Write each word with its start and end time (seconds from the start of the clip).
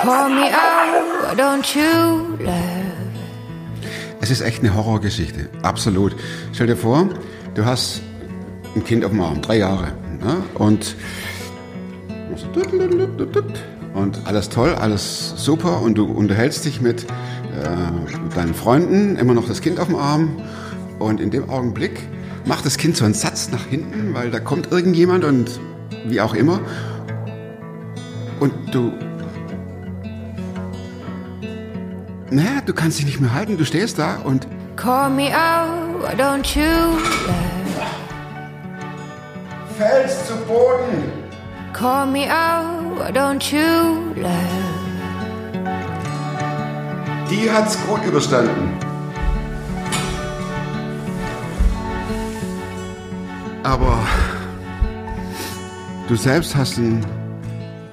Call 0.00 0.28
me 0.30 0.44
out, 0.44 1.36
don't 1.36 1.74
you? 1.74 2.38
Es 4.20 4.30
ist 4.30 4.42
echt 4.42 4.60
eine 4.60 4.72
Horrorgeschichte, 4.72 5.48
absolut. 5.62 6.14
Stell 6.52 6.68
dir 6.68 6.76
vor, 6.76 7.08
du 7.56 7.64
hast 7.64 8.02
ein 8.76 8.84
Kind 8.84 9.04
auf 9.04 9.10
dem 9.10 9.20
Arm, 9.20 9.42
drei 9.42 9.58
Jahre, 9.58 9.88
ne? 10.20 10.36
und 10.54 10.94
und 13.94 14.20
alles 14.24 14.48
toll, 14.50 14.76
alles 14.76 15.34
super 15.36 15.82
und 15.82 15.98
du 15.98 16.04
unterhältst 16.04 16.64
dich 16.64 16.80
mit, 16.80 17.04
äh, 17.04 17.90
mit 18.22 18.36
deinen 18.36 18.54
Freunden, 18.54 19.16
immer 19.16 19.34
noch 19.34 19.48
das 19.48 19.60
Kind 19.60 19.80
auf 19.80 19.88
dem 19.88 19.96
Arm 19.96 20.40
und 21.00 21.20
in 21.20 21.32
dem 21.32 21.50
Augenblick 21.50 22.06
macht 22.44 22.64
das 22.64 22.76
Kind 22.76 22.96
so 22.96 23.04
einen 23.04 23.14
Satz 23.14 23.50
nach 23.50 23.66
hinten, 23.66 24.14
weil 24.14 24.30
da 24.30 24.38
kommt 24.38 24.70
irgendjemand 24.70 25.24
und 25.24 25.58
wie 26.06 26.20
auch 26.20 26.34
immer 26.34 26.60
und 28.38 28.52
du 28.72 28.92
naja, 32.30 32.60
du 32.64 32.72
kannst 32.72 32.98
dich 32.98 33.06
nicht 33.06 33.20
mehr 33.20 33.32
halten, 33.34 33.56
du 33.56 33.64
stehst 33.64 33.98
da 33.98 34.16
und 34.24 34.46
Call 34.76 35.10
me 35.10 35.30
out, 35.34 36.18
don't 36.18 36.56
you 36.56 36.62
love? 37.26 37.58
fällst 39.76 40.26
zu 40.26 40.34
Boden. 40.46 41.12
Call 41.72 42.06
me 42.06 42.26
out, 42.28 43.14
don't 43.14 43.52
you 43.52 44.12
love? 44.20 44.78
Die 47.30 47.50
hat's 47.50 47.78
gut 47.86 48.04
überstanden. 48.04 48.72
Aber 53.62 53.98
du 56.08 56.16
selbst 56.16 56.56
hast 56.56 56.78
einen 56.78 57.04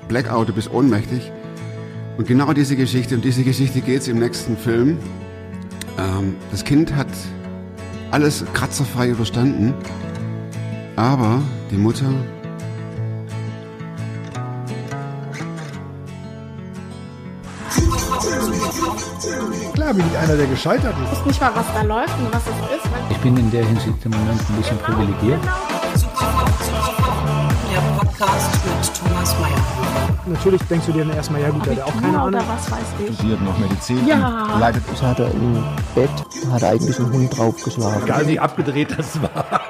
Blackout, 0.08 0.50
du 0.50 0.54
bist 0.54 0.72
ohnmächtig. 0.72 1.32
Und 2.18 2.28
genau 2.28 2.54
diese 2.54 2.76
Geschichte, 2.76 3.16
um 3.16 3.22
diese 3.22 3.44
Geschichte 3.44 3.82
geht's 3.82 4.08
im 4.08 4.20
nächsten 4.20 4.58
Film. 4.58 4.98
Ähm, 5.98 6.36
das 6.52 6.64
Kind 6.64 6.96
hat 6.96 7.08
alles 8.12 8.46
kratzerfrei 8.54 9.10
überstanden, 9.10 9.74
aber 10.96 11.42
die 11.72 11.78
Mutter 11.78 12.10
Klar 19.74 19.94
bin 19.94 20.06
ich 20.10 20.18
einer, 20.18 20.38
der 20.38 20.48
gescheitert 20.48 20.96
ist. 21.04 21.12
Ich 21.12 21.20
weiß 21.20 21.26
nicht 21.26 21.42
mal, 21.42 21.52
was 21.54 21.66
da 21.74 21.82
läuft 21.82 22.18
und 22.20 22.34
was 22.34 22.44
es 22.44 22.78
ist. 22.78 22.90
Ich 23.10 23.18
bin 23.18 23.36
in 23.38 23.52
der 23.52 23.66
Hinsicht 23.66 24.06
im 24.06 24.12
Moment 24.12 24.42
ein 24.50 24.56
bisschen 24.56 24.78
privilegiert. 24.78 25.40
Der 25.44 25.85
Podcast 28.18 28.50
mit 28.66 28.96
Thomas 29.10 29.36
Mayer. 29.40 30.18
Natürlich 30.28 30.62
denkst 30.70 30.86
du 30.88 30.92
dir 30.94 31.06
dann 31.06 31.16
erstmal, 31.16 31.42
ja 31.42 31.50
gut, 31.50 31.66
der 31.66 31.76
hat 31.76 31.84
auch 31.84 31.94
keine 32.02 32.18
Ahnung. 32.18 32.28
oder 32.28 32.44
was 32.48 32.72
weiß 32.72 32.80
ich. 33.08 33.16
studiert 33.16 33.42
noch 33.42 33.58
Medizin 33.58 34.08
Ja. 34.08 34.58
leidet 34.60 34.84
Das 34.90 35.02
hat 35.02 35.20
er 35.20 35.32
im 35.32 35.64
Bett, 35.94 36.10
hat 36.52 36.62
er 36.62 36.70
eigentlich 36.70 36.98
einen 36.98 37.12
Hund 37.12 37.38
draufgeschlagen. 37.38 38.04
Egal 38.04 38.28
wie 38.28 38.40
abgedreht 38.40 38.96
das 38.98 39.22
war. 39.22 39.62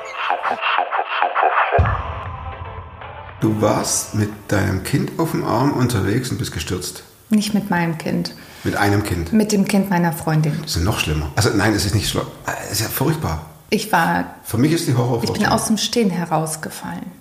Du 3.41 3.61
warst 3.61 4.15
mit 4.15 4.29
deinem 4.47 4.83
Kind 4.83 5.19
auf 5.19 5.31
dem 5.31 5.43
Arm 5.43 5.71
unterwegs 5.73 6.29
und 6.31 6.37
bist 6.37 6.51
gestürzt. 6.53 7.03
Nicht 7.29 7.53
mit 7.53 7.69
meinem 7.71 7.97
Kind, 7.97 8.35
Mit 8.63 8.75
einem 8.75 9.03
Kind. 9.03 9.33
mit 9.33 9.51
dem 9.51 9.65
Kind 9.67 9.89
meiner 9.89 10.13
Freundin. 10.13 10.57
Das 10.61 10.71
ist 10.71 10.77
ja 10.77 10.83
noch 10.83 10.99
schlimmer. 10.99 11.31
Also 11.35 11.49
nein, 11.55 11.73
es 11.73 11.85
ist 11.85 11.95
nicht 11.95 12.09
schlimm. 12.09 12.25
Es 12.65 12.73
ist 12.73 12.81
ja 12.81 12.87
furchtbar. 12.87 13.45
Ich 13.71 13.91
war, 13.91 14.25
Für 14.43 14.57
mich 14.57 14.71
ist 14.71 14.85
die 14.87 14.91
ich 14.91 14.97
Horrorvorstellung. 14.97 15.43
bin 15.43 15.47
aus 15.51 15.65
dem 15.65 15.77
Stehen 15.77 16.11
herausgefallen. 16.11 17.11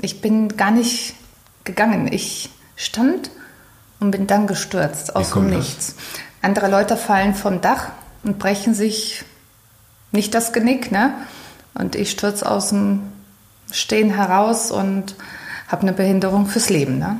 Ich 0.00 0.20
bin 0.20 0.56
gar 0.56 0.70
nicht 0.70 1.14
gegangen. 1.64 2.12
Ich 2.12 2.50
stand 2.76 3.30
und 4.00 4.10
bin 4.10 4.26
dann 4.26 4.46
gestürzt 4.46 5.14
aus 5.14 5.28
dem 5.28 5.32
kommt 5.32 5.50
das? 5.52 5.58
Nichts. 5.58 5.94
Andere 6.42 6.68
Leute 6.68 6.96
fallen 6.96 7.34
vom 7.34 7.60
Dach 7.60 7.88
und 8.24 8.38
brechen 8.38 8.74
sich 8.74 9.24
nicht 10.10 10.34
das 10.34 10.52
Genick, 10.52 10.90
ne? 10.90 11.14
Und 11.74 11.94
ich 11.94 12.10
stürze 12.10 12.50
aus 12.50 12.70
dem 12.70 13.00
Stehen 13.70 14.10
heraus 14.14 14.70
und 14.70 15.14
habe 15.68 15.82
eine 15.82 15.92
Behinderung 15.92 16.46
fürs 16.46 16.68
Leben, 16.68 16.98
ne? 16.98 17.16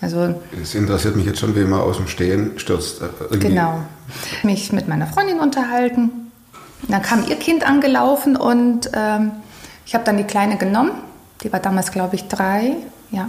Also 0.00 0.40
Es 0.60 0.74
interessiert 0.74 1.16
mich 1.16 1.26
jetzt 1.26 1.40
schon, 1.40 1.56
wie 1.56 1.64
man 1.64 1.80
aus 1.80 1.96
dem 1.96 2.06
Stehen 2.06 2.58
stürzt. 2.58 3.02
Äh, 3.02 3.06
irgendwie. 3.30 3.48
Genau. 3.48 3.82
Mich 4.42 4.72
mit 4.72 4.88
meiner 4.88 5.06
Freundin 5.06 5.40
unterhalten. 5.40 6.10
Dann 6.88 7.02
kam 7.02 7.26
ihr 7.28 7.36
Kind 7.36 7.68
angelaufen 7.68 8.36
und 8.36 8.90
ähm, 8.94 9.32
ich 9.84 9.94
habe 9.94 10.04
dann 10.04 10.16
die 10.16 10.24
Kleine 10.24 10.56
genommen. 10.56 10.92
Die 11.42 11.52
war 11.52 11.60
damals, 11.60 11.90
glaube 11.92 12.16
ich, 12.16 12.28
drei. 12.28 12.76
Ja, 13.10 13.28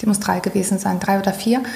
die 0.00 0.06
muss 0.06 0.20
drei 0.20 0.40
gewesen 0.40 0.78
sein, 0.78 0.98
drei 1.00 1.18
oder 1.18 1.32
vier. 1.32 1.58
Und 1.58 1.66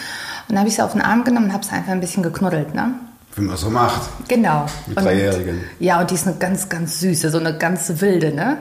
dann 0.48 0.58
habe 0.58 0.68
ich 0.68 0.76
sie 0.76 0.82
auf 0.82 0.92
den 0.92 1.02
Arm 1.02 1.24
genommen 1.24 1.46
und 1.46 1.52
habe 1.52 1.64
sie 1.64 1.72
einfach 1.72 1.92
ein 1.92 2.00
bisschen 2.00 2.22
geknuddelt. 2.22 2.74
Ne? 2.74 2.94
Wie 3.36 3.42
man 3.42 3.56
so 3.56 3.68
macht. 3.70 4.02
Genau. 4.28 4.66
Mit 4.86 4.96
Und- 4.96 5.04
Dreijährigen. 5.04 5.64
Ja, 5.78 6.00
und 6.00 6.10
die 6.10 6.14
ist 6.14 6.26
eine 6.26 6.36
ganz, 6.36 6.68
ganz 6.68 7.00
süße, 7.00 7.30
so 7.30 7.38
eine 7.38 7.56
ganz 7.58 7.92
wilde, 8.00 8.32
ne? 8.34 8.58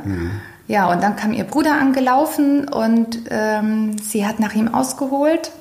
Ja, 0.68 0.90
und 0.92 1.04
dann 1.04 1.16
kam 1.16 1.34
ihr 1.34 1.44
Bruder 1.44 1.74
angelaufen 1.80 2.68
und 2.70 3.20
ähm, 3.30 3.98
sie 4.00 4.26
hat 4.26 4.40
nach 4.40 4.54
ihm 4.54 4.74
ausgeholt 4.74 5.52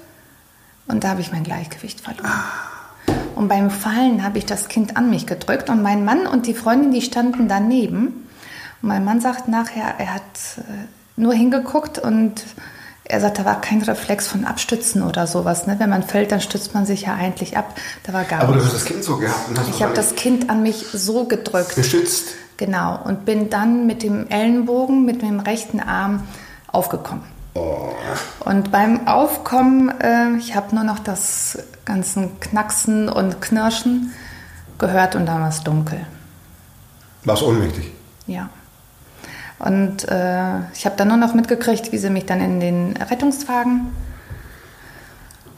und 0.87 1.03
da 1.05 1.09
habe 1.11 1.21
ich 1.21 1.33
mein 1.33 1.43
Gleichgewicht 1.43 2.01
verloren. 2.01 2.31
Und 3.35 3.49
beim 3.49 3.71
Fallen 3.71 4.23
habe 4.23 4.39
ich 4.39 4.47
das 4.47 4.69
Kind 4.69 4.97
an 4.97 5.11
mich 5.11 5.27
gedrückt 5.27 5.69
und 5.71 5.83
mein 5.83 6.05
Mann 6.05 6.27
und 6.27 6.47
die 6.47 6.55
Freundin, 6.55 6.93
die 6.93 7.03
standen 7.03 7.49
daneben. 7.49 8.29
Und 8.81 8.89
mein 8.89 9.05
Mann 9.05 9.21
sagt 9.21 9.49
nachher, 9.49 9.95
er 9.99 10.15
hat 10.15 10.23
äh, 10.59 10.63
nur 11.23 11.33
hingeguckt 11.33 11.99
und 11.99 12.45
er 13.05 13.21
sagt, 13.21 13.39
da 13.39 13.45
war 13.45 13.61
kein 13.61 13.83
Reflex 13.83 14.29
von 14.29 14.45
Abstützen 14.45 15.03
oder 15.03 15.27
sowas. 15.27 15.67
Ne? 15.67 15.77
Wenn 15.79 15.91
man 15.91 16.03
fällt, 16.03 16.33
dann 16.33 16.41
stützt 16.41 16.73
man 16.73 16.87
sich 16.87 17.03
ja 17.03 17.15
eigentlich 17.15 17.57
ab. 17.57 17.75
Da 18.05 18.13
war 18.13 18.25
gar 18.25 18.43
Aber 18.43 18.55
du 18.55 18.65
hast 18.65 18.75
das 18.75 18.85
Kind 18.85 19.03
so 19.03 19.17
gehabt 19.17 19.51
Ich 19.71 19.83
habe 19.83 19.93
das 19.95 20.15
Kind 20.15 20.49
an 20.51 20.63
mich 20.63 20.87
so 20.93 21.25
gedrückt. 21.25 21.75
beschützt. 21.75 22.29
Genau. 22.59 23.01
Und 23.03 23.25
bin 23.25 23.51
dann 23.51 23.87
mit 23.87 24.03
dem 24.03 24.29
Ellenbogen, 24.29 25.05
mit 25.05 25.23
dem 25.23 25.41
rechten 25.41 25.81
Arm 25.81 26.23
aufgekommen. 26.69 27.25
Und 28.41 28.71
beim 28.71 29.07
Aufkommen, 29.07 29.91
äh, 30.01 30.37
ich 30.39 30.55
habe 30.55 30.75
nur 30.75 30.85
noch 30.85 30.99
das 30.99 31.59
ganzen 31.85 32.41
Knacksen 32.41 33.09
und 33.09 33.43
Knirschen 33.43 34.13
gehört 34.79 35.17
und 35.17 35.27
dann 35.27 35.43
war 35.43 35.49
es 35.49 35.63
dunkel. 35.63 36.07
Warst 37.25 37.43
ohnmächtig. 37.43 37.91
Ja. 38.27 38.49
Und 39.63 40.09
äh, 40.09 40.59
ich 40.75 40.85
habe 40.87 40.97
dann 40.97 41.09
nur 41.09 41.17
noch 41.17 41.35
mitgekriegt, 41.35 41.93
wie 41.93 41.99
sie 41.99 42.11
mich 42.11 42.27
dann 42.27 42.41
in 42.41 42.59
den 42.59 42.97
Rettungswagen 42.97 43.93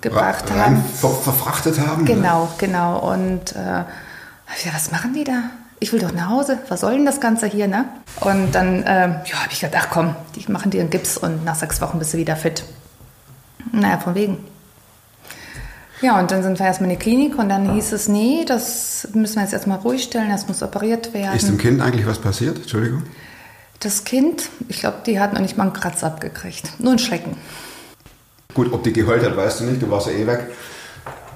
gebracht 0.03 0.50
Rein 0.50 0.60
haben. 0.60 0.84
ver 0.84 1.09
verfrachtet 1.09 1.81
haben. 1.81 2.04
Genau, 2.04 2.50
genau. 2.59 2.98
Und 2.98 3.53
äh, 3.53 3.84
gedacht, 4.59 4.75
was 4.75 4.91
machen 4.91 5.14
die 5.14 5.25
da? 5.25 5.44
Ich 5.81 5.93
will 5.93 6.00
doch 6.00 6.12
nach 6.12 6.28
Hause. 6.28 6.59
Was 6.69 6.81
soll 6.81 6.93
denn 6.93 7.06
das 7.06 7.19
Ganze 7.19 7.47
hier, 7.47 7.66
ne? 7.66 7.87
Und 8.20 8.54
dann 8.54 8.84
ähm, 8.87 9.16
ja, 9.25 9.43
habe 9.43 9.53
ich 9.53 9.60
gedacht, 9.60 9.84
ach 9.87 9.91
komm, 9.91 10.14
die 10.37 10.53
machen 10.53 10.70
dir 10.70 10.82
einen 10.82 10.91
Gips 10.91 11.16
und 11.16 11.43
nach 11.44 11.54
sechs 11.54 11.81
Wochen 11.81 11.98
bist 11.98 12.12
du 12.12 12.19
wieder 12.19 12.37
fit. 12.37 12.62
Naja, 13.72 13.98
von 13.98 14.14
wegen. 14.14 14.38
Ja, 16.03 16.19
und 16.20 16.31
dann 16.31 16.43
sind 16.43 16.59
wir 16.59 16.66
erstmal 16.66 16.91
in 16.91 16.98
die 16.98 17.03
Klinik 17.03 17.38
und 17.38 17.48
dann 17.48 17.72
hieß 17.72 17.93
es, 17.93 18.09
nee, 18.09 18.44
das 18.47 19.09
müssen 19.14 19.37
wir 19.37 19.43
jetzt 19.43 19.54
erstmal 19.54 19.78
ruhig 19.78 20.03
stellen, 20.03 20.28
das 20.28 20.47
muss 20.47 20.62
operiert 20.62 21.14
werden. 21.14 21.34
Ist 21.34 21.48
dem 21.48 21.56
Kind 21.56 21.81
eigentlich 21.81 22.06
was 22.06 22.19
passiert? 22.19 22.59
Entschuldigung. 22.59 23.04
Das 23.84 24.05
Kind, 24.05 24.49
ich 24.69 24.81
glaube, 24.81 24.97
die 25.05 25.21
hat 25.21 25.34
noch 25.34 25.43
nicht 25.43 25.59
mal 25.59 25.65
einen 25.65 25.75
Kratz 25.75 26.03
abgekriegt. 26.03 26.81
Nur 26.81 26.93
einen 26.93 26.99
Schrecken. 26.99 27.37
Gut, 28.55 28.72
ob 28.72 28.83
die 28.83 28.95
geheult 28.95 29.22
hat, 29.22 29.37
weißt 29.37 29.61
du 29.61 29.65
nicht, 29.65 29.83
du 29.83 29.91
warst 29.91 30.06
ja 30.06 30.15
eh 30.15 30.27
weg. 30.27 30.47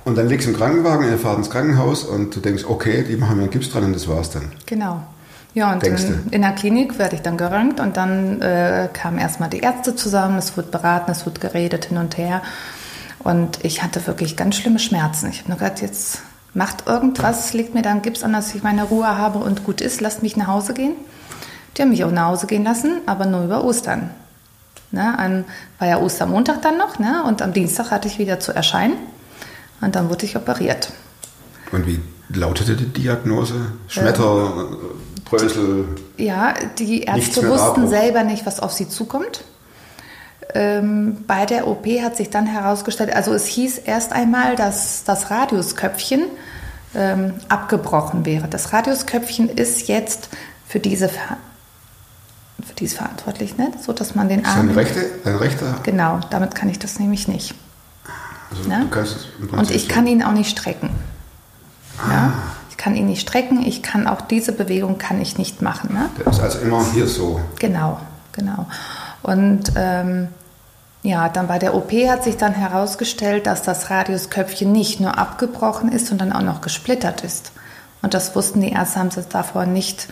Und 0.06 0.16
dann 0.16 0.28
liegst 0.28 0.46
du 0.46 0.52
im 0.52 0.56
Krankenwagen, 0.56 1.06
ihr 1.06 1.18
fahrt 1.18 1.36
ins 1.36 1.50
Krankenhaus 1.50 2.04
und 2.04 2.34
du 2.34 2.40
denkst, 2.40 2.64
okay, 2.66 3.04
die 3.06 3.16
machen 3.16 3.36
mir 3.36 3.42
einen 3.42 3.50
Gips 3.50 3.70
dran 3.70 3.84
und 3.84 3.92
das 3.94 4.08
war's 4.08 4.30
dann. 4.30 4.50
Genau. 4.64 5.02
Ja, 5.52 5.74
und 5.74 5.84
in, 5.84 5.96
in 6.30 6.40
der 6.40 6.52
Klinik 6.52 6.98
werde 6.98 7.16
ich 7.16 7.22
dann 7.22 7.36
geröntgt 7.36 7.80
und 7.80 7.98
dann 7.98 8.40
äh, 8.40 8.88
kamen 8.94 9.18
erstmal 9.18 9.50
die 9.50 9.58
Ärzte 9.58 9.94
zusammen, 9.94 10.38
es 10.38 10.56
wurde 10.56 10.68
beraten, 10.68 11.10
es 11.10 11.26
wurde 11.26 11.40
geredet 11.40 11.86
hin 11.86 11.98
und 11.98 12.16
her. 12.16 12.40
Und 13.18 13.62
ich 13.62 13.82
hatte 13.82 14.06
wirklich 14.06 14.36
ganz 14.36 14.56
schlimme 14.56 14.78
Schmerzen. 14.78 15.28
Ich 15.28 15.40
habe 15.40 15.50
nur 15.50 15.58
gedacht, 15.58 15.82
jetzt 15.82 16.22
macht 16.54 16.86
irgendwas, 16.86 17.52
legt 17.52 17.74
mir 17.74 17.82
da 17.82 17.90
einen 17.90 18.00
Gips 18.00 18.22
an, 18.22 18.32
dass 18.32 18.54
ich 18.54 18.62
meine 18.62 18.84
Ruhe 18.84 19.18
habe 19.18 19.38
und 19.38 19.64
gut 19.64 19.82
ist, 19.82 20.00
lasst 20.00 20.22
mich 20.22 20.38
nach 20.38 20.46
Hause 20.46 20.72
gehen. 20.72 20.92
Die 21.78 21.82
haben 21.82 21.90
mich 21.90 22.04
auch 22.04 22.10
nach 22.10 22.26
Hause 22.26 22.48
gehen 22.48 22.64
lassen, 22.64 23.02
aber 23.06 23.24
nur 23.24 23.44
über 23.44 23.62
Ostern. 23.64 24.10
Ne, 24.90 25.18
an, 25.18 25.44
war 25.78 25.86
ja 25.86 25.98
Ostermontag 26.00 26.62
dann 26.62 26.78
noch 26.78 26.98
ne, 26.98 27.22
und 27.26 27.42
am 27.42 27.52
Dienstag 27.52 27.90
hatte 27.90 28.08
ich 28.08 28.18
wieder 28.18 28.40
zu 28.40 28.52
erscheinen 28.52 28.94
und 29.82 29.94
dann 29.94 30.08
wurde 30.08 30.24
ich 30.24 30.34
operiert. 30.34 30.92
Und 31.72 31.86
wie 31.86 32.00
lautete 32.30 32.74
die 32.74 32.86
Diagnose? 32.86 33.54
Schmetter, 33.86 34.66
Brösel. 35.26 35.88
Ja, 36.16 36.54
die 36.78 37.02
Ärzte 37.02 37.46
wussten 37.48 37.82
Abbruch. 37.82 37.88
selber 37.90 38.24
nicht, 38.24 38.46
was 38.46 38.60
auf 38.60 38.72
sie 38.72 38.88
zukommt. 38.88 39.44
Ähm, 40.54 41.18
bei 41.26 41.44
der 41.44 41.68
OP 41.68 41.86
hat 42.02 42.16
sich 42.16 42.30
dann 42.30 42.46
herausgestellt, 42.46 43.14
also 43.14 43.34
es 43.34 43.44
hieß 43.46 43.78
erst 43.78 44.12
einmal, 44.12 44.56
dass 44.56 45.04
das 45.04 45.30
Radiusköpfchen 45.30 46.22
ähm, 46.94 47.34
abgebrochen 47.50 48.24
wäre. 48.24 48.48
Das 48.48 48.72
Radiusköpfchen 48.72 49.50
ist 49.50 49.88
jetzt 49.88 50.30
für 50.66 50.80
diese, 50.80 51.10
Für 52.68 52.74
diese 52.74 52.96
verantwortlich, 52.96 53.56
ne? 53.56 53.72
so 53.84 53.94
dass 53.94 54.14
man 54.14 54.28
den 54.28 54.42
Ist 54.42 54.48
Arm... 54.48 54.66
dein, 54.66 54.76
rechte, 54.76 55.06
dein 55.24 55.36
rechter? 55.36 55.76
Genau, 55.84 56.20
damit 56.30 56.54
kann 56.54 56.68
ich 56.68 56.78
das 56.78 56.98
nämlich 56.98 57.26
nicht. 57.26 57.54
Also 58.50 58.68
ne? 58.68 58.86
Und 59.52 59.70
ich 59.70 59.88
kann 59.88 60.06
ihn 60.06 60.22
auch 60.22 60.32
nicht 60.32 60.50
strecken. 60.50 60.90
Ah. 61.98 62.12
Ja? 62.12 62.32
Ich 62.70 62.76
kann 62.76 62.94
ihn 62.94 63.06
nicht 63.06 63.22
strecken, 63.22 63.64
ich 63.66 63.82
kann 63.82 64.06
auch 64.06 64.20
diese 64.20 64.52
Bewegung 64.52 64.98
kann 64.98 65.20
ich 65.20 65.38
nicht 65.38 65.62
machen. 65.62 65.94
Ne? 65.94 66.10
Der 66.18 66.26
ist 66.28 66.40
also 66.40 66.58
immer 66.58 66.84
hier 66.92 67.06
so. 67.06 67.40
Genau, 67.58 67.98
genau. 68.32 68.66
Und 69.22 69.72
ähm, 69.74 70.28
ja, 71.02 71.28
dann 71.28 71.48
bei 71.48 71.58
der 71.58 71.74
OP 71.74 71.90
hat 71.92 72.24
sich 72.24 72.36
dann 72.36 72.52
herausgestellt, 72.52 73.46
dass 73.46 73.62
das 73.62 73.90
Radiusköpfchen 73.90 74.70
nicht 74.70 75.00
nur 75.00 75.16
abgebrochen 75.16 75.90
ist, 75.90 76.06
sondern 76.06 76.32
auch 76.32 76.42
noch 76.42 76.60
gesplittert 76.60 77.22
ist. 77.22 77.52
Und 78.02 78.14
das 78.14 78.36
wussten 78.36 78.60
die 78.60 78.72
Ärzte, 78.72 79.00
haben 79.00 79.10
sie 79.10 79.22
davor 79.22 79.66
nicht 79.66 80.08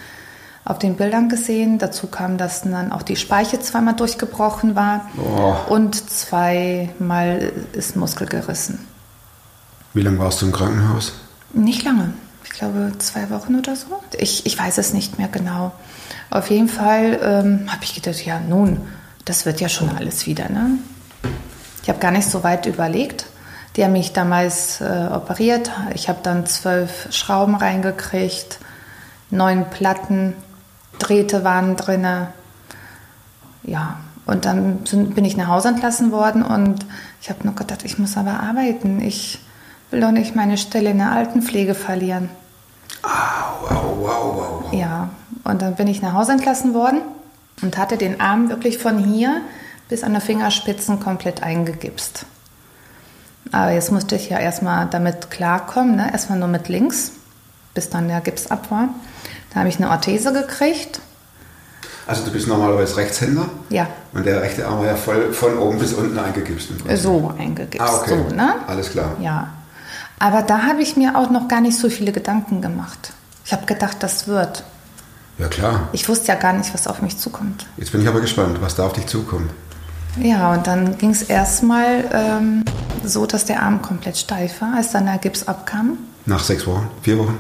auf 0.66 0.78
den 0.78 0.96
Bildern 0.96 1.28
gesehen. 1.30 1.78
Dazu 1.78 2.08
kam, 2.08 2.36
dass 2.36 2.62
dann 2.62 2.92
auch 2.92 3.02
die 3.02 3.16
Speiche 3.16 3.58
zweimal 3.60 3.94
durchgebrochen 3.94 4.74
war 4.74 5.08
Oh. 5.18 5.54
und 5.72 5.94
zweimal 6.10 7.52
ist 7.72 7.96
Muskel 7.96 8.26
gerissen. 8.26 8.86
Wie 9.94 10.02
lange 10.02 10.18
warst 10.18 10.42
du 10.42 10.46
im 10.46 10.52
Krankenhaus? 10.52 11.14
Nicht 11.54 11.84
lange. 11.84 12.12
Ich 12.44 12.50
glaube 12.50 12.92
zwei 12.98 13.30
Wochen 13.30 13.54
oder 13.58 13.74
so. 13.76 13.86
Ich, 14.18 14.44
ich 14.44 14.58
weiß 14.58 14.76
es 14.78 14.92
nicht 14.92 15.18
mehr 15.18 15.28
genau. 15.28 15.72
Auf 16.30 16.50
jeden 16.50 16.69
Fall 16.69 17.19
ähm, 17.22 17.72
habe 17.72 17.82
ich 17.84 17.94
gedacht, 17.94 18.24
ja 18.26 18.40
nun, 18.40 18.80
das 19.24 19.46
wird 19.46 19.60
ja 19.60 19.69
schon 19.69 19.90
alles 19.96 20.26
wieder. 20.26 20.48
Ne? 20.48 20.70
Ich 21.82 21.88
habe 21.88 21.98
gar 21.98 22.10
nicht 22.10 22.28
so 22.28 22.42
weit 22.44 22.66
überlegt. 22.66 23.26
Die 23.76 23.84
haben 23.84 23.92
mich 23.92 24.12
damals 24.12 24.80
äh, 24.80 25.08
operiert. 25.12 25.70
Ich 25.94 26.08
habe 26.08 26.19
dann 26.22 26.46
zwölf 26.46 27.08
Schrauben 27.10 27.54
reingekriegt, 27.54 28.58
neun 29.30 29.69
Platten, 29.70 30.34
Drähte 30.98 31.44
waren 31.44 31.76
drinne. 31.76 32.28
Ja, 33.62 33.98
und 34.26 34.44
dann 34.44 34.81
sind, 34.84 35.14
bin 35.14 35.25
ich 35.25 35.37
nach 35.37 35.48
Hause 35.48 35.69
entlassen 35.69 36.12
worden 36.12 36.43
und 36.43 36.84
ich 37.20 37.31
habe 37.31 37.44
nur 37.44 37.54
gedacht, 37.54 37.84
ich 37.84 37.98
muss 37.98 38.16
aber 38.16 38.40
arbeiten. 38.40 39.00
Ich 39.00 39.40
will 39.90 40.00
doch 40.00 40.10
nicht 40.10 40.34
meine 40.34 40.58
Stelle 40.58 40.90
in 40.90 40.98
der 40.98 41.12
Altenpflege 41.12 41.75
verlieren. 41.75 42.28
Wow, 43.02 43.70
wow, 43.70 43.96
wow, 43.98 44.62
wow. 44.64 44.72
Ja, 44.72 45.10
und 45.44 45.62
dann 45.62 45.76
bin 45.76 45.87
ich 45.87 46.02
nach 46.02 46.12
Hause 46.12 46.32
entlassen 46.32 46.75
worden 46.75 47.02
und 47.62 47.78
hatte 47.78 47.96
den 47.96 48.20
Arm 48.20 48.48
wirklich 48.48 48.78
von 48.78 48.98
hier 48.98 49.40
bis 49.88 50.02
an 50.02 50.14
die 50.14 50.20
Fingerspitzen 50.20 50.98
komplett 50.98 51.43
eingegipst. 51.43 52.26
Aber 53.52 53.70
jetzt 53.70 53.93
musste 53.93 54.16
ich 54.16 54.28
ja 54.28 54.38
erstmal 54.38 54.87
damit 54.87 55.31
klarkommen, 55.31 55.96
ne? 55.96 56.10
erstmal 56.12 56.38
nur 56.38 56.48
mit 56.48 56.69
links, 56.69 57.12
bis 57.75 57.90
dann 57.90 58.08
der 58.08 58.20
Gips 58.20 58.48
ab 58.48 58.70
war. 58.70 58.88
Da 59.56 59.61
habe 59.61 59.70
ich 59.70 59.79
eine 59.79 59.88
Orthese 59.88 60.35
gekriegt. 60.35 61.00
Also 62.06 62.26
du 62.26 62.31
bist 62.31 62.47
normalerweise 62.47 62.99
Rechtshänder 62.99 63.49
Ja, 63.70 63.87
und 64.12 64.26
der 64.26 64.43
rechte 64.43 64.67
Arm 64.67 64.81
war 64.81 64.87
ja 64.87 64.97
voll 64.97 65.32
von 65.32 65.56
oben 65.56 65.79
bis 65.79 65.94
unten 65.94 66.19
eingegipst. 66.19 66.76
Prinzip. 66.79 66.99
so 66.99 67.32
eingegipst. 67.38 67.81
Ah, 67.81 67.97
okay. 67.97 68.23
So, 68.29 68.37
ne? 68.37 68.56
Alles 68.67 68.91
klar. 68.91 69.17
Ja. 69.19 69.49
Aber 70.19 70.43
da 70.43 70.64
habe 70.64 70.82
ich 70.82 70.99
mir 70.99 71.17
auch 71.17 71.31
noch 71.31 71.49
gar 71.49 71.62
nicht 71.62 71.79
so 71.79 71.88
viele 71.88 72.12
Gedanken 72.12 72.61
gemacht. 72.61 73.14
Ich 73.47 73.53
habe 73.55 73.64
gedacht, 73.64 73.97
das 74.00 74.29
wird. 74.29 74.62
Ja 75.38 75.49
klar. 75.49 75.88
Ich 75.93 76.06
wusste 76.06 76.29
ja 76.29 76.35
gar 76.35 76.53
nicht, 76.53 76.75
was 76.75 76.87
auf 76.87 77.00
mich 77.00 77.17
zukommt. 77.17 77.67
Jetzt 77.79 77.93
bin 77.93 78.03
ich 78.03 78.08
aber 78.08 78.20
gespannt, 78.20 78.58
was 78.61 78.75
da 78.75 78.85
auf 78.85 78.93
dich 78.93 79.06
zukommt. 79.06 79.50
Ja, 80.20 80.53
und 80.53 80.67
dann 80.67 80.99
ging 80.99 81.12
es 81.12 81.23
erstmal 81.23 82.05
ähm, 82.12 82.62
so, 83.03 83.25
dass 83.25 83.47
der 83.47 83.62
Arm 83.62 83.81
komplett 83.81 84.19
steif 84.19 84.61
war, 84.61 84.75
als 84.76 84.93
dann 84.93 85.06
der 85.06 85.17
Gips 85.17 85.49
abkam. 85.49 85.97
Nach 86.26 86.44
sechs 86.44 86.67
Wochen, 86.67 86.91
vier 87.00 87.19
Wochen. 87.19 87.38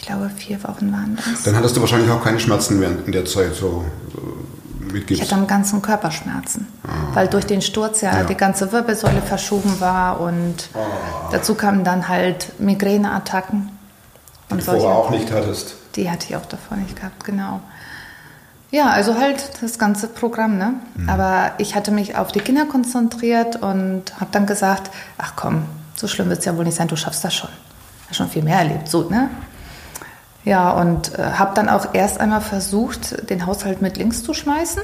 Ich 0.00 0.06
glaube, 0.06 0.30
vier 0.34 0.62
Wochen 0.64 0.90
waren 0.92 1.16
das. 1.16 1.42
Dann 1.44 1.54
hattest 1.56 1.76
du 1.76 1.80
wahrscheinlich 1.82 2.10
auch 2.10 2.24
keine 2.24 2.40
Schmerzen 2.40 2.80
während 2.80 3.06
in 3.06 3.12
der 3.12 3.26
Zeit 3.26 3.54
so 3.54 3.84
äh, 4.14 4.92
mit 4.92 5.02
Ich 5.02 5.06
Gips. 5.18 5.20
hatte 5.22 5.34
am 5.34 5.46
ganzen 5.46 5.82
Körper 5.82 6.10
Schmerzen, 6.10 6.66
weil 7.12 7.28
durch 7.28 7.44
den 7.46 7.60
Sturz 7.60 8.00
ja, 8.00 8.16
Ja. 8.18 8.24
die 8.24 8.34
ganze 8.34 8.72
Wirbelsäule 8.72 9.20
verschoben 9.20 9.78
war 9.80 10.20
und 10.20 10.70
dazu 11.30 11.54
kamen 11.54 11.84
dann 11.84 12.08
halt 12.08 12.58
Migräneattacken. 12.58 13.68
Die 14.50 14.56
du 14.56 14.62
vorher 14.62 14.88
auch 14.88 15.10
nicht 15.10 15.30
hattest. 15.30 15.74
die 15.96 16.10
hatte 16.10 16.26
ich 16.28 16.34
auch 16.36 16.46
davor 16.46 16.76
nicht 16.78 16.96
gehabt, 16.96 17.22
genau. 17.24 17.60
Ja, 18.72 18.88
also 18.90 19.16
halt 19.16 19.50
das 19.62 19.78
ganze 19.78 20.06
Programm, 20.08 20.56
ne? 20.56 20.74
Aber 21.08 21.52
ich 21.58 21.74
hatte 21.74 21.90
mich 21.90 22.16
auf 22.16 22.32
die 22.32 22.40
Kinder 22.40 22.64
konzentriert 22.66 23.56
und 23.62 24.04
habe 24.18 24.30
dann 24.32 24.46
gesagt, 24.46 24.90
ach 25.18 25.34
komm, 25.36 25.64
so 25.94 26.08
schlimm 26.08 26.28
wird 26.30 26.38
es 26.40 26.44
ja 26.46 26.56
wohl 26.56 26.64
nicht 26.64 26.76
sein, 26.76 26.88
du 26.88 26.96
schaffst 26.96 27.22
das 27.24 27.34
schon. 27.34 27.50
Hast 28.08 28.16
schon 28.16 28.28
viel 28.30 28.42
mehr 28.42 28.58
erlebt, 28.58 28.88
so, 28.88 29.08
ne? 29.10 29.28
Ja, 30.44 30.70
und 30.70 31.18
äh, 31.18 31.32
habe 31.32 31.54
dann 31.54 31.68
auch 31.68 31.94
erst 31.94 32.18
einmal 32.20 32.40
versucht, 32.40 33.28
den 33.28 33.46
Haushalt 33.46 33.82
mit 33.82 33.96
links 33.98 34.22
zu 34.22 34.32
schmeißen. 34.32 34.82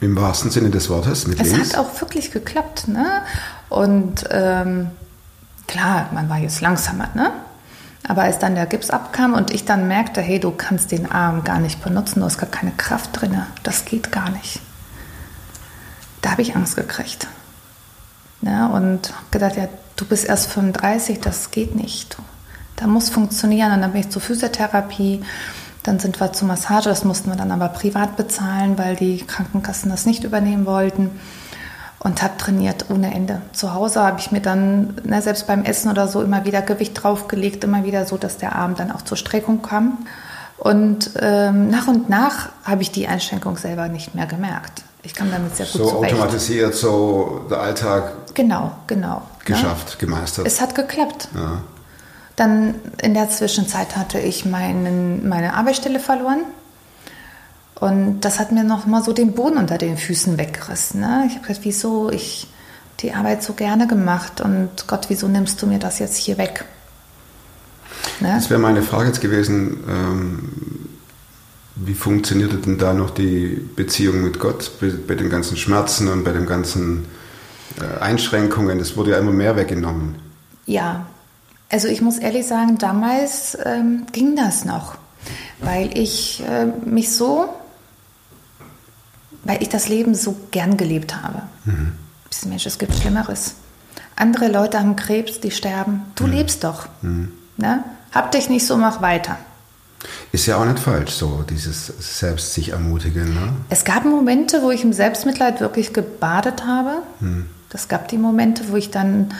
Im 0.00 0.16
wahrsten 0.16 0.50
Sinne 0.50 0.70
des 0.70 0.88
Wortes, 0.88 1.26
mit 1.26 1.40
Es 1.40 1.52
links. 1.52 1.76
hat 1.76 1.78
auch 1.84 2.00
wirklich 2.00 2.30
geklappt, 2.30 2.88
ne? 2.88 3.22
Und 3.68 4.24
ähm, 4.30 4.90
klar, 5.66 6.08
man 6.12 6.28
war 6.30 6.38
jetzt 6.38 6.60
langsamer, 6.60 7.08
ne? 7.14 7.32
Aber 8.08 8.22
als 8.22 8.38
dann 8.38 8.54
der 8.54 8.66
Gips 8.66 8.90
abkam 8.90 9.34
und 9.34 9.50
ich 9.52 9.64
dann 9.66 9.86
merkte, 9.86 10.20
hey, 10.22 10.40
du 10.40 10.52
kannst 10.52 10.90
den 10.90 11.10
Arm 11.12 11.44
gar 11.44 11.58
nicht 11.58 11.82
benutzen, 11.82 12.20
du 12.20 12.26
hast 12.26 12.38
gar 12.38 12.48
keine 12.48 12.72
Kraft 12.72 13.20
drin, 13.20 13.42
das 13.62 13.84
geht 13.84 14.10
gar 14.10 14.30
nicht. 14.30 14.60
Da 16.22 16.30
habe 16.32 16.42
ich 16.42 16.56
Angst 16.56 16.76
gekriegt. 16.76 17.26
Ne? 18.40 18.70
Und 18.72 19.12
habe 19.14 19.26
gedacht, 19.30 19.56
ja, 19.56 19.68
du 19.96 20.06
bist 20.06 20.24
erst 20.24 20.50
35, 20.50 21.20
das 21.20 21.50
geht 21.50 21.74
nicht. 21.74 22.16
Da 22.80 22.86
muss 22.86 23.10
funktionieren. 23.10 23.72
Und 23.72 23.82
dann 23.82 23.92
bin 23.92 24.00
ich 24.00 24.10
zur 24.10 24.22
Physiotherapie. 24.22 25.22
Dann 25.82 25.98
sind 25.98 26.20
wir 26.20 26.32
zur 26.32 26.46
Massage, 26.48 26.90
das 26.90 27.04
mussten 27.04 27.30
wir 27.30 27.36
dann 27.36 27.50
aber 27.52 27.68
privat 27.68 28.16
bezahlen, 28.16 28.76
weil 28.76 28.96
die 28.96 29.18
Krankenkassen 29.18 29.90
das 29.90 30.04
nicht 30.04 30.24
übernehmen 30.24 30.66
wollten. 30.66 31.10
Und 31.98 32.22
habe 32.22 32.36
trainiert 32.38 32.86
ohne 32.90 33.14
Ende. 33.14 33.42
Zu 33.52 33.74
Hause 33.74 34.02
habe 34.02 34.18
ich 34.20 34.30
mir 34.32 34.40
dann, 34.40 34.94
ne, 35.04 35.20
selbst 35.22 35.46
beim 35.46 35.64
Essen 35.64 35.90
oder 35.90 36.08
so, 36.08 36.22
immer 36.22 36.44
wieder 36.46 36.62
Gewicht 36.62 37.02
draufgelegt, 37.02 37.62
immer 37.64 37.84
wieder 37.84 38.06
so, 38.06 38.16
dass 38.16 38.38
der 38.38 38.56
Arm 38.56 38.74
dann 38.74 38.90
auch 38.90 39.02
zur 39.02 39.16
Streckung 39.18 39.60
kam. 39.62 39.98
Und 40.56 41.10
ähm, 41.20 41.68
nach 41.70 41.88
und 41.88 42.08
nach 42.08 42.50
habe 42.64 42.82
ich 42.82 42.90
die 42.90 43.06
Einschränkung 43.06 43.56
selber 43.56 43.88
nicht 43.88 44.14
mehr 44.14 44.26
gemerkt. 44.26 44.82
Ich 45.02 45.14
kam 45.14 45.30
damit 45.30 45.56
sehr 45.56 45.66
gut 45.66 45.80
so 45.80 45.88
zurecht. 45.88 46.14
automatisiert, 46.14 46.74
so 46.74 47.46
der 47.50 47.60
Alltag 47.60 48.12
Genau, 48.34 48.72
genau. 48.86 49.16
ne? 49.16 49.22
geschafft, 49.44 49.98
gemeistert. 49.98 50.46
Es 50.46 50.60
hat 50.60 50.74
geklappt. 50.74 51.28
ja. 51.34 51.62
Dann 52.40 52.76
in 53.02 53.12
der 53.12 53.28
Zwischenzeit 53.28 53.98
hatte 53.98 54.18
ich 54.18 54.46
meinen, 54.46 55.28
meine 55.28 55.52
Arbeitsstelle 55.52 56.00
verloren. 56.00 56.40
Und 57.74 58.22
das 58.22 58.38
hat 58.38 58.50
mir 58.50 58.64
noch 58.64 58.86
mal 58.86 59.04
so 59.04 59.12
den 59.12 59.34
Boden 59.34 59.58
unter 59.58 59.76
den 59.76 59.98
Füßen 59.98 60.38
weggerissen. 60.38 61.00
Ne? 61.00 61.24
Ich 61.28 61.34
habe 61.34 61.46
gedacht, 61.46 61.60
wieso? 61.64 62.08
Ich 62.08 62.46
die 63.00 63.12
Arbeit 63.12 63.42
so 63.42 63.52
gerne 63.52 63.86
gemacht 63.86 64.40
und 64.40 64.70
Gott, 64.86 65.10
wieso 65.10 65.28
nimmst 65.28 65.60
du 65.60 65.66
mir 65.66 65.78
das 65.78 65.98
jetzt 65.98 66.16
hier 66.16 66.38
weg? 66.38 66.64
Ne? 68.20 68.32
Das 68.36 68.48
wäre 68.48 68.58
meine 68.58 68.80
Frage 68.80 69.08
jetzt 69.08 69.20
gewesen, 69.20 69.84
ähm, 69.86 70.48
wie 71.76 71.94
funktionierte 71.94 72.56
denn 72.56 72.78
da 72.78 72.94
noch 72.94 73.10
die 73.10 73.68
Beziehung 73.76 74.22
mit 74.22 74.38
Gott 74.38 74.70
bei, 74.80 74.90
bei 75.08 75.14
den 75.14 75.28
ganzen 75.28 75.58
Schmerzen 75.58 76.08
und 76.08 76.24
bei 76.24 76.32
den 76.32 76.46
ganzen 76.46 77.04
äh, 77.78 78.00
Einschränkungen? 78.00 78.78
Das 78.78 78.96
wurde 78.96 79.10
ja 79.10 79.18
immer 79.18 79.32
mehr 79.32 79.56
weggenommen. 79.56 80.14
Ja, 80.64 81.04
also 81.70 81.88
ich 81.88 82.02
muss 82.02 82.18
ehrlich 82.18 82.46
sagen, 82.46 82.78
damals 82.78 83.56
ähm, 83.64 84.06
ging 84.12 84.36
das 84.36 84.64
noch, 84.64 84.96
weil 85.60 85.96
ich 85.96 86.42
äh, 86.42 86.66
mich 86.66 87.12
so, 87.12 87.48
weil 89.44 89.62
ich 89.62 89.68
das 89.68 89.88
Leben 89.88 90.14
so 90.14 90.36
gern 90.50 90.76
gelebt 90.76 91.22
habe. 91.22 91.42
Mhm. 91.64 91.92
Mensch, 92.46 92.66
es 92.66 92.78
gibt 92.78 92.94
Schlimmeres. 92.94 93.54
Andere 94.16 94.48
Leute 94.48 94.78
haben 94.78 94.96
Krebs, 94.96 95.40
die 95.40 95.50
sterben. 95.50 96.02
Du 96.14 96.26
lebst 96.26 96.64
doch. 96.64 96.88
Ne? 97.56 97.84
Hab 98.12 98.32
dich 98.32 98.48
nicht 98.48 98.66
so, 98.66 98.76
mach 98.76 99.02
weiter. 99.02 99.38
Ist 100.32 100.46
ja 100.46 100.56
auch 100.56 100.64
nicht 100.64 100.78
falsch, 100.78 101.12
so 101.12 101.44
dieses 101.48 101.86
selbst 101.98 102.54
sich 102.54 102.70
ermutigen. 102.70 103.34
Ne? 103.34 103.52
Es 103.68 103.84
gab 103.84 104.04
Momente, 104.04 104.62
wo 104.62 104.70
ich 104.70 104.84
im 104.84 104.94
Selbstmitleid 104.94 105.60
wirklich 105.60 105.92
gebadet 105.92 106.64
habe. 106.64 107.02
Es 107.72 107.88
gab 107.88 108.08
die 108.08 108.16
Momente, 108.16 108.64
wo 108.68 108.76
ich 108.76 108.90
dann 108.90 109.34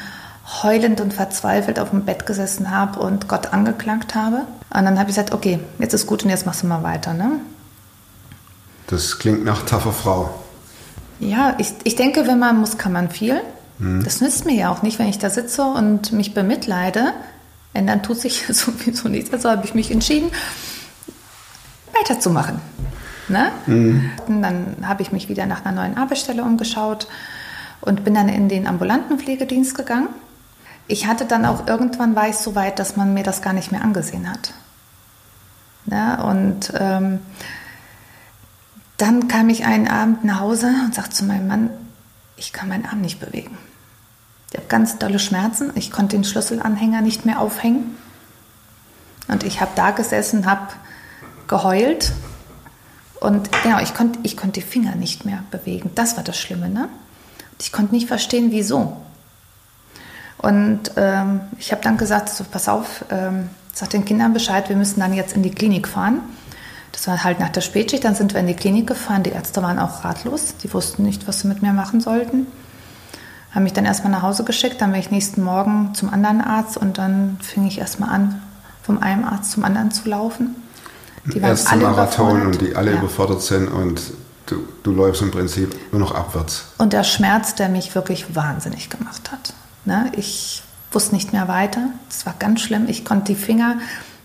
heulend 0.63 1.01
und 1.01 1.15
verzweifelt 1.15 1.79
auf 1.79 1.91
dem 1.91 2.05
Bett 2.05 2.27
gesessen 2.27 2.71
habe 2.71 3.01
und 3.01 3.29
Gott 3.29 3.53
angeklagt 3.53 4.15
habe. 4.15 4.43
Und 4.73 4.85
dann 4.85 4.99
habe 4.99 5.11
ich 5.11 5.17
gesagt, 5.17 5.33
okay, 5.33 5.61
jetzt 5.79 5.95
ist 5.95 6.07
gut 6.07 6.25
und 6.25 6.31
jetzt 6.31 6.47
machst 6.47 6.63
du 6.63 6.67
mal 6.67 6.83
weiter. 6.83 7.15
Ne? 7.15 7.41
Das 8.87 9.19
klingt 9.19 9.45
nach 9.45 9.65
taffer 9.65 9.93
Frau. 9.93 10.35
Ja, 11.21 11.55
ich, 11.59 11.75
ich 11.85 11.97
denke, 11.97 12.27
wenn 12.27 12.39
man 12.39 12.59
muss, 12.59 12.79
kann 12.79 12.93
man 12.93 13.11
viel. 13.11 13.41
Das 14.03 14.21
nützt 14.21 14.45
mir 14.45 14.55
ja 14.55 14.71
auch 14.71 14.83
nicht, 14.83 14.99
wenn 14.99 15.09
ich 15.09 15.19
da 15.19 15.31
sitze 15.31 15.63
und 15.63 16.13
mich 16.13 16.35
bemitleide. 16.35 17.15
Denn 17.75 17.87
dann 17.87 18.03
tut 18.03 18.19
sich 18.19 18.45
sowieso 18.51 19.09
nichts. 19.09 19.33
Also 19.33 19.49
habe 19.49 19.65
ich 19.65 19.75
mich 19.75 19.91
entschieden, 19.91 20.31
weiterzumachen. 21.95 22.61
Ne? 23.29 23.53
Und 24.27 24.43
dann 24.43 24.77
habe 24.83 25.03
ich 25.03 25.13
mich 25.13 25.29
wieder 25.29 25.47
nach 25.47 25.65
einer 25.65 25.83
neuen 25.83 25.97
Arbeitsstelle 25.97 26.43
umgeschaut 26.43 27.07
und 27.81 28.05
bin 28.05 28.15
dann 28.15 28.29
in 28.29 28.49
den 28.49 28.67
ambulanten 28.67 29.19
Pflegedienst 29.19 29.75
gegangen. 29.75 30.09
Ich 30.91 31.07
hatte 31.07 31.25
dann 31.25 31.47
auch 31.47 31.69
irgendwann 31.69 32.17
war 32.17 32.29
ich 32.29 32.37
so 32.37 32.57
weit, 32.57 32.81
dass 32.81 32.97
man 32.97 33.15
mir 33.15 33.23
das 33.23 33.43
gar 33.43 33.53
nicht 33.53 33.71
mehr 33.71 33.83
angesehen 33.83 34.29
hat. 34.29 34.53
Ne? 35.87 36.21
Und 36.25 36.73
ähm, 36.77 37.21
dann 38.97 39.29
kam 39.29 39.49
ich 39.51 39.65
einen 39.65 39.87
Abend 39.87 40.25
nach 40.25 40.41
Hause 40.41 40.75
und 40.85 40.93
sagte 40.97 41.13
zu 41.13 41.25
meinem 41.25 41.47
Mann, 41.47 41.71
ich 42.37 42.53
kann 42.53 42.69
meinen 42.69 42.87
Arm 42.87 43.03
nicht 43.03 43.21
bewegen. 43.21 43.57
Ich 44.51 44.57
habe 44.57 44.67
ganz 44.67 44.99
dolle 44.99 45.21
Schmerzen. 45.21 45.71
Ich 45.77 45.93
konnte 45.93 46.17
den 46.17 46.25
Schlüsselanhänger 46.25 47.03
nicht 47.03 47.25
mehr 47.25 47.39
aufhängen. 47.39 47.97
Und 49.29 49.45
ich 49.45 49.61
habe 49.61 49.71
da 49.77 49.93
gesessen, 49.93 50.45
habe 50.45 50.73
geheult. 51.47 52.11
Und 53.21 53.49
genau, 53.63 53.79
ich 53.79 53.95
konnte 53.95 54.19
ich 54.25 54.37
konnt 54.37 54.57
die 54.57 54.61
Finger 54.61 54.97
nicht 54.97 55.25
mehr 55.25 55.45
bewegen. 55.53 55.93
Das 55.95 56.17
war 56.17 56.25
das 56.25 56.37
Schlimme. 56.37 56.69
Ne? 56.69 56.89
Und 57.53 57.63
ich 57.63 57.71
konnte 57.71 57.95
nicht 57.95 58.09
verstehen, 58.09 58.51
wieso. 58.51 58.97
Und 60.43 60.93
ähm, 60.97 61.41
ich 61.59 61.71
habe 61.71 61.83
dann 61.83 61.99
gesagt, 61.99 62.31
so, 62.31 62.45
pass 62.45 62.69
auf, 62.69 63.05
ähm, 63.11 63.51
sag 63.75 63.91
den 63.91 64.05
Kindern 64.05 64.33
Bescheid, 64.33 64.69
wir 64.69 64.77
müssen 64.77 65.01
dann 65.01 65.13
jetzt 65.13 65.37
in 65.37 65.43
die 65.43 65.51
Klinik 65.51 65.87
fahren. 65.87 66.21
Das 66.93 67.07
war 67.07 67.23
halt 67.23 67.41
nach 67.41 67.51
der 67.51 67.61
Spätschicht, 67.61 68.05
dann 68.05 68.15
sind 68.15 68.33
wir 68.33 68.41
in 68.41 68.47
die 68.47 68.55
Klinik 68.55 68.87
gefahren. 68.87 69.23
Die 69.23 69.31
Ärzte 69.31 69.63
waren 69.63 69.79
auch 69.79 70.05
ratlos, 70.05 70.55
die 70.63 70.73
wussten 70.73 71.03
nicht, 71.03 71.29
was 71.29 71.41
sie 71.41 71.49
mit 71.49 71.63
mir 71.63 71.73
machen 71.73 72.01
sollten. 72.01 72.47
Haben 73.53 73.65
mich 73.65 73.73
dann 73.73 73.85
erstmal 73.85 74.13
nach 74.13 74.23
Hause 74.23 74.45
geschickt, 74.45 74.81
dann 74.81 74.93
bin 74.93 75.01
ich 75.01 75.11
nächsten 75.11 75.43
Morgen 75.43 75.95
zum 75.95 76.13
anderen 76.13 76.41
Arzt 76.41 76.77
und 76.77 76.99
dann 76.99 77.39
fing 77.43 77.67
ich 77.67 77.79
erstmal 77.79 78.11
an, 78.11 78.41
vom 78.83 78.99
einen 79.03 79.25
Arzt 79.25 79.53
zum 79.53 79.65
anderen 79.65 79.91
zu 79.91 80.09
laufen. 80.09 80.57
Die 81.27 81.43
waren 81.43 81.59
alle 81.67 81.83
Marathon 81.83 82.47
und 82.47 82.61
die 82.61 82.75
alle 82.75 82.93
ja. 82.93 82.99
überfordert 82.99 83.43
sind 83.43 83.69
und 83.69 84.01
du, 84.47 84.67
du 84.83 84.93
läufst 84.93 85.21
im 85.21 85.31
Prinzip 85.31 85.75
nur 85.93 86.01
noch 86.01 86.15
abwärts. 86.15 86.67
Und 86.79 86.93
der 86.93 87.05
Schmerz, 87.05 87.55
der 87.55 87.69
mich 87.69 87.95
wirklich 87.95 88.35
wahnsinnig 88.35 88.89
gemacht 88.89 89.31
hat. 89.31 89.53
Ne? 89.85 90.13
Ich 90.17 90.63
wusste 90.93 91.15
nicht 91.15 91.33
mehr 91.33 91.49
weiter. 91.49 91.89
Das 92.09 92.27
war 92.27 92.35
ganz 92.39 92.61
schlimm. 92.61 92.89
Ich 92.89 93.05
konnte 93.05 93.33
die 93.33 93.41
Finger 93.41 93.77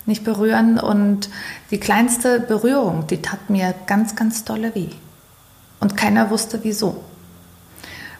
nicht 0.06 0.24
berühren 0.24 0.80
und 0.80 1.30
die 1.72 1.80
kleinste 1.80 2.40
Berührung, 2.40 3.08
die 3.08 3.22
tat 3.22 3.50
mir 3.50 3.74
ganz, 3.88 4.16
ganz 4.16 4.44
dolle 4.44 4.76
weh. 4.76 4.90
Und 5.80 5.98
keiner 5.98 6.30
wusste 6.30 6.60
wieso. 6.64 7.04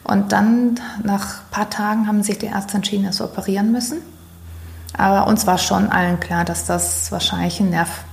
Und 0.04 0.32
dann, 0.32 0.80
nach 1.04 1.40
ein 1.40 1.52
paar 1.52 1.70
Tagen, 1.70 2.08
haben 2.08 2.22
sich 2.22 2.38
die 2.38 2.48
Ärzte 2.48 2.76
entschieden, 2.76 3.06
dass 3.06 3.18
sie 3.18 3.24
operieren 3.24 3.72
müssen. 3.72 4.00
Aber 4.98 5.28
uns 5.28 5.48
war 5.48 5.58
schon 5.58 5.90
allen 5.90 6.20
klar, 6.20 6.46
dass 6.46 6.66
das 6.66 7.12
wahrscheinlich 7.12 7.60
ein 7.60 7.70
Nerv 7.70 8.04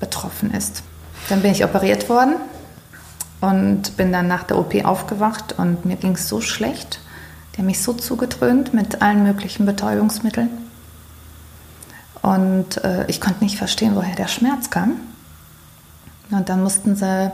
betroffen 0.00 0.52
ist. 0.52 0.82
Dann 1.28 1.42
bin 1.42 1.52
ich 1.52 1.64
operiert 1.64 2.08
worden 2.08 2.36
und 3.40 3.96
bin 3.96 4.12
dann 4.12 4.28
nach 4.28 4.44
der 4.44 4.58
OP 4.58 4.84
aufgewacht 4.84 5.54
und 5.58 5.84
mir 5.84 5.96
ging 5.96 6.12
es 6.12 6.28
so 6.28 6.40
schlecht. 6.40 7.00
Die 7.58 7.62
haben 7.62 7.66
mich 7.66 7.82
so 7.82 7.92
zugedröhnt 7.92 8.72
mit 8.72 9.02
allen 9.02 9.24
möglichen 9.24 9.66
Betäubungsmitteln. 9.66 10.48
Und 12.22 12.84
äh, 12.84 13.04
ich 13.08 13.20
konnte 13.20 13.42
nicht 13.42 13.58
verstehen, 13.58 13.96
woher 13.96 14.14
der 14.14 14.28
Schmerz 14.28 14.70
kam. 14.70 14.92
Und 16.30 16.48
dann 16.48 16.62
mussten 16.62 16.94
sie 16.94 17.32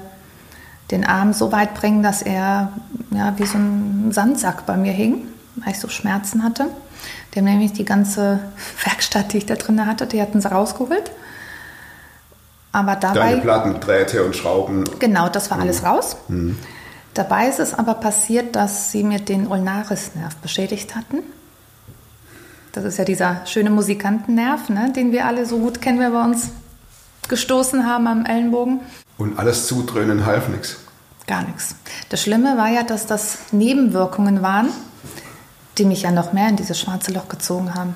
den 0.90 1.04
Arm 1.04 1.34
so 1.34 1.52
weit 1.52 1.74
bringen, 1.74 2.02
dass 2.02 2.22
er 2.22 2.72
ja, 3.10 3.34
wie 3.36 3.44
so 3.44 3.58
ein 3.58 4.12
Sandsack 4.12 4.64
bei 4.64 4.78
mir 4.78 4.92
hing, 4.92 5.26
weil 5.56 5.74
ich 5.74 5.78
so 5.78 5.88
Schmerzen 5.88 6.42
hatte. 6.42 6.68
Die 7.34 7.40
haben 7.40 7.44
nämlich 7.44 7.74
die 7.74 7.84
ganze 7.84 8.40
Werkstatt, 8.82 9.34
die 9.34 9.36
ich 9.36 9.46
da 9.46 9.56
drin 9.56 9.84
hatte, 9.86 10.06
die 10.06 10.22
hatten 10.22 10.40
sie 10.40 10.50
rausgeholt. 10.50 11.10
Aber 12.72 12.96
dabei. 12.96 13.32
Deine 13.32 13.42
Platten, 13.42 13.78
Drähte 13.78 14.24
und 14.24 14.34
Schrauben. 14.34 14.84
Genau, 15.00 15.28
das 15.28 15.50
war 15.50 15.58
mhm. 15.58 15.64
alles 15.64 15.84
raus. 15.84 16.16
Mhm. 16.28 16.56
Dabei 17.14 17.48
ist 17.48 17.60
es 17.60 17.74
aber 17.74 17.94
passiert, 17.94 18.56
dass 18.56 18.90
sie 18.90 19.04
mir 19.04 19.20
den 19.20 19.46
Ulnarisnerv 19.46 20.34
beschädigt 20.36 20.96
hatten. 20.96 21.18
Das 22.72 22.84
ist 22.84 22.98
ja 22.98 23.04
dieser 23.04 23.46
schöne 23.46 23.70
Musikantennerv, 23.70 24.68
ne, 24.68 24.92
den 24.92 25.12
wir 25.12 25.26
alle 25.26 25.46
so 25.46 25.58
gut 25.58 25.80
kennen, 25.80 26.00
wenn 26.00 26.12
wir 26.12 26.24
uns 26.24 26.48
gestoßen 27.28 27.86
haben 27.86 28.08
am 28.08 28.26
Ellenbogen. 28.26 28.80
Und 29.16 29.38
alles 29.38 29.68
zudröhnen 29.68 30.26
half 30.26 30.48
nichts. 30.48 30.78
Gar 31.28 31.42
nichts. 31.42 31.76
Das 32.08 32.20
Schlimme 32.20 32.56
war 32.56 32.68
ja, 32.68 32.82
dass 32.82 33.06
das 33.06 33.38
Nebenwirkungen 33.52 34.42
waren, 34.42 34.70
die 35.78 35.84
mich 35.84 36.02
ja 36.02 36.10
noch 36.10 36.32
mehr 36.32 36.48
in 36.48 36.56
dieses 36.56 36.78
schwarze 36.78 37.12
Loch 37.12 37.28
gezogen 37.28 37.74
haben. 37.74 37.94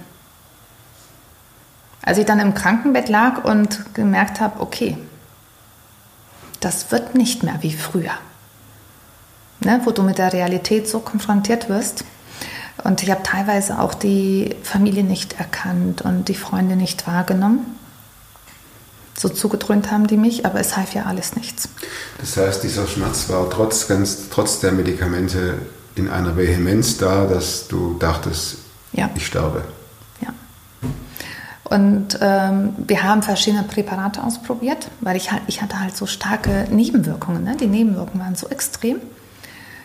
Als 2.03 2.19
ich 2.19 2.25
dann 2.25 2.39
im 2.39 2.55
Krankenbett 2.55 3.09
lag 3.09 3.45
und 3.45 3.95
gemerkt 3.95 4.41
habe, 4.41 4.61
okay, 4.61 4.97
das 6.61 6.91
wird 6.93 7.17
nicht 7.17 7.43
mehr 7.43 7.59
wie 7.61 7.73
früher, 7.73 8.15
ne, 9.61 9.81
wo 9.85 9.91
du 9.91 10.03
mit 10.03 10.19
der 10.19 10.33
Realität 10.33 10.89
so 10.89 11.01
konfrontiert 11.01 11.69
wirst. 11.69 12.05
Und 12.85 13.03
ich 13.03 13.11
habe 13.11 13.23
teilweise 13.23 13.81
auch 13.81 13.95
die 13.95 14.55
Familie 14.63 15.03
nicht 15.03 15.39
erkannt 15.39 16.03
und 16.03 16.29
die 16.29 16.35
Freunde 16.35 16.77
nicht 16.77 17.07
wahrgenommen. 17.07 17.61
So 19.19 19.29
zugedröhnt 19.29 19.91
haben 19.91 20.07
die 20.07 20.17
mich, 20.17 20.47
aber 20.47 20.61
es 20.61 20.77
half 20.77 20.95
ja 20.95 21.07
alles 21.07 21.35
nichts. 21.35 21.69
Das 22.21 22.37
heißt, 22.37 22.63
dieser 22.63 22.87
Schmerz 22.87 23.29
war 23.29 23.51
trotz, 23.51 23.89
ganz, 23.89 24.29
trotz 24.31 24.61
der 24.61 24.71
Medikamente 24.71 25.59
in 25.97 26.09
einer 26.09 26.37
Vehemenz 26.37 26.99
da, 26.99 27.27
dass 27.27 27.67
du 27.67 27.97
dachtest, 27.99 28.59
ja. 28.93 29.11
ich 29.17 29.27
sterbe. 29.27 29.65
Ja. 30.21 30.29
Und 31.65 32.17
ähm, 32.21 32.77
wir 32.79 33.03
haben 33.03 33.23
verschiedene 33.23 33.65
Präparate 33.65 34.23
ausprobiert, 34.23 34.89
weil 35.01 35.17
ich, 35.17 35.33
halt, 35.33 35.43
ich 35.49 35.61
hatte 35.61 35.81
halt 35.81 35.97
so 35.97 36.07
starke 36.07 36.69
Nebenwirkungen. 36.71 37.43
Ne? 37.43 37.57
Die 37.57 37.67
Nebenwirkungen 37.67 38.25
waren 38.25 38.37
so 38.37 38.49
extrem, 38.49 39.01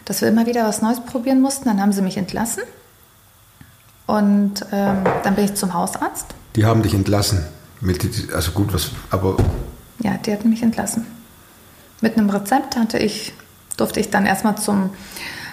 dass 0.06 0.22
wir 0.22 0.28
immer 0.28 0.46
wieder 0.46 0.66
was 0.66 0.82
Neues 0.82 1.00
probieren 1.02 1.42
mussten. 1.42 1.66
Dann 1.66 1.82
haben 1.82 1.92
sie 1.92 2.02
mich 2.02 2.18
entlassen. 2.18 2.64
Und 4.06 4.66
ähm, 4.72 5.04
dann 5.24 5.36
bin 5.36 5.46
ich 5.46 5.56
zum 5.56 5.74
Hausarzt. 5.74 6.28
Die 6.56 6.66
haben 6.66 6.84
dich 6.84 6.94
entlassen. 6.94 7.46
Mit, 7.80 8.34
also 8.34 8.52
gut, 8.52 8.74
was, 8.74 8.92
aber. 9.10 9.38
Ja, 10.00 10.18
die 10.18 10.32
hatten 10.32 10.50
mich 10.50 10.64
entlassen. 10.64 11.06
Mit 12.02 12.18
einem 12.18 12.30
Rezept 12.30 12.76
hatte 12.76 12.98
ich, 12.98 13.34
durfte 13.78 14.00
ich 14.00 14.10
dann 14.10 14.26
erstmal 14.26 14.58
zum, 14.58 14.90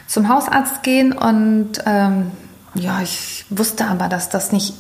zum 0.06 0.28
Hausarzt 0.28 0.82
gehen 0.82 1.12
und 1.12 1.72
ähm, 1.86 2.32
ja, 2.74 3.00
ich 3.00 3.44
wusste 3.50 3.86
aber, 3.86 4.08
dass 4.08 4.28
das 4.28 4.52
nicht 4.52 4.74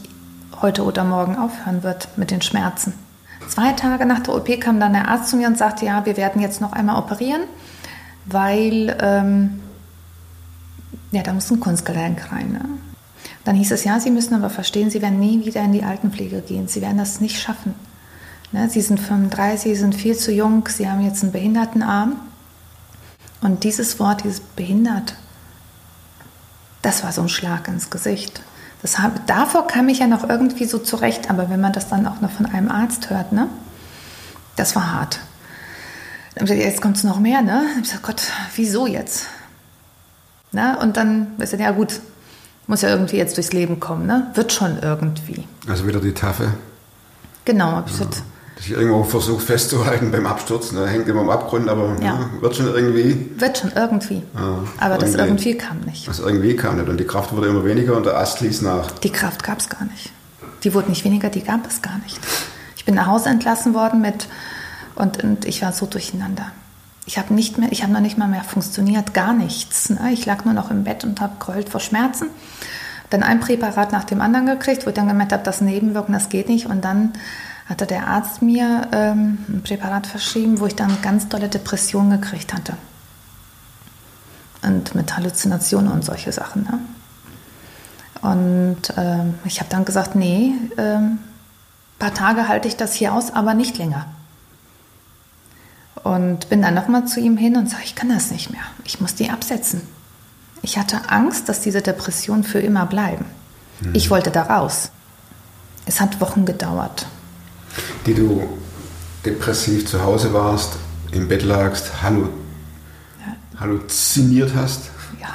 heute 0.60 0.84
oder 0.84 1.04
morgen 1.04 1.36
aufhören 1.36 1.82
wird 1.82 2.08
mit 2.16 2.30
den 2.30 2.42
Schmerzen. 2.42 2.92
Zwei 3.48 3.72
Tage 3.72 4.06
nach 4.06 4.20
der 4.20 4.34
OP 4.34 4.60
kam 4.60 4.78
dann 4.78 4.92
der 4.92 5.08
Arzt 5.08 5.30
zu 5.30 5.36
mir 5.36 5.48
und 5.48 5.58
sagte, 5.58 5.86
ja, 5.86 6.04
wir 6.06 6.16
werden 6.16 6.40
jetzt 6.40 6.60
noch 6.60 6.72
einmal 6.72 6.96
operieren, 6.96 7.42
weil 8.32 8.96
ähm, 9.00 9.60
ja, 11.12 11.22
da 11.22 11.32
muss 11.32 11.50
ein 11.50 11.60
Kunstgelenk 11.60 12.32
rein. 12.32 12.52
Ne? 12.52 12.64
Dann 13.44 13.56
hieß 13.56 13.72
es, 13.72 13.84
ja, 13.84 13.98
Sie 14.00 14.10
müssen 14.10 14.34
aber 14.34 14.50
verstehen, 14.50 14.90
Sie 14.90 15.02
werden 15.02 15.18
nie 15.18 15.44
wieder 15.44 15.62
in 15.62 15.72
die 15.72 15.82
Altenpflege 15.82 16.40
gehen. 16.40 16.68
Sie 16.68 16.80
werden 16.80 16.98
das 16.98 17.20
nicht 17.20 17.40
schaffen. 17.40 17.74
Ne? 18.52 18.68
Sie 18.68 18.80
sind 18.80 19.00
35, 19.00 19.72
Sie 19.72 19.80
sind 19.80 19.94
viel 19.94 20.16
zu 20.16 20.32
jung, 20.32 20.68
Sie 20.68 20.88
haben 20.88 21.00
jetzt 21.00 21.22
einen 21.22 21.32
Behindertenarm. 21.32 22.16
Und 23.40 23.64
dieses 23.64 23.98
Wort, 23.98 24.24
dieses 24.24 24.40
behindert, 24.40 25.14
das 26.82 27.02
war 27.02 27.12
so 27.12 27.22
ein 27.22 27.28
Schlag 27.28 27.68
ins 27.68 27.90
Gesicht. 27.90 28.42
Das 28.82 28.98
hab, 28.98 29.26
davor 29.26 29.66
kam 29.66 29.88
ich 29.88 29.98
ja 29.98 30.06
noch 30.06 30.28
irgendwie 30.28 30.64
so 30.64 30.78
zurecht, 30.78 31.30
aber 31.30 31.50
wenn 31.50 31.60
man 31.60 31.72
das 31.72 31.88
dann 31.88 32.06
auch 32.06 32.20
noch 32.20 32.30
von 32.30 32.46
einem 32.46 32.70
Arzt 32.70 33.10
hört, 33.10 33.32
ne, 33.32 33.48
das 34.56 34.76
war 34.76 34.92
hart. 34.92 35.20
Jetzt 36.46 36.80
kommt 36.80 36.96
es 36.96 37.04
noch 37.04 37.20
mehr, 37.20 37.42
ne? 37.42 37.64
Ich 37.76 37.82
gesagt, 37.82 38.02
Gott, 38.02 38.22
wieso 38.56 38.86
jetzt? 38.86 39.26
Na, 40.52 40.80
und 40.80 40.96
dann, 40.96 41.28
ist 41.38 41.52
ja 41.52 41.70
gut, 41.70 42.00
muss 42.66 42.82
ja 42.82 42.88
irgendwie 42.88 43.16
jetzt 43.16 43.36
durchs 43.36 43.52
Leben 43.52 43.80
kommen, 43.80 44.06
ne? 44.06 44.30
Wird 44.34 44.52
schon 44.52 44.78
irgendwie. 44.80 45.44
Also 45.68 45.86
wieder 45.86 46.00
die 46.00 46.14
Tafel. 46.14 46.52
Genau, 47.44 47.82
ich 47.86 47.98
ja. 47.98 48.06
Sich 48.58 48.72
irgendwo 48.72 49.04
versucht 49.04 49.46
festzuhalten 49.46 50.10
beim 50.10 50.26
Absturz, 50.26 50.72
ne? 50.72 50.86
hängt 50.86 51.08
immer 51.08 51.22
am 51.22 51.30
Abgrund, 51.30 51.68
aber 51.70 51.96
ja. 52.02 52.18
ne? 52.18 52.30
wird 52.40 52.56
schon 52.56 52.66
irgendwie. 52.66 53.30
Wird 53.38 53.56
schon 53.56 53.72
irgendwie. 53.74 54.22
Ja, 54.34 54.64
aber 54.78 54.96
irgendwie. 54.96 55.12
das 55.12 55.14
irgendwie 55.14 55.54
kam 55.56 55.80
nicht. 55.80 56.06
Das 56.06 56.18
irgendwie 56.18 56.56
kam 56.56 56.76
nicht 56.76 56.88
und 56.88 57.00
die 57.00 57.06
Kraft 57.06 57.34
wurde 57.34 57.48
immer 57.48 57.64
weniger 57.64 57.96
und 57.96 58.04
der 58.04 58.18
Ast 58.18 58.42
ließ 58.42 58.60
nach. 58.60 58.90
Die 58.90 59.10
Kraft 59.10 59.44
gab 59.44 59.60
es 59.60 59.70
gar 59.70 59.84
nicht. 59.84 60.12
Die 60.62 60.74
wurde 60.74 60.90
nicht 60.90 61.06
weniger, 61.06 61.30
die 61.30 61.42
gab 61.42 61.66
es 61.66 61.80
gar 61.80 61.98
nicht. 62.00 62.20
Ich 62.76 62.84
bin 62.84 62.94
nach 62.94 63.06
Hause 63.06 63.30
entlassen 63.30 63.72
worden 63.72 64.02
mit 64.02 64.28
und, 65.00 65.22
und 65.22 65.44
ich 65.44 65.62
war 65.62 65.72
so 65.72 65.86
durcheinander. 65.86 66.52
Ich 67.06 67.18
habe 67.18 67.34
nicht 67.34 67.58
mehr, 67.58 67.72
ich 67.72 67.82
habe 67.82 67.92
noch 67.92 68.00
nicht 68.00 68.18
mal 68.18 68.28
mehr 68.28 68.44
funktioniert, 68.44 69.14
gar 69.14 69.32
nichts. 69.32 69.90
Ne? 69.90 70.12
Ich 70.12 70.26
lag 70.26 70.44
nur 70.44 70.54
noch 70.54 70.70
im 70.70 70.84
Bett 70.84 71.02
und 71.04 71.20
habe 71.20 71.44
geheult 71.44 71.68
vor 71.68 71.80
Schmerzen. 71.80 72.28
Dann 73.08 73.22
ein 73.22 73.40
Präparat 73.40 73.90
nach 73.90 74.04
dem 74.04 74.20
anderen 74.20 74.46
gekriegt, 74.46 74.86
wo 74.86 74.90
ich 74.90 74.94
dann 74.94 75.08
gemerkt 75.08 75.32
habe, 75.32 75.42
das 75.42 75.60
Nebenwirken, 75.60 76.12
das 76.12 76.28
geht 76.28 76.48
nicht. 76.48 76.66
Und 76.66 76.84
dann 76.84 77.14
hatte 77.66 77.86
der 77.86 78.06
Arzt 78.06 78.42
mir 78.42 78.88
ähm, 78.92 79.38
ein 79.48 79.62
Präparat 79.64 80.06
verschrieben, 80.06 80.60
wo 80.60 80.66
ich 80.66 80.76
dann 80.76 81.02
ganz 81.02 81.28
tolle 81.28 81.48
Depressionen 81.48 82.20
gekriegt 82.20 82.54
hatte. 82.54 82.74
Und 84.62 84.94
mit 84.94 85.16
Halluzinationen 85.16 85.90
und 85.90 86.04
solche 86.04 86.30
Sachen. 86.30 86.62
Ne? 86.64 86.78
Und 88.22 88.92
ähm, 88.96 89.34
ich 89.44 89.58
habe 89.58 89.70
dann 89.70 89.84
gesagt, 89.84 90.14
nee, 90.14 90.52
ein 90.76 90.78
ähm, 90.78 91.18
paar 91.98 92.14
Tage 92.14 92.46
halte 92.46 92.68
ich 92.68 92.76
das 92.76 92.94
hier 92.94 93.14
aus, 93.14 93.32
aber 93.32 93.54
nicht 93.54 93.78
länger. 93.78 94.06
Und 96.02 96.48
bin 96.48 96.62
dann 96.62 96.74
nochmal 96.74 97.06
zu 97.06 97.20
ihm 97.20 97.36
hin 97.36 97.56
und 97.56 97.68
sage, 97.68 97.82
ich 97.84 97.94
kann 97.94 98.08
das 98.08 98.30
nicht 98.30 98.50
mehr. 98.50 98.62
Ich 98.84 99.00
muss 99.00 99.14
die 99.14 99.28
absetzen. 99.28 99.82
Ich 100.62 100.78
hatte 100.78 101.08
Angst, 101.08 101.48
dass 101.48 101.60
diese 101.60 101.82
Depressionen 101.82 102.44
für 102.44 102.60
immer 102.60 102.86
bleiben. 102.86 103.26
Mhm. 103.80 103.94
Ich 103.94 104.10
wollte 104.10 104.30
da 104.30 104.42
raus. 104.42 104.90
Es 105.86 106.00
hat 106.00 106.20
Wochen 106.20 106.44
gedauert. 106.44 107.06
Die 108.06 108.14
du 108.14 108.42
depressiv 109.24 109.86
zu 109.86 110.02
Hause 110.02 110.32
warst, 110.32 110.76
im 111.12 111.28
Bett 111.28 111.42
lagst, 111.42 112.02
hallu 112.02 112.28
ja. 113.20 113.60
halluziniert 113.60 114.54
hast? 114.54 114.90
Ja. 115.20 115.28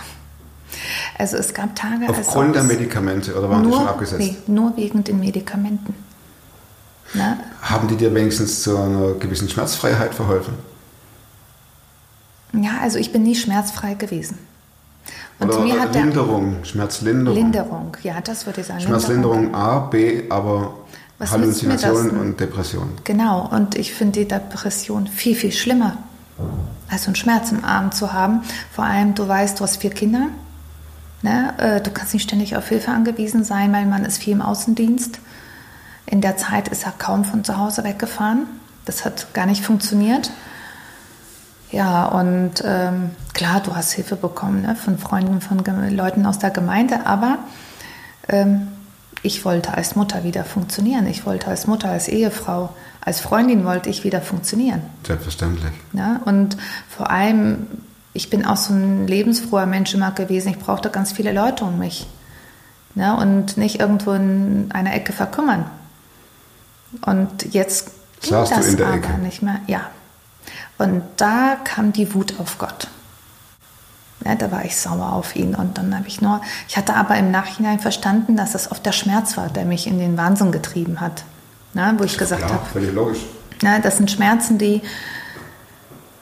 Also 1.17 1.37
es 1.37 1.53
gab 1.53 1.75
Tage, 1.75 2.07
Aufgrund 2.09 2.55
der 2.55 2.63
Medikamente 2.63 3.37
oder 3.37 3.49
waren 3.49 3.63
die 3.63 3.69
nur, 3.69 3.79
schon 3.79 3.87
abgesetzt? 3.87 4.19
nee, 4.19 4.37
nur 4.47 4.75
wegen 4.77 5.03
den 5.03 5.19
Medikamenten. 5.19 5.93
Ne? 7.15 7.37
Haben 7.61 7.87
die 7.87 7.95
dir 7.95 8.13
wenigstens 8.13 8.61
zu 8.61 8.77
einer 8.77 9.13
gewissen 9.13 9.49
Schmerzfreiheit 9.49 10.13
verholfen? 10.13 10.53
Ja, 12.53 12.77
also 12.81 12.97
ich 12.99 13.11
bin 13.11 13.23
nie 13.23 13.35
schmerzfrei 13.35 13.93
gewesen. 13.95 14.37
Und 15.39 15.49
oder 15.49 15.59
mir 15.59 15.79
hat 15.79 15.93
der 15.93 16.03
Linderung, 16.03 16.63
Schmerzlinderung. 16.63 17.37
Linderung, 17.37 17.97
ja, 18.03 18.21
das 18.21 18.45
würde 18.45 18.61
ich 18.61 18.67
sagen. 18.67 18.81
Schmerzlinderung 18.81 19.53
A, 19.53 19.79
B, 19.79 20.23
aber 20.29 20.73
Was 21.17 21.31
Halluzinationen 21.31 22.17
und 22.17 22.39
Depressionen. 22.39 22.93
Genau, 23.03 23.47
und 23.51 23.75
ich 23.75 23.93
finde 23.93 24.19
die 24.19 24.27
Depression 24.27 25.07
viel, 25.07 25.35
viel 25.35 25.51
schlimmer, 25.51 25.97
als 26.89 27.05
einen 27.07 27.15
Schmerz 27.15 27.51
im 27.51 27.65
Arm 27.65 27.91
zu 27.91 28.13
haben. 28.13 28.43
Vor 28.71 28.85
allem, 28.85 29.13
du 29.15 29.27
weißt, 29.27 29.59
du 29.59 29.63
hast 29.63 29.77
vier 29.77 29.91
Kinder. 29.91 30.27
Ne? 31.21 31.53
äh, 31.57 31.81
Du 31.81 31.91
kannst 31.91 32.13
nicht 32.13 32.23
ständig 32.23 32.55
auf 32.55 32.67
Hilfe 32.69 32.91
angewiesen 32.91 33.43
sein, 33.43 33.73
weil 33.73 33.85
man 33.85 34.05
ist 34.05 34.19
viel 34.19 34.33
im 34.33 34.41
Außendienst. 34.41 35.19
In 36.05 36.21
der 36.21 36.37
Zeit 36.37 36.67
ist 36.67 36.85
er 36.85 36.93
kaum 36.97 37.25
von 37.25 37.43
zu 37.43 37.57
Hause 37.57 37.83
weggefahren. 37.83 38.47
Das 38.85 39.05
hat 39.05 39.33
gar 39.33 39.45
nicht 39.45 39.63
funktioniert. 39.63 40.31
Ja, 41.71 42.05
und 42.05 42.63
ähm, 42.63 43.11
klar, 43.33 43.59
du 43.61 43.75
hast 43.75 43.91
Hilfe 43.91 44.15
bekommen 44.15 44.61
ne? 44.61 44.75
von 44.75 44.97
Freunden, 44.97 45.41
von 45.41 45.63
Leuten 45.89 46.25
aus 46.25 46.39
der 46.39 46.51
Gemeinde, 46.51 47.05
aber 47.05 47.39
ähm, 48.29 48.67
ich 49.23 49.43
wollte 49.43 49.73
als 49.73 49.95
Mutter 49.95 50.23
wieder 50.23 50.45
funktionieren. 50.45 51.07
Ich 51.07 51.25
wollte 51.25 51.47
als 51.47 51.65
Mutter, 51.65 51.89
als 51.89 52.07
Ehefrau, 52.07 52.69
als 53.01 53.19
Freundin 53.19 53.65
wollte 53.65 53.89
ich 53.89 54.03
wieder 54.03 54.21
funktionieren. 54.21 54.83
Selbstverständlich. 55.05 55.71
Ja? 55.93 56.21
Und 56.25 56.57
vor 56.87 57.09
allem, 57.09 57.67
ich 58.13 58.29
bin 58.29 58.45
auch 58.45 58.57
so 58.57 58.73
ein 58.73 59.07
lebensfroher 59.07 59.65
Mensch 59.65 59.93
immer 59.95 60.11
gewesen. 60.11 60.49
Ich 60.49 60.59
brauchte 60.59 60.91
ganz 60.91 61.11
viele 61.11 61.33
Leute 61.33 61.65
um 61.65 61.79
mich. 61.79 62.07
Ne? 62.93 63.17
Und 63.17 63.57
nicht 63.57 63.79
irgendwo 63.79 64.11
in 64.11 64.69
einer 64.71 64.93
Ecke 64.93 65.11
verkümmern. 65.11 65.65
Und 67.05 67.53
jetzt 67.53 67.91
ging 68.21 68.31
Saß 68.31 68.49
das 68.49 68.73
aber 68.73 68.93
Ecke? 68.93 69.13
nicht 69.19 69.41
mehr. 69.41 69.59
Ja. 69.67 69.89
Und 70.77 71.03
da 71.17 71.57
kam 71.63 71.93
die 71.93 72.13
Wut 72.13 72.39
auf 72.39 72.57
Gott. 72.57 72.87
Ja, 74.25 74.35
da 74.35 74.51
war 74.51 74.65
ich 74.65 74.75
sauer 74.75 75.13
auf 75.13 75.35
ihn 75.35 75.53
und 75.53 75.77
dann 75.77 75.95
habe 75.95 76.07
ich 76.07 76.19
nur, 76.21 76.41
ich 76.67 76.77
hatte 76.77 76.95
aber 76.95 77.15
im 77.17 77.29
Nachhinein 77.31 77.79
verstanden, 77.79 78.35
dass 78.35 78.55
es 78.55 78.71
oft 78.71 78.85
der 78.85 78.91
Schmerz 78.91 79.37
war, 79.37 79.49
der 79.49 79.65
mich 79.65 79.85
in 79.87 79.99
den 79.99 80.17
Wahnsinn 80.17 80.51
getrieben 80.51 80.99
hat. 80.99 81.23
Na, 81.73 81.93
wo 81.99 82.03
ich 82.03 82.17
gesagt 82.17 82.43
habe, 82.43 82.65
völlig 82.71 82.93
logisch. 82.93 83.19
ja, 83.61 83.79
das 83.79 83.97
sind 83.97 84.09
Schmerzen, 84.09 84.57
die, 84.57 84.81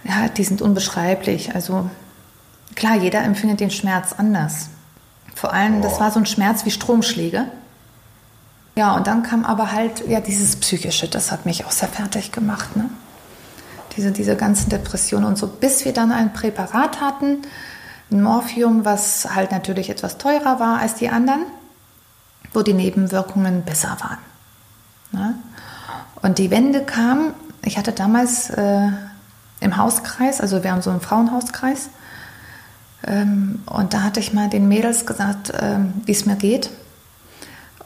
ja, 0.03 0.27
die 0.27 0.43
sind 0.43 0.62
unbeschreiblich. 0.62 1.55
Also 1.55 1.89
klar, 2.75 2.98
jeder 2.98 3.22
empfindet 3.24 3.60
den 3.60 3.72
Schmerz 3.72 4.13
anders. 4.17 4.70
Vor 5.36 5.53
allem, 5.53 5.82
das 5.82 6.00
war 6.00 6.12
so 6.12 6.20
ein 6.20 6.25
Schmerz 6.25 6.65
wie 6.65 6.72
Stromschläge. 6.72 7.46
Ja, 8.75 8.96
und 8.96 9.08
dann 9.08 9.24
kam 9.24 9.46
aber 9.46 9.72
halt, 9.72 10.08
ja, 10.08 10.20
dieses 10.20 10.56
Psychische, 10.56 11.08
das 11.08 11.32
hat 11.32 11.46
mich 11.46 11.65
auch 11.65 11.72
sehr 11.72 11.89
fertig 11.89 12.32
gemacht, 12.32 12.75
ne? 12.75 12.89
Diese, 13.96 14.12
diese 14.12 14.36
ganzen 14.36 14.70
Depressionen 14.70 15.25
und 15.25 15.38
so, 15.38 15.46
bis 15.46 15.86
wir 15.86 15.94
dann 15.94 16.12
ein 16.12 16.34
Präparat 16.34 17.00
hatten, 17.00 17.44
ein 18.12 18.24
Morphium, 18.24 18.86
was 18.86 19.36
halt 19.36 19.51
natürlich 19.51 19.92
etwas 19.92 20.18
teurer 20.18 20.60
war 20.60 20.80
als 20.80 20.96
die 20.96 21.10
anderen, 21.10 21.46
wo 22.53 22.63
die 22.63 22.74
Nebenwirkungen 22.74 23.63
besser 23.63 23.98
waren. 24.00 24.18
Ne? 25.12 25.36
Und 26.24 26.39
die 26.39 26.50
Wende 26.50 26.84
kam, 26.84 27.34
ich 27.63 27.77
hatte 27.77 27.92
damals 27.92 28.50
äh, 28.50 28.88
im 29.60 29.77
Hauskreis, 29.77 30.42
also 30.42 30.63
wir 30.63 30.72
haben 30.72 30.82
so 30.82 30.89
einen 30.89 31.01
Frauenhauskreis, 31.01 31.89
ähm, 33.06 33.62
und 33.65 33.94
da 33.94 34.01
hatte 34.01 34.20
ich 34.20 34.34
mal 34.34 34.50
den 34.50 34.68
Mädels 34.68 35.06
gesagt, 35.06 35.51
ähm, 35.60 35.94
wie 36.06 36.13
es 36.13 36.25
mir 36.25 36.36
geht. 36.36 36.70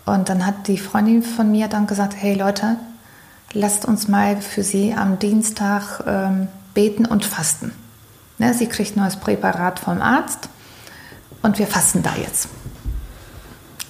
Und 0.08 0.30
dann 0.30 0.46
hat 0.46 0.68
die 0.70 0.78
Freundin 0.78 1.22
von 1.22 1.52
mir 1.52 1.68
dann 1.68 1.86
gesagt, 1.86 2.14
hey 2.18 2.34
Leute, 2.34 2.78
lasst 3.52 3.84
uns 3.84 4.08
mal 4.08 4.38
für 4.42 4.64
sie 4.64 4.94
am 4.94 5.20
Dienstag 5.20 6.02
ähm, 6.08 6.48
beten 6.74 7.06
und 7.06 7.26
fasten. 7.26 7.74
Ne, 8.38 8.54
sie 8.54 8.68
kriegt 8.68 8.96
ein 8.96 9.02
neues 9.02 9.18
Präparat 9.18 9.80
vom 9.80 10.02
Arzt 10.02 10.48
und 11.42 11.60
wir 11.60 11.68
fasten 11.68 12.04
da 12.04 12.16
jetzt. 12.16 12.48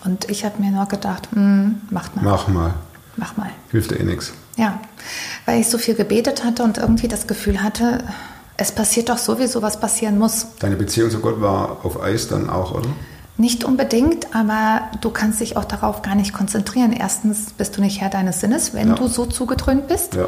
Und 0.06 0.28
ich 0.28 0.44
habe 0.44 0.60
mir 0.60 0.72
nur 0.72 0.88
gedacht, 0.88 1.28
hm, 1.34 1.82
macht 1.92 2.16
mal, 2.16 2.24
Mach 2.24 2.48
mal. 2.48 2.74
mach 3.16 3.38
mal. 3.38 3.52
Hilft 3.70 3.92
dir 3.92 4.00
eh 4.00 4.04
nichts. 4.04 4.34
Ja, 4.56 4.80
weil 5.46 5.62
ich 5.62 5.68
so 5.68 5.78
viel 5.78 5.94
gebetet 5.94 6.44
hatte 6.44 6.64
und 6.64 6.80
irgendwie 6.80 7.08
das 7.08 7.28
Gefühl 7.28 7.62
hatte, 7.62 8.04
es 8.56 8.72
passiert 8.72 9.10
doch 9.10 9.20
sowieso, 9.20 9.62
was 9.62 9.80
passieren 9.80 10.18
muss. 10.18 10.48
Deine 10.58 10.78
Beziehung 10.78 11.12
zu 11.12 11.20
Gott 11.20 11.40
war 11.42 11.86
auf 11.86 12.02
Eis 12.02 12.28
dann 12.28 12.50
auch, 12.50 12.72
oder? 12.72 12.90
Nicht 13.40 13.64
unbedingt, 13.64 14.34
aber 14.36 14.90
du 15.02 15.12
kannst 15.12 15.40
dich 15.42 15.58
auch 15.58 15.66
darauf 15.66 16.02
gar 16.02 16.16
nicht 16.16 16.34
konzentrieren. 16.34 16.92
Erstens 16.92 17.52
bist 17.52 17.78
du 17.78 17.82
nicht 17.82 18.02
Herr 18.02 18.10
deines 18.10 18.40
Sinnes, 18.40 18.74
wenn 18.74 18.90
Ja. 18.90 18.96
du 18.96 19.08
so 19.08 19.26
zugedröhnt 19.28 19.88
bist. 19.88 20.16
Ja. 20.16 20.28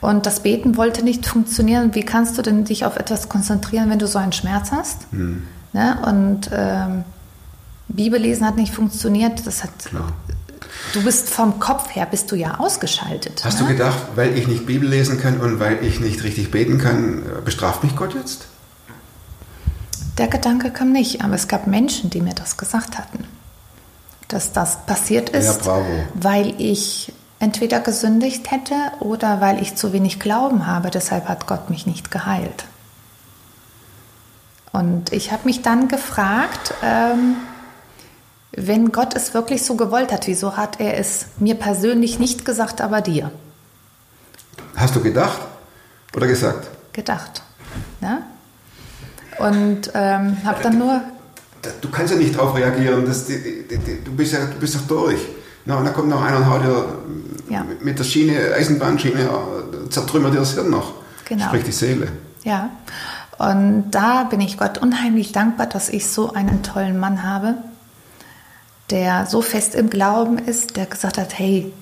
Und 0.00 0.24
das 0.26 0.40
Beten 0.40 0.76
wollte 0.76 1.02
nicht 1.02 1.26
funktionieren. 1.26 1.94
Wie 1.96 2.04
kannst 2.04 2.38
du 2.38 2.42
denn 2.42 2.64
dich 2.64 2.84
auf 2.84 2.96
etwas 2.96 3.28
konzentrieren, 3.28 3.90
wenn 3.90 3.98
du 3.98 4.06
so 4.06 4.18
einen 4.18 4.30
Schmerz 4.32 4.70
hast? 4.70 5.08
Hm. 5.10 5.42
Ne? 5.72 5.98
Und 6.06 6.48
ähm, 6.52 7.04
Bibellesen 7.88 8.46
hat 8.46 8.56
nicht 8.56 8.72
funktioniert. 8.72 9.44
Das 9.44 9.64
hat, 9.64 9.70
Klar. 9.86 10.12
du 10.92 11.02
bist 11.02 11.28
vom 11.30 11.58
Kopf 11.58 11.94
her 11.96 12.06
bist 12.08 12.30
du 12.30 12.36
ja 12.36 12.60
ausgeschaltet. 12.60 13.42
Hast 13.44 13.60
ne? 13.60 13.66
du 13.66 13.72
gedacht, 13.72 13.98
weil 14.14 14.38
ich 14.38 14.46
nicht 14.46 14.66
Bibel 14.66 14.88
lesen 14.88 15.18
kann 15.20 15.40
und 15.40 15.58
weil 15.58 15.84
ich 15.84 15.98
nicht 15.98 16.22
richtig 16.22 16.52
beten 16.52 16.78
kann, 16.78 17.22
äh, 17.22 17.40
bestraft 17.44 17.82
mich 17.82 17.96
Gott 17.96 18.14
jetzt? 18.14 18.46
Der 20.18 20.28
Gedanke 20.28 20.70
kam 20.70 20.92
nicht, 20.92 21.22
aber 21.22 21.34
es 21.34 21.48
gab 21.48 21.66
Menschen, 21.66 22.10
die 22.10 22.20
mir 22.20 22.34
das 22.34 22.56
gesagt 22.56 22.98
hatten. 22.98 23.24
Dass 24.26 24.52
das 24.52 24.84
passiert 24.84 25.32
Ja, 25.32 25.38
ist, 25.38 25.62
bravo. 25.62 25.84
weil 26.14 26.60
ich 26.60 27.12
entweder 27.38 27.80
gesündigt 27.80 28.50
hätte 28.50 28.74
oder 29.00 29.40
weil 29.40 29.62
ich 29.62 29.76
zu 29.76 29.92
wenig 29.92 30.18
Glauben 30.18 30.66
habe. 30.66 30.90
Deshalb 30.90 31.28
hat 31.28 31.46
Gott 31.46 31.70
mich 31.70 31.86
nicht 31.86 32.10
geheilt. 32.10 32.64
Und 34.72 35.12
ich 35.12 35.32
habe 35.32 35.44
mich 35.44 35.62
dann 35.62 35.88
gefragt, 35.88 36.74
ähm, 36.82 37.36
wenn 38.52 38.90
Gott 38.92 39.14
es 39.14 39.34
wirklich 39.34 39.64
so 39.64 39.76
gewollt 39.76 40.12
hat, 40.12 40.26
wieso 40.26 40.56
hat 40.56 40.80
er 40.80 40.98
es 40.98 41.26
mir 41.38 41.54
persönlich 41.54 42.18
nicht 42.18 42.44
gesagt, 42.44 42.80
aber 42.80 43.00
dir 43.00 43.30
Hast 44.76 44.94
du 44.96 45.00
gedacht 45.02 45.38
oder 46.14 46.26
gesagt? 46.26 46.68
gedacht? 46.92 47.42
Ne? 48.00 48.22
Und 49.38 49.90
ähm, 49.94 50.36
habe 50.44 50.62
dann 50.62 50.78
nur 50.78 51.00
Du 51.80 51.90
kannst 51.90 52.12
ja 52.12 52.18
nicht 52.18 52.36
darauf 52.36 52.54
reagieren. 52.56 53.04
Das, 53.04 53.26
die, 53.26 53.64
die, 53.68 53.78
die, 53.78 54.04
du, 54.04 54.12
bist 54.14 54.32
ja, 54.32 54.46
du 54.46 54.58
bist 54.60 54.76
doch 54.76 54.86
durch. 54.86 55.20
Na, 55.64 55.76
und 55.76 55.84
dann 55.84 55.92
kommt 55.92 56.08
noch 56.08 56.22
einer 56.22 56.36
und 56.38 56.48
haut 56.48 56.62
dir 56.62 56.84
Ja. 57.48 57.64
mit 57.82 57.98
der 57.98 58.04
Schiene, 58.04 58.54
Eisenbahnschiene, 58.54 59.22
äh, 59.22 59.90
zertrümmert 59.90 60.34
dir 60.34 60.38
das 60.38 60.54
Hirn 60.54 60.70
noch. 60.70 60.94
Genau. 61.24 61.46
Sprich 61.46 61.64
die 61.64 61.72
Seele. 61.72 62.08
Ja, 62.44 62.70
und 63.38 63.90
da 63.90 64.24
bin 64.24 64.40
ich 64.40 64.56
Gott 64.56 64.78
unheimlich 64.78 65.32
dankbar, 65.32 65.66
dass 65.66 65.88
ich 65.88 66.06
so 66.08 66.32
einen 66.32 66.62
tollen 66.62 66.98
Mann 66.98 67.22
habe, 67.24 67.54
der 68.90 69.26
so 69.26 69.42
fest 69.42 69.74
im 69.74 69.90
Glauben 69.90 70.38
ist, 70.38 70.76
der 70.76 70.86
gesagt 70.86 71.18
hat, 71.18 71.38
hey, 71.38 71.72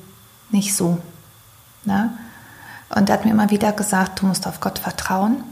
nicht 0.51 0.75
so. 0.75 0.99
Na? 1.85 2.15
Und 2.89 3.09
er 3.09 3.15
hat 3.15 3.25
mir 3.25 3.31
immer 3.31 3.51
wieder 3.51 3.73
gesagt, 3.73 4.21
du 4.23 4.27
musst 4.27 4.47
auf 4.47 4.61
Gott 4.61 4.79
vertrauen, 4.79 5.45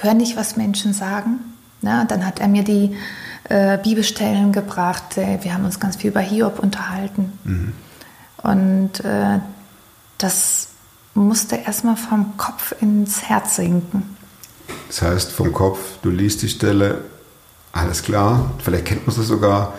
hör 0.00 0.14
nicht, 0.14 0.36
was 0.36 0.56
Menschen 0.56 0.92
sagen. 0.92 1.40
Na? 1.82 2.04
Dann 2.04 2.24
hat 2.26 2.40
er 2.40 2.48
mir 2.48 2.64
die 2.64 2.96
äh, 3.48 3.78
Bibelstellen 3.78 4.52
gebracht, 4.52 5.16
äh, 5.18 5.38
wir 5.42 5.54
haben 5.54 5.64
uns 5.64 5.78
ganz 5.80 5.96
viel 5.96 6.10
über 6.10 6.20
Hiob 6.20 6.58
unterhalten. 6.58 7.72
Und 8.42 9.00
äh, 9.04 9.38
das 10.18 10.68
musste 11.14 11.56
erstmal 11.56 11.96
vom 11.96 12.36
Kopf 12.36 12.74
ins 12.80 13.22
Herz 13.22 13.56
sinken. 13.56 14.16
Das 14.88 15.02
heißt, 15.02 15.32
vom 15.32 15.52
Kopf, 15.52 15.78
du 16.02 16.10
liest 16.10 16.42
die 16.42 16.48
Stelle, 16.48 17.02
alles 17.72 18.02
klar, 18.02 18.50
vielleicht 18.58 18.86
kennt 18.86 19.06
man 19.06 19.14
es 19.18 19.26
sogar, 19.26 19.74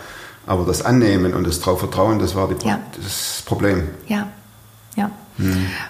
aber 0.46 0.66
das 0.66 0.82
Annehmen 0.82 1.34
und 1.34 1.46
das 1.46 1.60
drauf 1.60 1.80
Vertrauen, 1.80 2.20
das 2.20 2.36
war 2.36 2.48
Pro- 2.48 2.68
Ja. 2.68 2.80
das 3.02 3.44
Problem. 3.46 3.90
Ja, 4.08 4.28
ja. 4.96 5.12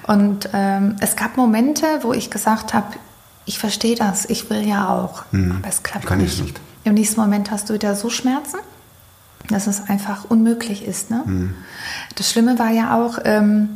Und 0.08 0.50
ähm, 0.54 0.96
es 1.00 1.16
gab 1.16 1.38
Momente, 1.38 1.86
wo 2.02 2.12
ich 2.14 2.30
gesagt 2.30 2.74
habe, 2.74 2.88
ich 3.48 3.60
verstehe 3.60 3.96
das, 3.96 4.26
ich 4.26 4.50
will 4.50 4.68
ja 4.68 4.90
auch, 4.90 5.24
aber 5.32 5.68
es 5.68 5.82
klappt 5.82 6.06
Kann 6.06 6.20
ich 6.20 6.38
nicht. 6.38 6.54
nicht. 6.54 6.62
Im 6.84 6.94
nächsten 6.94 7.20
Moment 7.20 7.50
hast 7.50 7.70
du 7.70 7.74
wieder 7.74 7.96
so 7.96 8.10
Schmerzen, 8.10 8.60
dass 9.50 9.68
es 9.68 9.90
einfach 9.90 10.26
unmöglich 10.26 10.84
ist. 10.86 11.10
Ne? 11.10 11.54
Das 12.16 12.30
Schlimme 12.30 12.60
war 12.60 12.70
ja 12.72 12.96
auch, 12.98 13.20
ähm, 13.24 13.70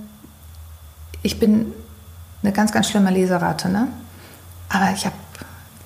ich 1.24 1.40
bin 1.40 1.74
eine 2.44 2.52
ganz, 2.52 2.74
ganz 2.74 2.90
schlimme 2.90 3.12
Leserate, 3.12 3.70
ne? 3.70 3.88
aber 4.68 4.92
ich 4.94 5.06
habe 5.06 5.16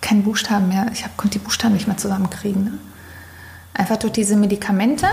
keinen 0.01 0.23
Buchstaben 0.23 0.67
mehr, 0.67 0.87
ich 0.91 1.03
hab, 1.03 1.15
konnte 1.15 1.37
die 1.37 1.43
Buchstaben 1.45 1.75
nicht 1.75 1.87
mehr 1.87 1.97
zusammenkriegen. 1.97 2.63
Ne? 2.63 2.73
Einfach 3.77 3.97
durch 3.97 4.13
diese 4.13 4.35
Medikamente. 4.37 5.05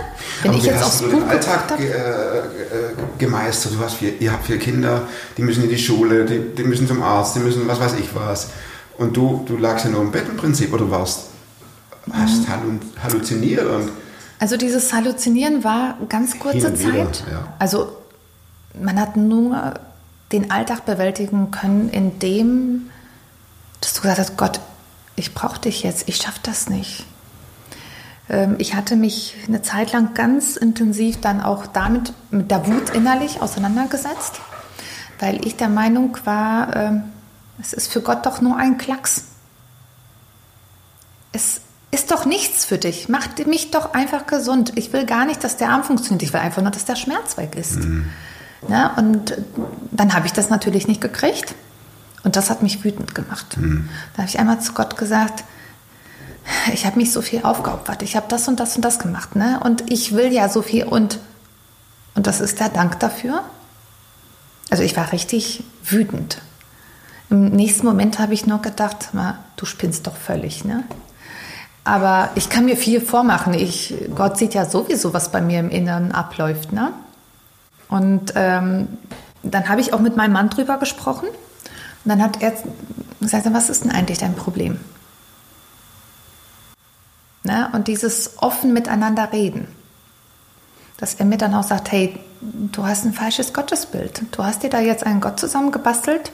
Wenn 0.42 0.52
Aber 0.52 0.58
ich 0.58 0.64
jetzt 0.64 0.82
aufs 0.82 1.02
Buch 1.02 1.10
den 1.10 1.22
Alltag 1.24 1.76
ge, 1.76 1.92
habe, 1.92 1.92
äh, 1.92 2.38
äh, 2.38 2.94
gemeistert? 3.18 3.74
Du 3.74 3.80
hast 3.80 3.94
vier, 3.96 4.20
ihr 4.20 4.32
habt 4.32 4.46
vier 4.46 4.58
Kinder, 4.58 5.08
die 5.36 5.42
müssen 5.42 5.64
in 5.64 5.68
die 5.68 5.78
Schule, 5.78 6.24
die, 6.24 6.54
die 6.56 6.62
müssen 6.62 6.86
zum 6.86 7.02
Arzt, 7.02 7.34
die 7.34 7.40
müssen 7.40 7.66
was 7.66 7.80
weiß 7.80 7.94
ich 7.98 8.14
was. 8.14 8.50
Und 8.98 9.16
du, 9.16 9.44
du 9.46 9.56
lagst 9.56 9.84
ja 9.84 9.90
nur 9.90 10.00
im 10.02 10.12
Bett 10.12 10.28
im 10.28 10.36
Prinzip 10.36 10.72
oder 10.72 10.90
warst 10.90 11.32
hast 12.12 12.48
hallu 12.48 12.78
halluziniert 13.02 13.66
und 13.66 13.90
Also 14.38 14.56
dieses 14.56 14.92
Halluzinieren 14.92 15.62
war 15.64 15.98
ganz 16.08 16.38
kurze 16.38 16.78
wieder, 16.78 17.12
Zeit. 17.12 17.24
ja. 17.30 17.52
Also 17.58 17.96
man 18.80 19.00
hat 19.00 19.16
nur 19.16 19.74
den 20.32 20.50
Alltag 20.50 20.84
bewältigen 20.84 21.50
können, 21.50 21.90
indem 21.90 22.90
dass 23.80 23.94
du 23.94 24.02
gesagt 24.02 24.20
hast, 24.20 24.36
Gott, 24.36 24.60
ich 25.16 25.34
brauche 25.34 25.60
dich 25.60 25.82
jetzt, 25.82 26.08
ich 26.08 26.16
schaffe 26.16 26.38
das 26.44 26.68
nicht. 26.68 27.04
Ähm, 28.28 28.56
Ich 28.58 28.74
hatte 28.74 28.96
mich 28.96 29.36
eine 29.46 29.62
Zeit 29.62 29.92
lang 29.92 30.14
ganz 30.14 30.56
intensiv 30.56 31.20
dann 31.20 31.40
auch 31.40 31.66
damit, 31.66 32.12
mit 32.30 32.50
der 32.50 32.66
Wut 32.66 32.90
innerlich 32.90 33.42
auseinandergesetzt, 33.42 34.40
weil 35.18 35.44
ich 35.46 35.56
der 35.56 35.68
Meinung 35.68 36.16
war, 36.24 36.74
ähm, 36.76 37.04
es 37.60 37.72
ist 37.72 37.92
für 37.92 38.00
Gott 38.00 38.26
doch 38.26 38.40
nur 38.40 38.56
ein 38.56 38.78
Klacks. 38.78 39.24
Es 41.32 41.60
ist 41.90 42.10
doch 42.10 42.24
nichts 42.24 42.64
für 42.64 42.78
dich. 42.78 43.08
Mach 43.08 43.28
mich 43.46 43.70
doch 43.70 43.94
einfach 43.94 44.26
gesund. 44.26 44.72
Ich 44.76 44.92
will 44.92 45.06
gar 45.06 45.26
nicht, 45.26 45.44
dass 45.44 45.58
der 45.58 45.68
Arm 45.68 45.84
funktioniert. 45.84 46.22
Ich 46.22 46.32
will 46.32 46.40
einfach 46.40 46.62
nur, 46.62 46.70
dass 46.70 46.86
der 46.86 46.96
Schmerz 46.96 47.36
weg 47.36 47.54
ist. 47.54 47.78
Ja, 48.68 48.94
und 48.96 49.36
dann 49.90 50.14
habe 50.14 50.26
ich 50.26 50.32
das 50.32 50.48
natürlich 50.48 50.88
nicht 50.88 51.00
gekriegt. 51.00 51.54
Und 52.24 52.36
das 52.36 52.50
hat 52.50 52.62
mich 52.62 52.82
wütend 52.82 53.14
gemacht. 53.14 53.56
Da 54.14 54.18
habe 54.18 54.28
ich 54.28 54.38
einmal 54.38 54.60
zu 54.60 54.72
Gott 54.72 54.96
gesagt, 54.96 55.44
ich 56.72 56.86
habe 56.86 56.96
mich 56.96 57.12
so 57.12 57.22
viel 57.22 57.42
aufgeopfert. 57.42 58.02
Ich 58.02 58.16
habe 58.16 58.26
das 58.28 58.48
und 58.48 58.60
das 58.60 58.76
und 58.76 58.84
das 58.84 58.98
gemacht. 58.98 59.36
Ne? 59.36 59.60
Und 59.62 59.90
ich 59.90 60.14
will 60.14 60.32
ja 60.32 60.48
so 60.48 60.62
viel. 60.62 60.84
Und, 60.84 61.18
und 62.14 62.26
das 62.26 62.40
ist 62.40 62.60
der 62.60 62.68
Dank 62.68 63.00
dafür. 63.00 63.44
Also 64.70 64.82
ich 64.82 64.96
war 64.96 65.12
richtig 65.12 65.64
wütend. 65.84 66.38
Im 67.30 67.50
nächsten 67.50 67.86
Moment 67.86 68.18
habe 68.18 68.34
ich 68.34 68.46
nur 68.46 68.60
gedacht, 68.60 69.10
ma, 69.12 69.38
du 69.56 69.64
spinnst 69.64 70.06
doch 70.06 70.16
völlig. 70.16 70.64
Ne? 70.64 70.84
Aber 71.84 72.30
ich 72.34 72.48
kann 72.48 72.64
mir 72.64 72.76
viel 72.76 73.00
vormachen. 73.00 73.54
Ich, 73.54 73.94
Gott 74.14 74.38
sieht 74.38 74.54
ja 74.54 74.64
sowieso, 74.64 75.12
was 75.14 75.30
bei 75.30 75.40
mir 75.40 75.60
im 75.60 75.70
Inneren 75.70 76.12
abläuft. 76.12 76.72
Ne? 76.72 76.92
Und 77.88 78.32
ähm, 78.36 78.88
dann 79.42 79.68
habe 79.68 79.80
ich 79.80 79.92
auch 79.92 80.00
mit 80.00 80.16
meinem 80.16 80.32
Mann 80.32 80.50
drüber 80.50 80.78
gesprochen. 80.78 81.28
Und 81.28 82.08
dann 82.08 82.22
hat 82.22 82.42
er 82.42 82.52
gesagt, 83.20 83.46
was 83.52 83.70
ist 83.70 83.84
denn 83.84 83.90
eigentlich 83.90 84.18
dein 84.18 84.34
Problem? 84.34 84.78
Ne? 87.44 87.68
Und 87.72 87.88
dieses 87.88 88.38
offen 88.38 88.72
miteinander 88.72 89.32
reden. 89.32 89.68
Dass 90.96 91.14
er 91.14 91.24
mir 91.24 91.38
dann 91.38 91.54
auch 91.54 91.64
sagt, 91.64 91.90
hey, 91.90 92.18
du 92.40 92.84
hast 92.84 93.04
ein 93.04 93.12
falsches 93.12 93.52
Gottesbild. 93.52 94.22
Du 94.30 94.44
hast 94.44 94.62
dir 94.62 94.70
da 94.70 94.80
jetzt 94.80 95.04
einen 95.04 95.20
Gott 95.20 95.40
zusammengebastelt. 95.40 96.30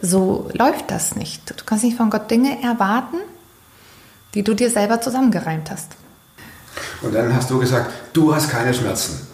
So 0.00 0.50
läuft 0.52 0.90
das 0.90 1.14
nicht. 1.16 1.50
Du 1.50 1.64
kannst 1.64 1.84
nicht 1.84 1.96
von 1.96 2.10
Gott 2.10 2.30
Dinge 2.30 2.62
erwarten, 2.62 3.18
die 4.34 4.42
du 4.42 4.54
dir 4.54 4.70
selber 4.70 5.00
zusammengereimt 5.00 5.70
hast. 5.70 5.92
Und 7.02 7.14
dann 7.14 7.34
hast 7.34 7.50
du 7.50 7.58
gesagt, 7.58 7.90
du 8.12 8.34
hast 8.34 8.50
keine 8.50 8.74
Schmerzen. 8.74 9.26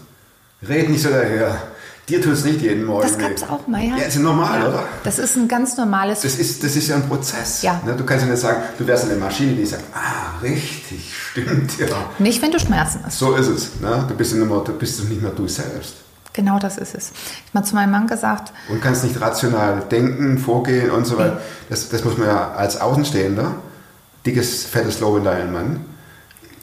Red 0.66 0.90
nicht 0.90 1.02
so 1.02 1.10
daher. 1.10 1.60
Dir 2.08 2.20
tut 2.20 2.32
es 2.32 2.44
nicht 2.44 2.60
jeden 2.60 2.84
Morgen 2.84 3.02
Das 3.06 3.16
gab 3.16 3.30
es 3.30 3.44
auch 3.44 3.66
mal, 3.68 3.80
ja. 3.80 3.96
Ja, 3.96 4.04
ist 4.04 4.16
ja 4.16 4.20
normal, 4.22 4.60
Ja. 4.60 4.68
oder? 4.68 4.84
Das 5.04 5.18
ist 5.20 5.36
ein 5.36 5.46
ganz 5.46 5.76
normales 5.76 6.20
Das 6.22 6.34
ist, 6.36 6.64
das 6.64 6.74
ist 6.74 6.88
ja 6.88 6.96
ein 6.96 7.08
Prozess. 7.08 7.62
Ja. 7.62 7.80
Ne? 7.86 7.94
Du 7.96 8.04
kannst 8.04 8.24
ja 8.24 8.30
nicht 8.30 8.40
sagen, 8.40 8.60
du 8.76 8.86
wärst 8.86 9.04
eine 9.04 9.14
Maschine, 9.14 9.52
die 9.54 9.64
sagt, 9.64 9.84
ah, 9.94 10.40
richtig, 10.42 11.14
stimmt, 11.30 11.78
ja. 11.78 11.86
Nicht, 12.18 12.42
wenn 12.42 12.50
du 12.50 12.58
Schmerzen 12.58 13.00
hast. 13.04 13.18
So 13.18 13.34
ist 13.34 13.46
es. 13.46 13.80
Ne? 13.80 14.04
Du, 14.08 14.14
bist 14.16 14.34
mehr, 14.34 14.44
du 14.46 14.72
bist 14.72 15.08
nicht 15.08 15.22
mehr 15.22 15.30
du 15.30 15.46
selbst. 15.46 15.94
Genau 16.32 16.58
das 16.58 16.78
ist 16.78 16.94
es. 16.94 17.10
Ich 17.10 17.48
habe 17.50 17.60
mal 17.60 17.64
zu 17.64 17.74
meinem 17.76 17.90
Mann 17.92 18.06
gesagt, 18.06 18.52
Und 18.68 18.80
kannst 18.82 19.04
nicht 19.04 19.20
rational 19.20 19.82
denken, 19.90 20.38
vorgehen 20.38 20.90
und 20.90 21.04
so 21.06 21.18
weiter. 21.18 21.40
Das, 21.68 21.88
das 21.88 22.04
muss 22.04 22.16
man 22.18 22.26
ja 22.26 22.52
als 22.52 22.80
Außenstehender, 22.80 23.54
dickes, 24.26 24.64
fettes 24.64 24.98
Lob 25.00 25.18
in 25.18 25.24
deinen 25.24 25.52
Mann, 25.52 25.84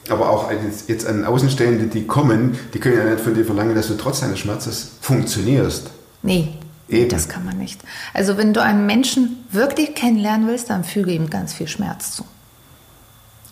aber 0.08 0.30
auch 0.30 0.50
jetzt 0.86 1.06
an 1.06 1.24
Außenstehende, 1.24 1.86
die 1.86 2.06
kommen, 2.06 2.58
die 2.74 2.80
können 2.80 2.96
ja 2.96 3.04
nicht 3.04 3.20
von 3.20 3.34
dir 3.34 3.44
verlangen, 3.44 3.74
dass 3.74 3.88
du 3.88 3.96
trotz 3.96 4.20
deines 4.20 4.38
Schmerzes 4.38 4.92
funktionierst. 5.00 5.90
nee, 6.22 6.54
Eben. 6.88 7.08
das 7.08 7.28
kann 7.28 7.44
man 7.44 7.58
nicht. 7.58 7.80
Also 8.14 8.36
wenn 8.36 8.52
du 8.52 8.62
einen 8.62 8.86
Menschen 8.86 9.44
wirklich 9.50 9.94
kennenlernen 9.94 10.48
willst, 10.48 10.70
dann 10.70 10.84
füge 10.84 11.12
ihm 11.12 11.30
ganz 11.30 11.52
viel 11.52 11.68
Schmerz 11.68 12.12
zu. 12.12 12.24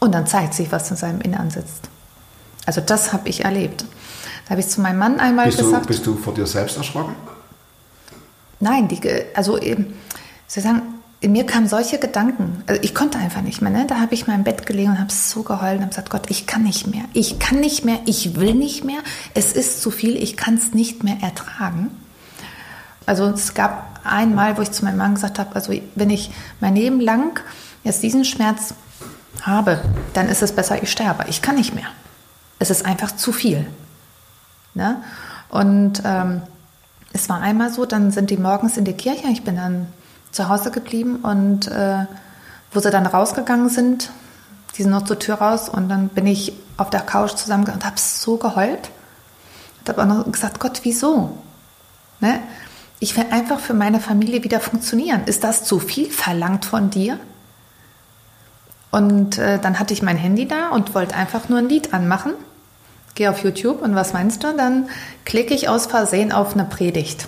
Und 0.00 0.12
dann 0.12 0.26
zeigt 0.26 0.54
sich, 0.54 0.72
was 0.72 0.90
in 0.90 0.96
seinem 0.96 1.20
Innern 1.20 1.50
sitzt. 1.50 1.88
Also 2.66 2.80
das 2.80 3.12
habe 3.12 3.28
ich 3.28 3.44
erlebt. 3.44 3.84
Da 4.44 4.50
habe 4.50 4.60
ich 4.60 4.68
zu 4.68 4.80
meinem 4.80 4.98
Mann 4.98 5.20
einmal 5.20 5.46
Bist 5.46 5.60
du, 5.60 5.64
gesagt, 5.64 5.86
bist 5.86 6.06
du 6.06 6.16
vor 6.16 6.34
dir 6.34 6.46
selbst 6.46 6.76
erschrocken? 6.76 7.14
Nein, 8.60 8.88
die, 8.88 9.00
also 9.34 9.58
eben, 9.58 9.94
soll 10.46 10.58
ich 10.58 10.64
sagen, 10.64 10.82
in 10.82 10.97
mir 11.26 11.46
kamen 11.46 11.66
solche 11.66 11.98
Gedanken. 11.98 12.62
Also 12.66 12.80
ich 12.82 12.94
konnte 12.94 13.18
einfach 13.18 13.42
nicht 13.42 13.60
mehr. 13.60 13.72
Ne? 13.72 13.86
Da 13.86 14.00
habe 14.00 14.14
ich 14.14 14.26
mal 14.28 14.34
im 14.34 14.44
Bett 14.44 14.66
gelegen 14.66 14.90
und 14.90 15.00
habe 15.00 15.12
so 15.12 15.42
geheult 15.42 15.76
und 15.76 15.82
habe 15.82 15.90
gesagt, 15.90 16.10
Gott, 16.10 16.30
ich 16.30 16.46
kann 16.46 16.62
nicht 16.62 16.86
mehr. 16.86 17.04
Ich 17.12 17.40
kann 17.40 17.58
nicht 17.58 17.84
mehr. 17.84 17.98
Ich 18.06 18.36
will 18.36 18.54
nicht 18.54 18.84
mehr. 18.84 19.00
Es 19.34 19.52
ist 19.52 19.82
zu 19.82 19.90
viel. 19.90 20.16
Ich 20.16 20.36
kann 20.36 20.54
es 20.54 20.74
nicht 20.74 21.02
mehr 21.02 21.18
ertragen. 21.20 21.90
Also 23.04 23.24
es 23.26 23.54
gab 23.54 24.00
einmal, 24.04 24.56
wo 24.56 24.62
ich 24.62 24.70
zu 24.70 24.84
meinem 24.84 24.98
Mann 24.98 25.14
gesagt 25.14 25.38
habe, 25.38 25.54
also 25.54 25.72
wenn 25.96 26.10
ich 26.10 26.30
mein 26.60 26.76
Leben 26.76 27.00
lang 27.00 27.40
jetzt 27.82 28.02
diesen 28.02 28.24
Schmerz 28.24 28.74
habe, 29.42 29.80
dann 30.14 30.28
ist 30.28 30.42
es 30.42 30.52
besser, 30.52 30.82
ich 30.82 30.92
sterbe. 30.92 31.24
Ich 31.28 31.42
kann 31.42 31.56
nicht 31.56 31.74
mehr. 31.74 31.86
Es 32.60 32.70
ist 32.70 32.84
einfach 32.84 33.12
zu 33.12 33.32
viel. 33.32 33.66
Ne? 34.74 35.02
Und 35.48 36.02
ähm, 36.04 36.42
es 37.12 37.28
war 37.28 37.40
einmal 37.40 37.72
so, 37.72 37.86
dann 37.86 38.10
sind 38.12 38.30
die 38.30 38.36
morgens 38.36 38.76
in 38.76 38.84
die 38.84 38.92
Kirche, 38.92 39.28
ich 39.28 39.42
bin 39.42 39.56
dann 39.56 39.88
zu 40.32 40.48
Hause 40.48 40.70
geblieben 40.70 41.16
und 41.16 41.68
äh, 41.68 42.06
wo 42.72 42.80
sie 42.80 42.90
dann 42.90 43.06
rausgegangen 43.06 43.68
sind, 43.68 44.10
die 44.76 44.82
sind 44.82 44.92
noch 44.92 45.04
zur 45.04 45.18
Tür 45.18 45.36
raus 45.36 45.68
und 45.68 45.88
dann 45.88 46.08
bin 46.08 46.26
ich 46.26 46.52
auf 46.76 46.90
der 46.90 47.00
Couch 47.00 47.32
zusammengegangen 47.32 47.82
und 47.82 47.86
habe 47.86 47.98
so 47.98 48.36
geheult. 48.36 48.90
Und 49.80 49.88
habe 49.88 50.02
auch 50.02 50.06
noch 50.06 50.32
gesagt, 50.32 50.60
Gott, 50.60 50.80
wieso? 50.84 51.36
Ne? 52.20 52.40
Ich 53.00 53.16
will 53.16 53.26
einfach 53.30 53.60
für 53.60 53.74
meine 53.74 54.00
Familie 54.00 54.44
wieder 54.44 54.60
funktionieren. 54.60 55.24
Ist 55.26 55.44
das 55.44 55.64
zu 55.64 55.78
viel 55.78 56.10
verlangt 56.10 56.64
von 56.64 56.90
dir? 56.90 57.18
Und 58.90 59.38
äh, 59.38 59.58
dann 59.58 59.78
hatte 59.78 59.92
ich 59.92 60.02
mein 60.02 60.16
Handy 60.16 60.48
da 60.48 60.70
und 60.70 60.94
wollte 60.94 61.14
einfach 61.14 61.48
nur 61.48 61.58
ein 61.58 61.68
Lied 61.68 61.92
anmachen. 61.92 62.32
Gehe 63.14 63.30
auf 63.30 63.42
YouTube 63.42 63.82
und 63.82 63.94
was 63.94 64.12
meinst 64.12 64.44
du? 64.44 64.54
Dann 64.54 64.88
klicke 65.24 65.54
ich 65.54 65.68
aus 65.68 65.86
Versehen 65.86 66.32
auf 66.32 66.54
eine 66.54 66.64
Predigt. 66.64 67.26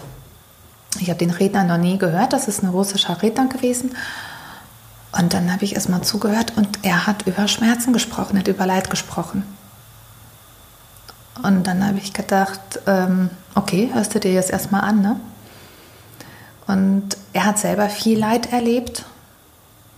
Ich 0.98 1.08
habe 1.08 1.18
den 1.18 1.30
Redner 1.30 1.64
noch 1.64 1.78
nie 1.78 1.98
gehört, 1.98 2.32
das 2.32 2.48
ist 2.48 2.62
ein 2.62 2.68
russischer 2.70 3.22
Redner 3.22 3.46
gewesen. 3.48 3.94
Und 5.12 5.34
dann 5.34 5.52
habe 5.52 5.64
ich 5.64 5.74
erst 5.74 5.88
mal 5.88 6.02
zugehört 6.02 6.52
und 6.56 6.68
er 6.82 7.06
hat 7.06 7.26
über 7.26 7.48
Schmerzen 7.48 7.92
gesprochen, 7.92 8.38
hat 8.38 8.48
über 8.48 8.66
Leid 8.66 8.90
gesprochen. 8.90 9.44
Und 11.42 11.66
dann 11.66 11.86
habe 11.86 11.98
ich 11.98 12.12
gedacht, 12.12 12.60
ähm, 12.86 13.30
okay, 13.54 13.90
hörst 13.92 14.14
du 14.14 14.20
dir 14.20 14.32
jetzt 14.32 14.50
erstmal 14.50 14.82
an, 14.82 15.00
ne? 15.00 15.20
Und 16.66 17.16
er 17.32 17.46
hat 17.46 17.58
selber 17.58 17.88
viel 17.88 18.18
Leid 18.18 18.52
erlebt 18.52 19.04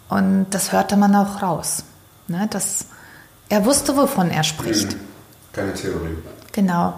und 0.09 0.46
das 0.50 0.72
hörte 0.72 0.96
man 0.96 1.14
auch 1.14 1.42
raus. 1.42 1.85
Ne? 2.28 2.46
Das, 2.50 2.87
er 3.48 3.64
wusste, 3.66 3.96
wovon 3.96 4.31
er 4.31 4.42
spricht. 4.42 4.96
Keine 5.52 5.74
Theorie. 5.74 6.16
Genau. 6.52 6.94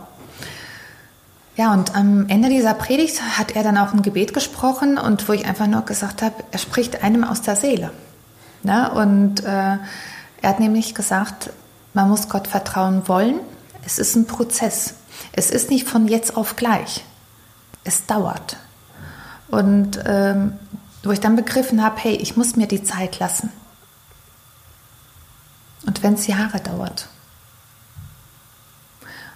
Ja, 1.57 1.73
und 1.73 1.95
am 1.95 2.29
Ende 2.29 2.49
dieser 2.49 2.75
Predigt 2.75 3.23
hat 3.39 3.53
er 3.53 3.63
dann 3.63 3.79
auch 3.79 3.93
ein 3.93 4.03
Gebet 4.03 4.35
gesprochen 4.35 4.99
und 4.99 5.29
wo 5.29 5.33
ich 5.33 5.47
einfach 5.47 5.69
nur 5.69 5.83
gesagt 5.83 6.23
habe, 6.23 6.35
er 6.51 6.59
spricht 6.59 7.05
einem 7.05 7.23
aus 7.23 7.43
der 7.43 7.55
Seele. 7.55 7.93
Ne? 8.65 8.91
Und 8.93 9.45
äh, 9.45 9.79
er 10.43 10.49
hat 10.51 10.59
nämlich 10.59 10.95
gesagt, 10.95 11.51
man 11.93 12.09
muss 12.09 12.29
Gott 12.29 12.49
vertrauen 12.49 13.07
wollen. 13.07 13.39
Es 13.87 13.99
ist 13.99 14.17
ein 14.17 14.27
Prozess. 14.27 14.95
Es 15.33 15.51
ist 15.51 15.71
nicht 15.71 15.89
von 15.89 16.09
jetzt 16.09 16.37
auf 16.37 16.57
gleich. 16.57 17.05
Es 17.85 18.07
dauert. 18.07 18.57
Und 19.49 20.01
ähm, 20.07 20.55
wo 21.05 21.13
ich 21.13 21.21
dann 21.21 21.37
begriffen 21.37 21.85
habe, 21.85 22.01
hey, 22.01 22.17
ich 22.17 22.37
muss 22.37 22.57
mir 22.57 22.67
die 22.67 22.83
Zeit 22.83 23.21
lassen. 23.21 23.51
Und 25.87 26.03
wenn 26.03 26.15
es 26.15 26.27
Jahre 26.27 26.59
dauert. 26.61 27.09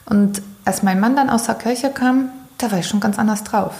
Und 0.06 0.42
als 0.68 0.82
mein 0.82 1.00
Mann 1.00 1.16
dann 1.16 1.30
aus 1.30 1.44
der 1.44 1.54
Kirche 1.54 1.90
kam, 1.90 2.28
da 2.58 2.70
war 2.70 2.78
ich 2.78 2.86
schon 2.86 3.00
ganz 3.00 3.18
anders 3.18 3.42
drauf. 3.42 3.72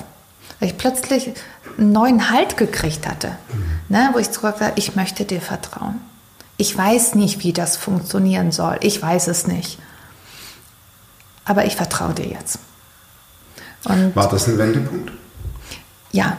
Weil 0.59 0.71
ich 0.71 0.79
plötzlich 0.79 1.33
einen 1.77 1.93
neuen 1.93 2.31
Halt 2.31 2.57
gekriegt 2.57 3.07
hatte. 3.07 3.37
Ne, 3.89 4.11
wo 4.13 4.19
ich 4.19 4.29
gesagt 4.29 4.61
habe, 4.61 4.73
ich 4.77 4.97
möchte 4.97 5.25
dir 5.25 5.41
vertrauen. 5.41 6.01
Ich 6.57 6.77
weiß 6.77 7.15
nicht, 7.15 7.45
wie 7.45 7.53
das 7.53 7.77
funktionieren 7.77 8.53
soll. 8.53 8.79
Ich 8.81 9.01
weiß 9.01 9.29
es 9.29 9.47
nicht. 9.47 9.79
Aber 11.45 11.65
ich 11.67 11.77
vertraue 11.77 12.15
dir 12.15 12.27
jetzt. 12.27 12.59
Und 13.85 14.17
War 14.17 14.29
das 14.29 14.49
ein 14.49 14.59
Wendepunkt? 14.59 15.13
ja, 16.11 16.37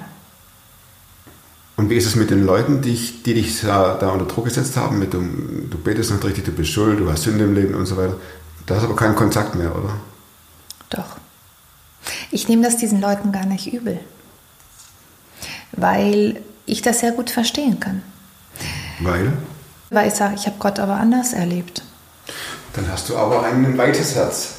Und 1.78 1.90
wie 1.90 1.96
ist 1.96 2.08
es 2.08 2.16
mit 2.16 2.30
den 2.32 2.44
Leuten, 2.46 2.82
die, 2.82 2.94
ich, 2.94 3.24
die 3.24 3.36
dich 3.36 3.62
da, 3.62 3.96
da 3.96 4.10
unter 4.10 4.26
Druck 4.26 4.46
gesetzt 4.46 4.76
haben? 4.78 5.00
Mit 5.00 5.14
dem, 5.14 5.70
du 5.70 5.78
betest 5.78 6.12
nicht 6.12 6.26
richtig, 6.26 6.44
du 6.46 6.52
bist 6.52 6.72
schuld, 6.72 7.00
du 7.00 7.10
hast 7.10 7.24
Sünde 7.24 7.46
im 7.46 7.54
Leben 7.56 7.76
und 7.76 7.86
so 7.86 7.96
weiter. 7.98 8.16
Da 8.66 8.76
hast 8.76 8.82
du 8.82 8.88
aber 8.88 8.96
keinen 8.98 9.16
Kontakt 9.16 9.56
mehr, 9.56 9.74
oder? 9.76 9.94
Doch. 10.90 11.18
Ich 12.32 12.48
nehme 12.48 12.64
das 12.64 12.78
diesen 12.78 13.02
Leuten 13.02 13.32
gar 13.32 13.46
nicht 13.46 13.72
übel, 13.72 14.00
weil 15.72 16.42
ich 16.66 16.82
das 16.82 17.00
sehr 17.00 17.12
gut 17.12 17.30
verstehen 17.30 17.80
kann. 17.80 18.04
Weil? 19.00 19.34
Weil 19.90 20.08
ich 20.08 20.14
sage, 20.14 20.36
ich 20.36 20.46
habe 20.46 20.58
Gott 20.60 20.80
aber 20.80 20.96
anders 20.96 21.34
erlebt. 21.34 21.84
Dann 22.74 22.90
hast 22.92 23.10
du 23.10 23.18
aber 23.18 23.44
ein 23.44 23.78
weites 23.78 24.16
Herz. 24.16 24.56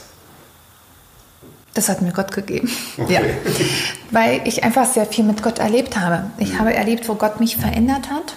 Das 1.74 1.88
hat 1.88 2.02
mir 2.02 2.12
Gott 2.12 2.32
gegeben. 2.32 2.68
Okay. 2.98 3.14
Ja. 3.14 3.20
Weil 4.10 4.42
ich 4.44 4.64
einfach 4.64 4.86
sehr 4.86 5.06
viel 5.06 5.24
mit 5.24 5.42
Gott 5.42 5.60
erlebt 5.60 5.96
habe. 5.96 6.30
Ich 6.38 6.58
habe 6.58 6.74
erlebt, 6.74 7.08
wo 7.08 7.14
Gott 7.14 7.38
mich 7.38 7.56
verändert 7.56 8.10
hat. 8.10 8.34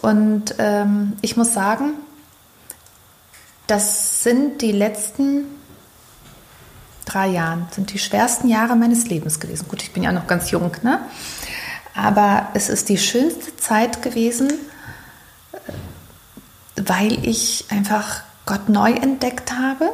Und 0.00 0.54
ähm, 0.58 1.14
ich 1.20 1.36
muss 1.36 1.52
sagen, 1.52 1.94
das 3.66 4.22
sind 4.22 4.62
die 4.62 4.70
letzten 4.70 5.57
drei 7.08 7.28
Jahre, 7.28 7.66
sind 7.70 7.92
die 7.92 7.98
schwersten 7.98 8.48
Jahre 8.48 8.76
meines 8.76 9.06
Lebens 9.06 9.40
gewesen. 9.40 9.66
Gut, 9.68 9.82
ich 9.82 9.92
bin 9.92 10.02
ja 10.02 10.12
noch 10.12 10.26
ganz 10.26 10.50
jung, 10.50 10.70
ne? 10.82 11.00
Aber 11.94 12.48
es 12.54 12.68
ist 12.68 12.88
die 12.88 12.98
schönste 12.98 13.56
Zeit 13.56 14.02
gewesen, 14.02 14.50
äh, 15.52 16.82
weil 16.86 17.26
ich 17.26 17.64
einfach 17.70 18.20
Gott 18.46 18.68
neu 18.68 18.92
entdeckt 18.92 19.52
habe. 19.52 19.90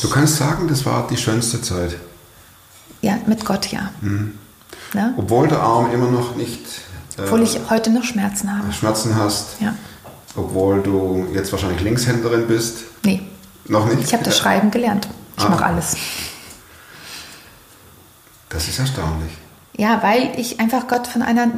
Du 0.00 0.08
kannst 0.08 0.36
sagen, 0.36 0.68
das 0.68 0.86
war 0.86 1.06
die 1.06 1.16
schönste 1.16 1.60
Zeit. 1.60 1.96
Ja, 3.02 3.18
mit 3.26 3.44
Gott 3.44 3.70
ja. 3.70 3.90
Ne? 4.00 5.14
Obwohl 5.16 5.48
der 5.48 5.60
Arm 5.60 5.92
immer 5.92 6.10
noch 6.10 6.34
nicht 6.36 6.60
äh, 7.18 7.22
Obwohl 7.22 7.42
ich 7.42 7.58
heute 7.70 7.90
noch 7.90 8.04
Schmerzen 8.04 8.56
habe. 8.56 8.72
Schmerzen 8.72 9.14
hast. 9.16 9.60
Ja. 9.60 9.74
Obwohl 10.34 10.82
du 10.82 11.26
jetzt 11.34 11.52
wahrscheinlich 11.52 11.82
Linkshänderin 11.82 12.46
bist. 12.46 12.84
Nee, 13.04 13.22
Noch 13.68 13.86
nicht? 13.86 14.04
ich 14.04 14.12
habe 14.12 14.24
das 14.24 14.36
Schreiben 14.38 14.70
gelernt. 14.70 15.08
Ich 15.36 15.44
Ah. 15.44 15.48
mache 15.48 15.64
alles. 15.64 15.96
Das 18.48 18.68
ist 18.68 18.78
erstaunlich. 18.78 19.32
Ja, 19.76 20.02
weil 20.02 20.38
ich 20.38 20.60
einfach 20.60 20.88
Gott 20.88 21.06
von 21.06 21.22
einer 21.22 21.48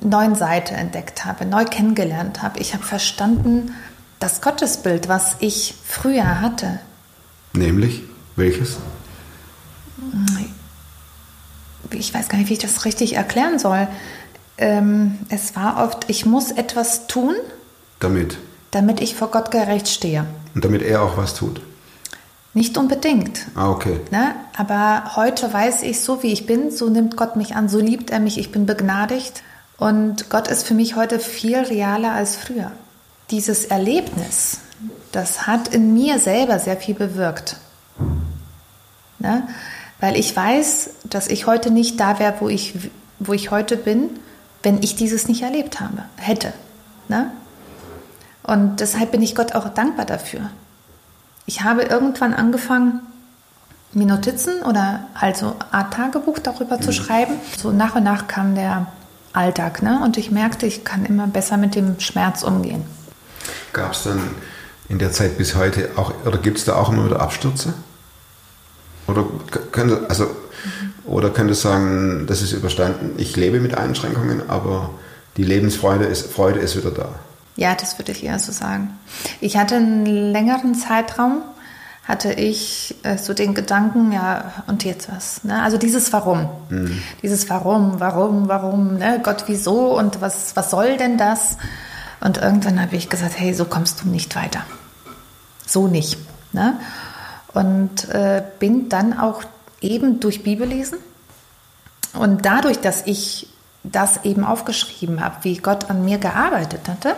neuen 0.00 0.34
Seite 0.34 0.74
entdeckt 0.74 1.24
habe, 1.24 1.44
neu 1.44 1.64
kennengelernt 1.64 2.42
habe. 2.42 2.58
Ich 2.60 2.72
habe 2.74 2.82
verstanden, 2.84 3.74
das 4.18 4.40
Gottesbild, 4.40 5.08
was 5.08 5.36
ich 5.40 5.74
früher 5.86 6.40
hatte, 6.40 6.80
Nämlich? 7.54 8.02
Welches? 8.36 8.76
ich 11.90 12.12
weiß 12.14 12.28
gar 12.28 12.38
nicht, 12.38 12.48
wie 12.50 12.52
ich 12.52 12.58
das 12.58 12.84
richtig 12.84 13.14
erklären 13.16 13.58
soll. 13.58 13.88
Ähm, 14.58 15.18
es 15.30 15.56
war 15.56 15.82
oft, 15.84 16.08
ich 16.10 16.26
muss 16.26 16.50
etwas 16.50 17.06
tun, 17.06 17.34
Damit. 18.00 18.38
damit 18.70 19.00
ich 19.00 19.14
vor 19.14 19.30
Gott 19.30 19.50
gerecht 19.50 19.88
stehe. 19.88 20.26
Und 20.54 20.64
damit 20.64 20.82
er 20.82 21.02
auch 21.02 21.16
was 21.16 21.34
tut. 21.34 21.60
Nicht 22.54 22.76
unbedingt. 22.76 23.46
Ah, 23.54 23.70
okay. 23.70 24.00
Ne? 24.10 24.34
Aber 24.56 25.16
heute 25.16 25.52
weiß 25.52 25.82
ich, 25.82 26.00
so 26.00 26.22
wie 26.22 26.32
ich 26.32 26.46
bin, 26.46 26.70
so 26.70 26.88
nimmt 26.88 27.16
Gott 27.16 27.36
mich 27.36 27.54
an, 27.54 27.68
so 27.68 27.78
liebt 27.78 28.10
er 28.10 28.20
mich, 28.20 28.38
ich 28.38 28.50
bin 28.50 28.66
begnadigt. 28.66 29.42
Und 29.76 30.28
Gott 30.28 30.48
ist 30.48 30.66
für 30.66 30.74
mich 30.74 30.96
heute 30.96 31.20
viel 31.20 31.58
realer 31.58 32.12
als 32.12 32.36
früher. 32.36 32.72
Dieses 33.30 33.66
Erlebnis, 33.66 34.58
das 35.12 35.46
hat 35.46 35.68
in 35.68 35.94
mir 35.94 36.18
selber 36.18 36.58
sehr 36.58 36.76
viel 36.76 36.94
bewirkt. 36.94 37.56
Ne? 39.18 39.46
Weil 40.00 40.16
ich 40.16 40.34
weiß, 40.34 40.90
dass 41.04 41.28
ich 41.28 41.46
heute 41.46 41.70
nicht 41.70 42.00
da 42.00 42.18
wäre, 42.18 42.34
wo 42.40 42.48
ich, 42.48 42.74
wo 43.18 43.34
ich 43.34 43.50
heute 43.50 43.76
bin, 43.76 44.10
wenn 44.62 44.82
ich 44.82 44.96
dieses 44.96 45.28
nicht 45.28 45.42
erlebt 45.42 45.80
habe, 45.80 46.04
hätte. 46.16 46.52
Ne? 47.08 47.30
Und 48.48 48.80
deshalb 48.80 49.12
bin 49.12 49.20
ich 49.20 49.34
Gott 49.34 49.54
auch 49.54 49.68
dankbar 49.68 50.06
dafür. 50.06 50.40
Ich 51.44 51.64
habe 51.64 51.82
irgendwann 51.82 52.32
angefangen, 52.32 53.00
mir 53.92 54.06
Notizen 54.06 54.62
oder 54.62 55.00
halt 55.14 55.36
so 55.36 55.54
Art 55.70 55.92
Tagebuch 55.92 56.38
darüber 56.38 56.80
zu 56.80 56.90
schreiben. 56.90 57.34
So 57.58 57.72
nach 57.72 57.94
und 57.94 58.04
nach 58.04 58.26
kam 58.26 58.54
der 58.54 58.86
Alltag, 59.34 59.82
ne? 59.82 60.00
Und 60.02 60.16
ich 60.16 60.30
merkte, 60.30 60.64
ich 60.64 60.82
kann 60.82 61.04
immer 61.04 61.26
besser 61.26 61.58
mit 61.58 61.74
dem 61.74 62.00
Schmerz 62.00 62.42
umgehen. 62.42 62.84
Gab 63.74 63.92
es 63.92 64.04
dann 64.04 64.18
in 64.88 64.98
der 64.98 65.12
Zeit 65.12 65.36
bis 65.36 65.54
heute 65.54 65.90
auch, 65.96 66.14
oder 66.24 66.38
gibt 66.38 66.56
es 66.56 66.64
da 66.64 66.76
auch 66.76 66.90
immer 66.90 67.04
wieder 67.04 67.20
Abstürze? 67.20 67.74
Oder 69.06 69.26
könnte, 69.72 70.06
also, 70.08 70.26
oder 71.04 71.28
könnte 71.28 71.54
sagen, 71.54 72.26
das 72.26 72.40
ist 72.40 72.52
überstanden, 72.52 73.12
ich 73.18 73.36
lebe 73.36 73.60
mit 73.60 73.76
Einschränkungen, 73.76 74.48
aber 74.48 74.88
die 75.36 75.44
Lebensfreude 75.44 76.06
ist, 76.06 76.32
Freude 76.32 76.60
ist 76.60 76.78
wieder 76.78 76.92
da. 76.92 77.10
Ja, 77.58 77.74
das 77.74 77.98
würde 77.98 78.12
ich 78.12 78.22
eher 78.22 78.38
so 78.38 78.52
sagen. 78.52 78.96
Ich 79.40 79.56
hatte 79.56 79.74
einen 79.74 80.06
längeren 80.06 80.76
Zeitraum, 80.76 81.42
hatte 82.04 82.32
ich 82.32 82.94
äh, 83.02 83.18
so 83.18 83.34
den 83.34 83.52
Gedanken, 83.52 84.12
ja, 84.12 84.52
und 84.68 84.84
jetzt 84.84 85.10
was? 85.10 85.42
Ne? 85.42 85.60
Also 85.60 85.76
dieses 85.76 86.12
Warum. 86.12 86.48
Dieses 87.20 87.50
Warum, 87.50 87.98
warum, 87.98 88.46
warum, 88.46 88.94
ne? 88.98 89.18
Gott, 89.24 89.44
wieso 89.48 89.98
und 89.98 90.20
was, 90.20 90.54
was 90.54 90.70
soll 90.70 90.98
denn 90.98 91.18
das? 91.18 91.56
Und 92.20 92.38
irgendwann 92.38 92.80
habe 92.80 92.94
ich 92.94 93.08
gesagt, 93.08 93.34
hey, 93.36 93.52
so 93.52 93.64
kommst 93.64 94.04
du 94.04 94.08
nicht 94.08 94.36
weiter. 94.36 94.62
So 95.66 95.88
nicht. 95.88 96.16
Ne? 96.52 96.78
Und 97.54 98.08
äh, 98.10 98.40
bin 98.60 98.88
dann 98.88 99.18
auch 99.18 99.42
eben 99.80 100.20
durch 100.20 100.44
Bibellesen 100.44 100.98
und 102.12 102.46
dadurch, 102.46 102.78
dass 102.78 103.02
ich 103.04 103.48
das 103.84 104.24
eben 104.24 104.44
aufgeschrieben 104.44 105.24
habe, 105.24 105.36
wie 105.42 105.56
Gott 105.56 105.90
an 105.90 106.04
mir 106.04 106.18
gearbeitet 106.18 106.88
hatte, 106.88 107.14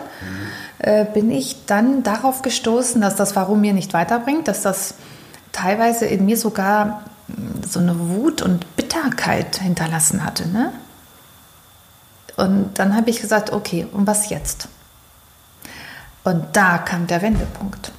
äh, 0.79 1.05
bin 1.05 1.31
ich 1.31 1.65
dann 1.65 2.03
darauf 2.03 2.41
gestoßen, 2.41 3.01
dass 3.01 3.15
das 3.15 3.35
Warum 3.35 3.61
mir 3.61 3.73
nicht 3.73 3.93
weiterbringt, 3.93 4.47
dass 4.47 4.61
das 4.61 4.95
teilweise 5.51 6.05
in 6.05 6.25
mir 6.25 6.37
sogar 6.37 7.03
mh, 7.27 7.67
so 7.67 7.79
eine 7.79 7.97
Wut 7.99 8.41
und 8.41 8.75
Bitterkeit 8.75 9.57
hinterlassen 9.57 10.23
hatte. 10.23 10.47
Ne? 10.47 10.71
Und 12.37 12.79
dann 12.79 12.95
habe 12.95 13.09
ich 13.09 13.21
gesagt, 13.21 13.51
okay, 13.51 13.87
und 13.91 14.07
was 14.07 14.29
jetzt? 14.29 14.67
Und 16.23 16.45
da 16.53 16.77
kam 16.77 17.07
der 17.07 17.21
Wendepunkt. 17.21 17.91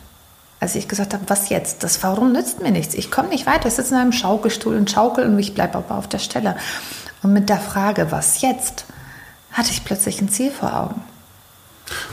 Als 0.61 0.77
ich 0.77 0.87
gesagt 0.87 1.13
habe, 1.13 1.25
was 1.27 1.49
jetzt? 1.49 1.83
Das 1.83 2.03
Warum 2.05 2.33
nützt 2.33 2.63
mir 2.63 2.71
nichts. 2.71 2.95
Ich 2.95 3.11
komme 3.11 3.29
nicht 3.29 3.47
weiter. 3.47 3.67
Ich 3.67 3.75
sitze 3.75 3.95
in 3.95 4.01
einem 4.01 4.13
Schaukelstuhl 4.13 4.77
und 4.77 4.91
schaukel 4.91 5.27
und 5.27 5.37
ich 5.39 5.55
bleibe 5.55 5.79
aber 5.79 5.97
auf 5.97 6.07
der 6.07 6.21
Stelle. 6.21 6.57
Und 7.23 7.33
mit 7.33 7.49
der 7.49 7.59
Frage, 7.59 8.11
was 8.11 8.41
jetzt, 8.43 8.85
hatte 9.53 9.71
ich 9.71 9.85
plötzlich 9.85 10.21
ein 10.21 10.29
Ziel 10.29 10.51
vor 10.51 10.75
Augen. 10.77 11.03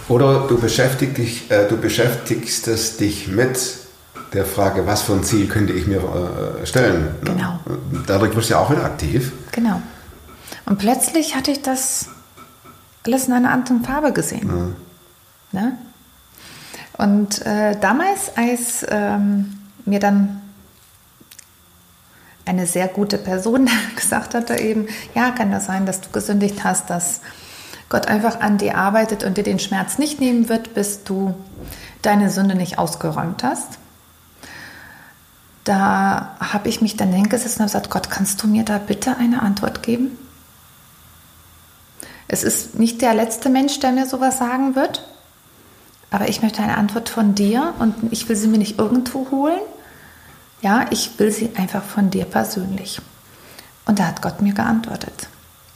Oder 0.08 0.48
du 0.48 0.60
beschäftigst 0.60 1.18
dich, 1.18 1.52
äh, 1.52 1.68
du 1.68 1.78
beschäftigst 1.78 2.68
es 2.68 2.98
dich 2.98 3.28
mit 3.28 3.60
der 4.34 4.46
Frage, 4.46 4.86
was 4.86 5.02
für 5.02 5.14
ein 5.14 5.24
Ziel 5.24 5.48
könnte 5.48 5.74
ich 5.74 5.88
mir 5.88 6.02
äh, 6.62 6.66
stellen. 6.66 7.04
ne? 7.04 7.16
Genau. 7.24 7.60
Dadurch 8.06 8.36
wirst 8.36 8.50
du 8.50 8.54
ja 8.54 8.60
auch 8.60 8.70
wieder 8.70 8.84
aktiv. 8.84 9.32
Genau. 9.52 9.82
Und 10.66 10.78
plötzlich 10.78 11.36
hatte 11.36 11.52
ich 11.52 11.62
das 11.62 12.10
alles 13.06 13.28
in 13.28 13.34
einer 13.34 13.52
anderen 13.52 13.84
Farbe 13.84 14.14
gesehen. 14.14 14.76
Ne? 15.52 15.78
Und 16.98 17.46
äh, 17.46 17.76
damals, 17.80 18.36
als 18.36 18.86
ähm, 18.90 19.58
mir 19.86 20.00
dann 20.00 20.42
eine 22.46 22.66
sehr 22.66 22.88
gute 22.88 23.18
Person 23.18 23.70
gesagt 23.96 24.34
hatte, 24.34 24.60
eben, 24.60 24.88
ja, 25.16 25.32
kann 25.32 25.52
das 25.52 25.66
sein, 25.66 25.86
dass 25.86 26.02
du 26.02 26.10
gesündigt 26.10 26.64
hast, 26.64 26.90
dass 26.90 27.22
Gott 27.90 28.08
einfach 28.08 28.40
an 28.40 28.58
dir 28.58 28.78
arbeitet 28.78 29.24
und 29.24 29.38
dir 29.38 29.44
den 29.44 29.60
Schmerz 29.60 29.98
nicht 29.98 30.20
nehmen 30.20 30.48
wird, 30.48 30.74
bis 30.74 31.04
du 31.04 31.34
deine 32.02 32.30
Sünde 32.30 32.56
nicht 32.56 32.78
ausgeräumt 32.78 33.44
hast. 33.44 33.80
Da 35.64 36.36
habe 36.40 36.70
ich 36.70 36.82
mich 36.82 36.98
dann 36.98 37.12
hingesessen 37.12 37.62
und 37.62 37.68
gesagt, 37.68 37.90
Gott, 37.90 38.10
kannst 38.10 38.42
du 38.42 38.48
mir 38.48 38.64
da 38.64 38.78
bitte 38.78 39.18
eine 39.18 39.42
Antwort 39.42 39.84
geben? 39.84 40.18
Es 42.28 42.44
ist 42.44 42.78
nicht 42.78 43.02
der 43.02 43.16
letzte 43.16 43.50
Mensch, 43.50 43.80
der 43.80 43.92
mir 43.92 44.06
sowas 44.06 44.38
sagen 44.38 44.76
wird, 44.76 45.04
aber 46.12 46.30
ich 46.30 46.42
möchte 46.42 46.62
eine 46.62 46.78
Antwort 46.78 47.10
von 47.10 47.36
dir 47.36 47.74
und 47.80 47.96
ich 48.12 48.30
will 48.30 48.36
sie 48.36 48.48
mir 48.48 48.60
nicht 48.60 48.80
irgendwo 48.80 49.30
holen. 49.32 49.60
Ja, 50.62 50.86
ich 50.90 51.18
will 51.20 51.32
sie 51.32 51.52
einfach 51.56 51.84
von 51.84 52.10
dir 52.10 52.26
persönlich. 52.26 53.02
Und 53.86 54.00
da 54.00 54.08
hat 54.08 54.22
Gott 54.22 54.42
mir 54.42 54.54
geantwortet. 54.54 55.30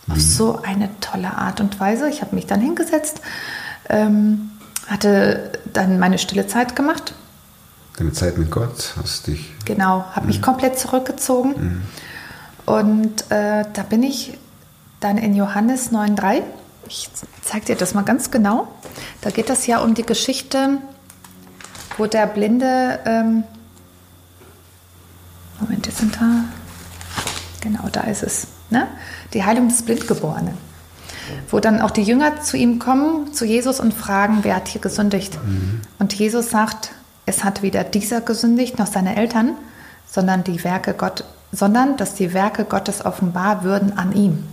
Auf 0.09 0.19
so 0.19 0.61
eine 0.61 0.89
tolle 0.99 1.37
Art 1.37 1.61
und 1.61 1.79
Weise. 1.79 2.09
Ich 2.09 2.21
habe 2.21 2.35
mich 2.35 2.45
dann 2.45 2.59
hingesetzt, 2.59 3.21
ähm, 3.89 4.51
hatte 4.87 5.53
dann 5.71 5.97
meine 5.97 6.17
stille 6.17 6.45
Zeit 6.45 6.75
gemacht. 6.75 7.13
Deine 7.97 8.11
Zeit 8.11 8.37
mit 8.37 8.51
Gott 8.51 8.95
hast 8.97 9.27
dich. 9.27 9.53
Genau, 9.65 10.03
habe 10.11 10.27
mich 10.27 10.41
komplett 10.41 10.77
zurückgezogen. 10.77 11.83
Und 12.65 13.31
äh, 13.31 13.65
da 13.71 13.83
bin 13.83 14.03
ich 14.03 14.37
dann 14.99 15.17
in 15.17 15.35
Johannes 15.35 15.91
9,3. 15.91 16.41
Ich 16.87 17.09
zeige 17.41 17.67
dir 17.67 17.75
das 17.75 17.93
mal 17.93 18.03
ganz 18.03 18.29
genau. 18.29 18.67
Da 19.21 19.29
geht 19.29 19.49
es 19.49 19.67
ja 19.67 19.79
um 19.79 19.93
die 19.93 20.03
Geschichte, 20.03 20.79
wo 21.97 22.07
der 22.07 22.27
Blinde. 22.27 22.99
Ähm, 23.05 23.43
Moment, 25.63 25.87
jetzt 25.87 25.99
sind 25.99 26.15
da. 26.15 26.45
Genau, 27.61 27.87
da 27.91 28.01
ist 28.01 28.23
es. 28.23 28.47
Ne? 28.69 28.87
Die 29.33 29.43
Heilung 29.43 29.69
des 29.69 29.81
Blindgeborenen. 29.83 30.57
Wo 31.49 31.61
dann 31.61 31.79
auch 31.79 31.91
die 31.91 32.03
Jünger 32.03 32.41
zu 32.41 32.57
ihm 32.57 32.79
kommen, 32.79 33.33
zu 33.33 33.45
Jesus 33.45 33.79
und 33.79 33.93
fragen, 33.93 34.39
wer 34.41 34.57
hat 34.57 34.67
hier 34.67 34.81
gesündigt? 34.81 35.39
Und 35.99 36.13
Jesus 36.13 36.49
sagt, 36.49 36.91
es 37.25 37.45
hat 37.45 37.61
weder 37.61 37.85
dieser 37.85 38.19
gesündigt 38.19 38.77
noch 38.77 38.87
seine 38.87 39.15
Eltern, 39.15 39.55
sondern 40.05 40.43
die 40.43 40.61
Werke 40.65 40.93
Gott, 40.93 41.23
sondern 41.53 41.95
dass 41.95 42.15
die 42.15 42.33
Werke 42.33 42.65
Gottes 42.65 43.05
offenbar 43.05 43.63
würden 43.63 43.97
an 43.97 44.11
ihm. 44.11 44.43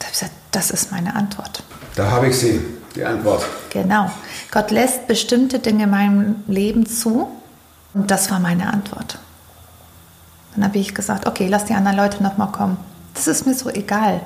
Da 0.00 0.06
hab 0.06 0.12
ich 0.12 0.18
gesagt, 0.18 0.32
das 0.50 0.70
ist 0.72 0.90
meine 0.90 1.14
Antwort. 1.14 1.62
Da 1.94 2.10
habe 2.10 2.28
ich 2.28 2.36
sie, 2.36 2.60
die 2.96 3.04
Antwort. 3.04 3.46
Genau. 3.70 4.10
Gott 4.50 4.72
lässt 4.72 5.06
bestimmte 5.06 5.60
Dinge 5.60 5.84
in 5.84 5.90
meinem 5.90 6.36
Leben 6.48 6.86
zu. 6.86 7.30
Und 7.94 8.10
das 8.10 8.30
war 8.30 8.40
meine 8.40 8.72
Antwort. 8.72 9.18
Dann 10.56 10.64
habe 10.64 10.78
ich 10.78 10.94
gesagt, 10.94 11.26
okay, 11.26 11.46
lass 11.48 11.66
die 11.66 11.74
anderen 11.74 11.98
Leute 11.98 12.22
nochmal 12.22 12.50
kommen. 12.50 12.78
Das 13.14 13.26
ist 13.26 13.46
mir 13.46 13.54
so 13.54 13.68
egal. 13.70 14.20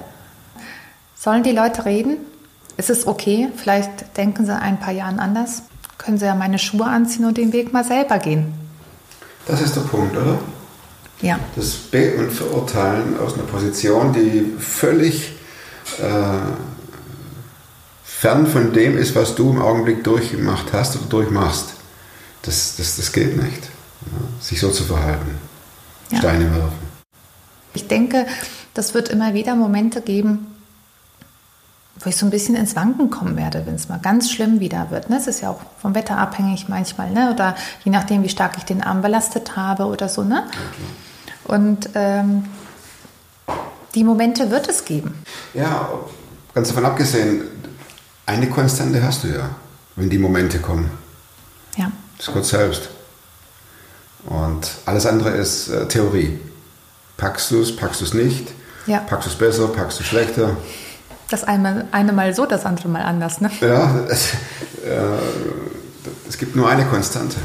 Sollen 1.16 1.42
die 1.42 1.52
Leute 1.52 1.84
reden? 1.84 2.18
Ist 2.76 2.88
es 2.88 3.06
okay? 3.06 3.48
Vielleicht 3.56 4.16
denken 4.16 4.46
sie 4.46 4.56
ein 4.56 4.78
paar 4.78 4.92
Jahren 4.92 5.18
anders. 5.18 5.62
Können 5.98 6.18
sie 6.18 6.24
ja 6.24 6.34
meine 6.34 6.58
Schuhe 6.58 6.86
anziehen 6.86 7.26
und 7.26 7.36
den 7.36 7.52
Weg 7.52 7.72
mal 7.72 7.84
selber 7.84 8.18
gehen. 8.18 8.54
Das 9.46 9.60
ist 9.60 9.76
der 9.76 9.82
Punkt, 9.82 10.16
oder? 10.16 10.38
Ja. 11.20 11.38
Das 11.56 11.74
Be- 11.74 12.14
und 12.16 12.30
Verurteilen 12.30 13.18
aus 13.18 13.34
einer 13.34 13.42
Position, 13.42 14.12
die 14.12 14.54
völlig 14.58 15.32
äh, 15.98 16.52
fern 18.02 18.46
von 18.46 18.72
dem 18.72 18.96
ist, 18.96 19.14
was 19.14 19.34
du 19.34 19.50
im 19.50 19.60
Augenblick 19.60 20.04
durchgemacht 20.04 20.72
hast 20.72 20.96
oder 20.96 21.06
durchmachst. 21.06 21.74
Das, 22.42 22.76
das, 22.76 22.96
das 22.96 23.12
geht 23.12 23.36
nicht. 23.36 23.64
Ja, 24.06 24.40
sich 24.40 24.60
so 24.60 24.70
zu 24.70 24.84
verhalten. 24.84 25.49
Ja. 26.10 26.18
Steine 26.18 26.54
werfen. 26.54 26.90
Ich 27.74 27.86
denke, 27.88 28.26
das 28.74 28.94
wird 28.94 29.08
immer 29.08 29.34
wieder 29.34 29.54
Momente 29.54 30.00
geben, 30.00 30.46
wo 31.98 32.08
ich 32.08 32.16
so 32.16 32.26
ein 32.26 32.30
bisschen 32.30 32.54
ins 32.54 32.76
Wanken 32.76 33.10
kommen 33.10 33.36
werde, 33.36 33.66
wenn 33.66 33.74
es 33.74 33.88
mal 33.88 33.98
ganz 33.98 34.30
schlimm 34.30 34.60
wieder 34.60 34.90
wird. 34.90 35.10
Ne? 35.10 35.16
Es 35.16 35.26
ist 35.26 35.42
ja 35.42 35.50
auch 35.50 35.60
vom 35.80 35.94
Wetter 35.94 36.16
abhängig 36.16 36.68
manchmal, 36.68 37.10
ne? 37.10 37.32
oder 37.32 37.54
je 37.84 37.92
nachdem, 37.92 38.22
wie 38.22 38.28
stark 38.28 38.56
ich 38.56 38.64
den 38.64 38.82
Arm 38.82 39.02
belastet 39.02 39.56
habe 39.56 39.84
oder 39.84 40.08
so. 40.08 40.22
Ne? 40.22 40.44
Und 41.44 41.90
ähm, 41.94 42.44
die 43.94 44.04
Momente 44.04 44.50
wird 44.50 44.68
es 44.68 44.84
geben. 44.84 45.14
Ja, 45.52 45.90
ganz 46.54 46.68
davon 46.68 46.86
abgesehen, 46.86 47.42
eine 48.26 48.48
Konstante 48.48 49.02
hast 49.02 49.24
du 49.24 49.28
ja, 49.28 49.50
wenn 49.96 50.08
die 50.08 50.18
Momente 50.18 50.58
kommen. 50.58 50.90
Ja. 51.76 51.90
Das 52.16 52.28
ist 52.28 52.34
Gott 52.34 52.46
selbst. 52.46 52.88
Und 54.26 54.70
alles 54.86 55.06
andere 55.06 55.30
ist 55.30 55.68
äh, 55.68 55.86
Theorie. 55.88 56.38
Packst 57.16 57.50
du 57.50 57.60
es, 57.60 57.74
packst 57.74 58.00
du 58.00 58.04
es 58.04 58.14
nicht? 58.14 58.48
Ja. 58.86 58.98
Packst 58.98 59.26
du 59.26 59.30
es 59.30 59.36
besser, 59.36 59.68
packst 59.68 59.98
du 59.98 60.02
es 60.02 60.08
schlechter? 60.08 60.56
Das 61.28 61.44
eine, 61.44 61.86
eine 61.92 62.12
mal 62.12 62.34
so, 62.34 62.46
das 62.46 62.64
andere 62.64 62.88
mal 62.88 63.02
anders. 63.02 63.40
Ne? 63.40 63.50
Ja, 63.60 64.00
es, 64.08 64.32
äh, 64.84 65.18
es 66.28 66.38
gibt 66.38 66.56
nur 66.56 66.68
eine 66.68 66.84
Konstante. 66.86 67.36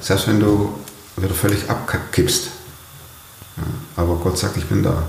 Selbst 0.00 0.26
wenn 0.28 0.40
du 0.40 0.78
wieder 1.16 1.34
völlig 1.34 1.68
abkippst. 1.68 2.46
Ja, 3.56 3.62
aber 4.02 4.16
Gott 4.16 4.38
sagt, 4.38 4.56
ich 4.56 4.66
bin 4.66 4.82
da. 4.82 5.02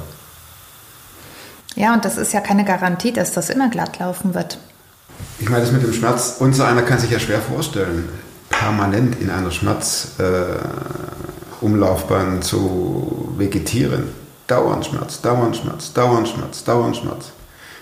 Ja, 1.75 1.93
und 1.93 2.03
das 2.03 2.17
ist 2.17 2.33
ja 2.33 2.41
keine 2.41 2.65
Garantie, 2.65 3.13
dass 3.13 3.31
das 3.31 3.49
immer 3.49 3.69
glatt 3.69 3.99
laufen 3.99 4.33
wird. 4.33 4.57
Ich 5.39 5.49
meine, 5.49 5.63
das 5.63 5.71
mit 5.71 5.83
dem 5.83 5.93
Schmerz, 5.93 6.35
unser 6.39 6.67
einer 6.67 6.81
kann 6.81 6.99
sich 6.99 7.11
ja 7.11 7.19
schwer 7.19 7.39
vorstellen, 7.39 8.09
permanent 8.61 9.19
in 9.19 9.29
einer 9.31 9.49
Schmerzumlaufbahn 9.49 12.37
äh, 12.37 12.41
zu 12.41 13.33
vegetieren. 13.37 14.03
Dauernd 14.45 14.85
Schmerz, 14.85 15.19
dauernd 15.21 15.57
Schmerz, 15.57 15.93
dauernd 15.93 16.27
Schmerz, 16.27 16.63
dauernd 16.63 16.97
Schmerz. 16.97 17.31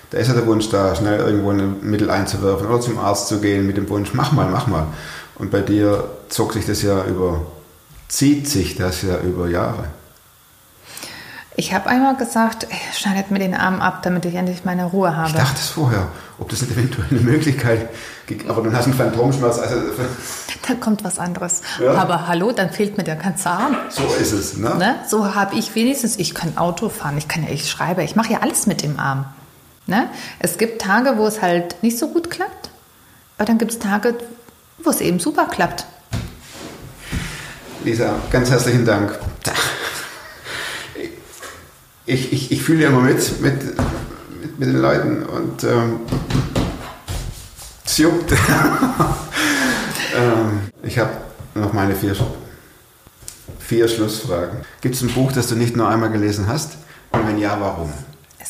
Da 0.10 0.20
ist 0.20 0.30
ja 0.30 0.36
der 0.36 0.48
Wunsch 0.48 0.70
da, 0.70 0.96
schnell 0.96 1.20
irgendwo 1.20 1.52
ein 1.52 1.82
Mittel 1.82 2.10
einzuwerfen 2.10 2.68
oder 2.68 2.80
zum 2.80 2.98
Arzt 2.98 3.28
zu 3.28 3.42
gehen 3.42 3.68
mit 3.68 3.76
dem 3.76 3.90
Wunsch, 3.90 4.14
mach 4.14 4.32
mal, 4.32 4.48
mach 4.50 4.68
mal. 4.68 4.88
Und 5.36 5.52
bei 5.52 5.60
dir 5.60 6.06
zog 6.30 6.54
sich 6.54 6.66
das 6.66 6.82
ja 6.82 7.04
über, 7.04 7.42
zieht 8.08 8.48
sich 8.48 8.78
das 8.78 9.02
ja 9.02 9.20
über 9.20 9.50
Jahre. 9.50 9.84
Ich 11.60 11.74
habe 11.74 11.90
einmal 11.90 12.16
gesagt, 12.16 12.68
ey, 12.70 12.78
schneidet 12.94 13.32
mir 13.32 13.40
den 13.40 13.54
Arm 13.54 13.82
ab, 13.82 14.02
damit 14.04 14.24
ich 14.24 14.34
endlich 14.34 14.64
meine 14.64 14.86
Ruhe 14.86 15.18
habe. 15.18 15.28
Ich 15.28 15.36
dachte 15.36 15.58
es 15.60 15.68
vorher, 15.68 16.08
ob 16.38 16.48
das 16.48 16.62
nicht 16.62 16.72
eventuell 16.72 17.08
eine 17.12 17.20
Möglichkeit 17.20 17.90
gibt, 18.28 18.50
aber 18.50 18.62
dann 18.62 18.74
hast 18.74 18.86
du 18.86 18.92
einen 18.92 18.98
Phantomschmerz. 18.98 19.60
Also, 19.60 19.76
Dann 20.66 20.80
kommt 20.80 21.04
was 21.04 21.20
anderes. 21.20 21.62
Ja. 21.84 21.96
Aber 21.96 22.30
hallo, 22.30 22.54
dann 22.54 22.70
fehlt 22.70 22.98
mir 22.98 23.04
der 23.04 23.18
ganze 23.18 23.50
Arm. 23.50 23.76
so 23.90 24.04
ist 24.22 24.32
es. 24.32 24.56
Ne? 24.56 24.74
Ne? 24.76 24.96
So 25.06 25.36
habe 25.36 25.54
ich 25.56 25.76
wenigstens, 25.76 26.16
ich 26.16 26.34
kann 26.34 26.58
Auto 26.58 26.88
fahren, 26.88 27.18
ich 27.18 27.28
kann 27.28 27.44
ja, 27.44 27.50
ich 27.50 27.70
schreibe, 27.70 28.06
ich 28.06 28.16
mache 28.16 28.32
ja 28.32 28.40
alles 28.40 28.66
mit 28.66 28.82
dem 28.82 28.98
Arm. 28.98 29.26
Ne? 29.86 30.08
Es 30.40 30.58
gibt 30.58 30.82
Tage, 30.82 31.18
wo 31.18 31.28
es 31.28 31.42
halt 31.42 31.84
nicht 31.84 32.00
so 32.00 32.08
gut 32.08 32.30
klappt, 32.30 32.70
aber 33.38 33.46
dann 33.46 33.58
gibt 33.58 33.72
es 33.74 33.80
Tage, 33.80 34.16
wo 34.82 34.92
es 34.92 35.02
eben 35.02 35.20
super 35.20 35.46
klappt. 35.46 35.84
Lisa, 37.84 38.14
ganz 38.32 38.50
herzlichen 38.50 38.86
Dank. 38.86 39.20
Ich, 42.10 42.34
ich, 42.34 42.52
ich 42.52 42.64
fühle 42.64 42.86
immer 42.88 43.02
mit, 43.02 43.40
mit, 43.40 43.64
mit, 43.64 44.58
mit 44.58 44.70
den 44.70 44.82
Leuten 44.82 45.22
und 45.22 45.64
ähm, 45.64 46.00
es 47.86 48.00
juckt. 48.00 48.32
ähm, 50.18 50.62
ich 50.82 50.98
habe 50.98 51.12
noch 51.54 51.72
meine 51.72 51.94
vier, 51.94 52.16
vier 53.60 53.88
Schlussfragen. 53.88 54.62
Gibt 54.82 54.96
es 54.96 55.04
ein 55.04 55.10
Buch, 55.10 55.32
das 55.32 55.50
du 55.50 55.56
nicht 55.56 55.78
nur 55.78 55.88
einmal 55.88 56.10
gelesen 56.10 56.48
hast? 56.48 56.80
Und 57.12 57.28
wenn 57.28 57.38
ja, 57.38 57.56
warum? 57.62 57.94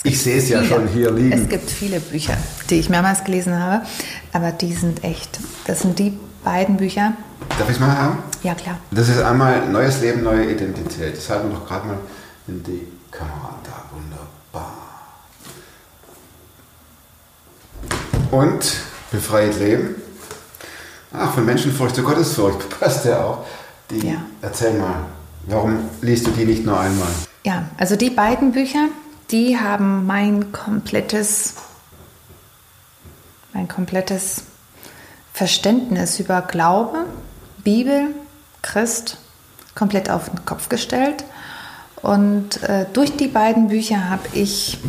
Ich 0.04 0.22
sehe 0.22 0.38
es 0.38 0.48
ja 0.48 0.63
schon 0.63 0.88
hier 0.88 1.12
liegen. 1.12 1.34
Es 1.34 1.50
gibt 1.50 1.69
viele 1.69 2.00
Bücher, 2.00 2.38
die 2.69 2.76
ich 2.76 2.89
mehrmals 2.89 3.26
gelesen 3.26 3.60
habe, 3.60 3.86
aber 4.32 4.54
die 4.54 4.72
sind 4.72 5.04
echt. 5.04 5.38
Das 5.65 5.82
sind 5.82 6.00
die 6.00 6.17
beiden 6.45 6.78
Bücher. 6.78 7.12
Darf 7.58 7.67
ich 7.67 7.76
es 7.76 7.82
mal 7.82 7.91
haben? 7.91 8.19
Ja, 8.41 8.56
klar. 8.56 8.80
Das 8.91 9.10
ist 9.10 9.22
einmal 9.22 9.67
neues 9.67 10.00
Leben, 10.00 10.24
neue 10.24 10.50
Identität. 10.50 11.17
Das 11.17 11.30
halten 11.30 11.50
wir 11.50 11.58
doch 11.58 11.67
gerade 11.67 11.88
mal 11.88 11.98
in 12.48 12.63
die 12.63 12.88
Kamera 13.12 13.56
da. 13.63 13.84
Wunderbar. 13.91 14.74
Und 18.32 18.82
befreit 19.12 19.58
Leben. 19.60 19.95
Ach, 21.13 21.34
von 21.34 21.45
Menschenfurcht 21.45 21.95
zu 21.95 22.04
Gottesfurcht 22.04 22.69
passt 22.80 23.06
ja 23.06 23.24
auch. 23.24 23.45
Die, 23.89 24.08
Ja. 24.08 24.22
Erzähl 24.41 24.74
mal, 24.78 25.06
warum 25.48 25.89
liest 26.02 26.28
du 26.28 26.32
die 26.32 26.45
nicht 26.45 26.65
nur 26.65 26.80
einmal? 26.80 27.08
Ja, 27.43 27.63
also 27.78 27.95
die 27.95 28.12
beiden 28.12 28.52
Bücher, 28.52 28.89
die 29.32 29.58
haben 29.58 30.06
mein 30.06 30.52
komplettes, 30.52 31.56
mein 33.54 33.67
komplettes 33.67 34.43
Verständnis 35.34 36.19
über 36.19 36.41
Glaube, 36.41 37.06
Bibel, 37.63 38.13
Christ 38.62 39.17
komplett 39.74 40.10
auf 40.10 40.30
den 40.30 40.45
Kopf 40.45 40.69
gestellt. 40.69 41.24
Und 42.02 42.64
äh, 42.64 42.86
durch 42.94 43.16
die 43.16 43.28
beiden 43.28 43.68
Bücher 43.68 44.10
habe 44.10 44.24
ich, 44.34 44.80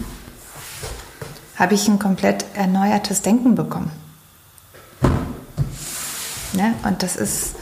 habe 1.56 1.74
ich 1.74 1.88
ein 1.88 1.98
komplett 1.98 2.44
erneuertes 2.54 3.22
Denken 3.22 3.54
bekommen. 3.54 3.90
Ne? 6.52 6.74
Und 6.84 7.02
das 7.02 7.16
ist, 7.16 7.54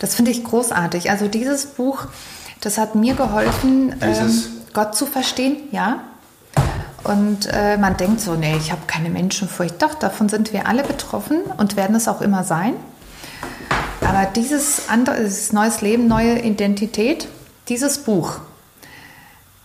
das 0.00 0.14
finde 0.14 0.30
ich 0.30 0.44
großartig. 0.44 1.10
Also 1.10 1.28
dieses 1.28 1.66
Buch, 1.66 2.06
das 2.60 2.78
hat 2.78 2.94
mir 2.94 3.14
geholfen, 3.14 3.94
ähm? 4.00 4.42
Gott 4.72 4.96
zu 4.96 5.06
verstehen, 5.06 5.56
ja. 5.70 6.00
Und 7.04 7.48
äh, 7.52 7.76
man 7.76 7.96
denkt 7.96 8.20
so, 8.20 8.34
nee, 8.34 8.56
ich 8.56 8.70
habe 8.70 8.82
keine 8.86 9.10
Menschenfurcht. 9.10 9.82
Doch, 9.82 9.94
davon 9.94 10.28
sind 10.28 10.52
wir 10.52 10.68
alle 10.68 10.84
betroffen 10.84 11.40
und 11.56 11.76
werden 11.76 11.96
es 11.96 12.06
auch 12.06 12.20
immer 12.20 12.44
sein. 12.44 12.74
Aber 14.00 14.26
dieses 14.26 14.88
andere, 14.88 15.24
dieses 15.24 15.52
neues 15.52 15.80
Leben, 15.80 16.06
neue 16.06 16.38
Identität, 16.40 17.28
dieses 17.68 17.98
Buch, 17.98 18.40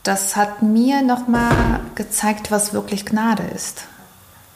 das 0.07 0.37
hat 0.37 0.61
mir 0.63 1.01
nochmal 1.01 1.81
gezeigt, 1.95 2.49
was 2.49 2.71
wirklich 2.71 3.05
Gnade 3.05 3.43
ist. 3.43 3.83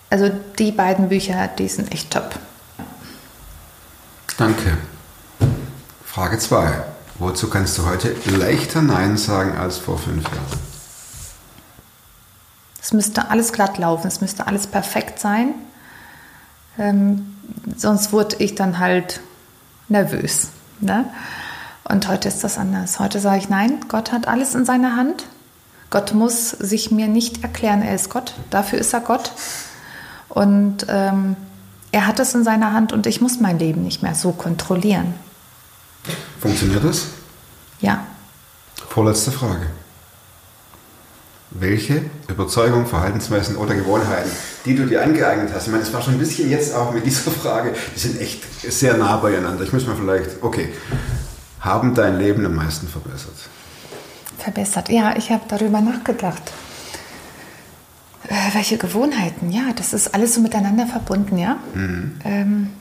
Also 0.10 0.30
die 0.58 0.72
beiden 0.72 1.10
Bücher, 1.10 1.50
die 1.50 1.68
sind 1.68 1.92
echt 1.92 2.12
top. 2.12 2.40
Danke. 4.38 4.78
Frage 6.06 6.40
2. 6.40 6.84
Wozu 7.20 7.50
kannst 7.50 7.78
du 7.78 7.86
heute 7.86 8.16
leichter 8.26 8.82
Nein 8.82 9.18
sagen 9.18 9.58
als 9.58 9.78
vor 9.78 9.98
fünf 9.98 10.24
Jahren? 10.24 10.60
Es 12.82 12.94
müsste 12.94 13.30
alles 13.30 13.52
glatt 13.52 13.78
laufen, 13.78 14.08
es 14.08 14.22
müsste 14.22 14.48
alles 14.48 14.68
perfekt 14.68 15.20
sein. 15.20 15.54
Ähm, 16.80 17.36
sonst 17.76 18.14
wurde 18.14 18.38
ich 18.40 18.56
dann 18.56 18.80
halt 18.80 19.20
nervös. 19.90 20.48
Ne? 20.80 21.06
Und 21.84 22.08
heute 22.08 22.30
ist 22.30 22.44
das 22.44 22.58
anders. 22.58 23.00
Heute 23.00 23.20
sage 23.20 23.40
ich, 23.40 23.50
nein, 23.50 23.86
Gott 23.90 24.14
hat 24.14 24.30
alles 24.30 24.56
in 24.56 24.66
seiner 24.66 24.96
Hand. 24.96 25.26
Gott 25.92 26.14
muss 26.14 26.50
sich 26.50 26.90
mir 26.90 27.08
nicht 27.08 27.44
erklären, 27.44 27.84
er 27.84 27.94
ist 27.94 28.10
Gott. 28.10 28.34
Dafür 28.50 28.80
ist 28.80 28.94
er 28.94 29.02
Gott. 29.02 29.34
Und 30.30 30.86
ähm, 30.88 31.36
er 31.92 32.08
hat 32.08 32.20
es 32.20 32.34
in 32.34 32.46
seiner 32.46 32.72
Hand 32.72 32.94
und 32.94 33.06
ich 33.06 33.20
muss 33.20 33.42
mein 33.42 33.60
Leben 33.60 33.84
nicht 33.84 34.02
mehr 34.02 34.16
so 34.16 34.32
kontrollieren. 34.32 35.14
Funktioniert 36.40 36.84
das? 36.86 37.08
Ja. 37.82 38.06
Vorletzte 38.88 39.32
Frage. 39.32 39.68
Welche 41.50 42.06
Überzeugung, 42.30 42.88
Verhaltensweisen 42.88 43.58
oder 43.58 43.76
Gewohnheiten, 43.76 44.32
die 44.64 44.76
du 44.78 44.86
dir 44.86 45.04
angeeignet 45.04 45.50
hast? 45.54 45.66
Ich 45.66 45.72
meine, 45.74 45.84
es 45.84 45.92
war 45.92 46.02
schon 46.02 46.14
ein 46.14 46.20
bisschen 46.20 46.50
jetzt 46.50 46.74
auch 46.74 46.94
mit 46.94 47.06
dieser 47.06 47.32
Frage, 47.32 47.74
die 47.94 48.00
sind 48.00 48.22
echt 48.22 48.42
sehr 48.62 48.96
nah 48.96 49.18
beieinander. 49.18 49.62
Ich 49.66 49.74
muss 49.74 49.86
mal 49.86 49.98
vielleicht, 49.98 50.42
okay, 50.42 50.74
haben 51.60 51.94
dein 51.94 52.18
Leben 52.18 52.46
am 52.46 52.56
meisten 52.56 52.88
verbessert? 52.88 53.36
Verbessert. 54.42 54.90
Ja, 54.90 55.16
ich 55.16 55.32
habe 55.32 55.44
darüber 55.48 55.82
nachgedacht. 55.82 56.42
Äh, 58.28 58.54
welche 58.54 58.78
Gewohnheiten? 58.78 59.52
Ja, 59.52 59.74
das 59.76 59.94
ist 59.94 60.16
alles 60.16 60.36
so 60.36 60.42
miteinander 60.42 60.88
verbunden, 60.88 61.38
ja. 61.38 61.58
Ähm, 62.24 62.72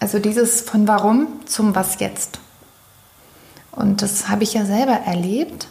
also 0.00 0.18
dieses 0.18 0.60
von 0.60 0.86
warum 0.86 1.28
zum 1.46 1.74
was 1.74 1.98
jetzt. 2.00 2.40
Und 3.72 4.02
das 4.02 4.28
habe 4.28 4.42
ich 4.42 4.54
ja 4.54 4.64
selber 4.64 4.92
erlebt, 4.92 5.68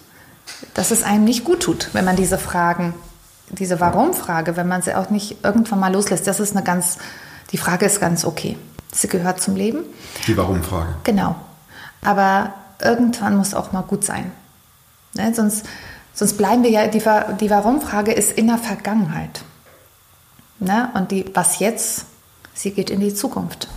dass 0.74 0.92
es 0.92 1.04
einem 1.04 1.24
nicht 1.24 1.44
gut 1.44 1.62
tut, 1.62 1.90
wenn 1.94 2.06
man 2.06 2.16
diese 2.16 2.38
Fragen, 2.38 2.94
diese 3.50 3.80
Warum-Frage, 3.80 4.56
wenn 4.56 4.68
man 4.68 4.82
sie 4.82 4.96
auch 4.96 5.10
nicht 5.10 5.44
irgendwann 5.44 5.80
mal 5.80 5.94
loslässt. 5.94 6.26
Das 6.26 6.40
ist 6.40 6.56
eine 6.56 6.64
ganz, 6.64 6.98
die 7.52 7.58
Frage 7.58 7.86
ist 7.86 8.00
ganz 8.00 8.26
okay. 8.26 8.58
Sie 8.92 9.08
gehört 9.08 9.42
zum 9.42 9.56
Leben. 9.56 9.84
Die 10.26 10.38
Warum-Frage. 10.38 10.96
Genau. 11.04 11.36
Aber 12.04 12.54
irgendwann 12.82 13.38
muss 13.38 13.54
auch 13.54 13.72
mal 13.72 13.82
gut 13.82 14.04
sein. 14.04 14.32
Ne? 15.16 15.34
Sonst, 15.34 15.66
sonst 16.14 16.38
bleiben 16.38 16.64
wir 16.64 16.70
ja, 16.70 16.88
die, 16.88 17.04
die 17.40 17.50
Warum-Frage 17.50 18.12
ist 18.12 18.32
in 18.34 18.48
der 18.48 18.58
Vergangenheit. 18.58 19.42
Ne? 20.60 20.90
Und 20.94 21.12
die 21.12 21.26
Was 21.34 21.60
jetzt, 21.60 22.06
sie 22.54 22.72
geht 22.72 22.90
in 22.90 23.00
die 23.00 23.14
Zukunft. 23.14 23.68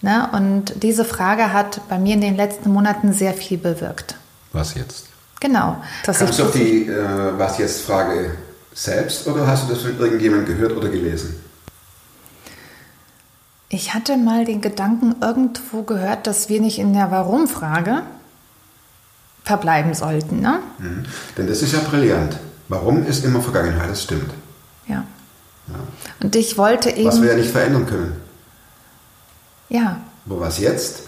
Ne? 0.00 0.28
Und 0.32 0.82
diese 0.82 1.04
Frage 1.04 1.52
hat 1.52 1.80
bei 1.88 1.98
mir 1.98 2.14
in 2.14 2.20
den 2.20 2.36
letzten 2.36 2.70
Monaten 2.70 3.12
sehr 3.12 3.34
viel 3.34 3.58
bewirkt. 3.58 4.16
Was 4.52 4.74
jetzt? 4.74 5.06
Genau. 5.40 5.76
Ich, 6.00 6.18
du 6.18 6.44
auf 6.44 6.52
die 6.52 6.86
äh, 6.86 7.38
Was 7.38 7.58
jetzt 7.58 7.82
Frage 7.82 8.32
selbst 8.74 9.26
oder 9.26 9.46
hast 9.46 9.68
du 9.68 9.74
das 9.74 9.82
von 9.82 9.98
irgendjemandem 9.98 10.46
gehört 10.46 10.76
oder 10.76 10.88
gelesen? 10.88 11.34
ich 13.68 13.94
hatte 13.94 14.16
mal 14.16 14.44
den 14.44 14.60
Gedanken 14.60 15.16
irgendwo 15.20 15.82
gehört, 15.82 16.26
dass 16.26 16.48
wir 16.48 16.60
nicht 16.60 16.78
in 16.78 16.94
der 16.94 17.10
Warum-Frage 17.10 18.02
verbleiben 19.48 19.94
sollten. 19.94 20.40
Ne? 20.40 20.60
Mhm. 20.78 21.06
Denn 21.36 21.46
das 21.46 21.62
ist 21.62 21.72
ja 21.72 21.80
brillant. 21.80 22.36
Warum 22.68 23.06
ist 23.06 23.24
immer 23.24 23.40
Vergangenheit? 23.40 23.88
Das 23.88 24.02
stimmt. 24.02 24.30
Ja. 24.86 25.04
Und 26.22 26.36
ich 26.36 26.58
wollte 26.58 26.90
eben. 26.90 27.08
Was 27.08 27.22
wir 27.22 27.30
ja 27.30 27.36
nicht 27.36 27.50
verändern 27.50 27.86
können. 27.86 28.12
ja, 29.70 30.00
Aber 30.26 30.40
was 30.40 30.58
jetzt? 30.58 31.04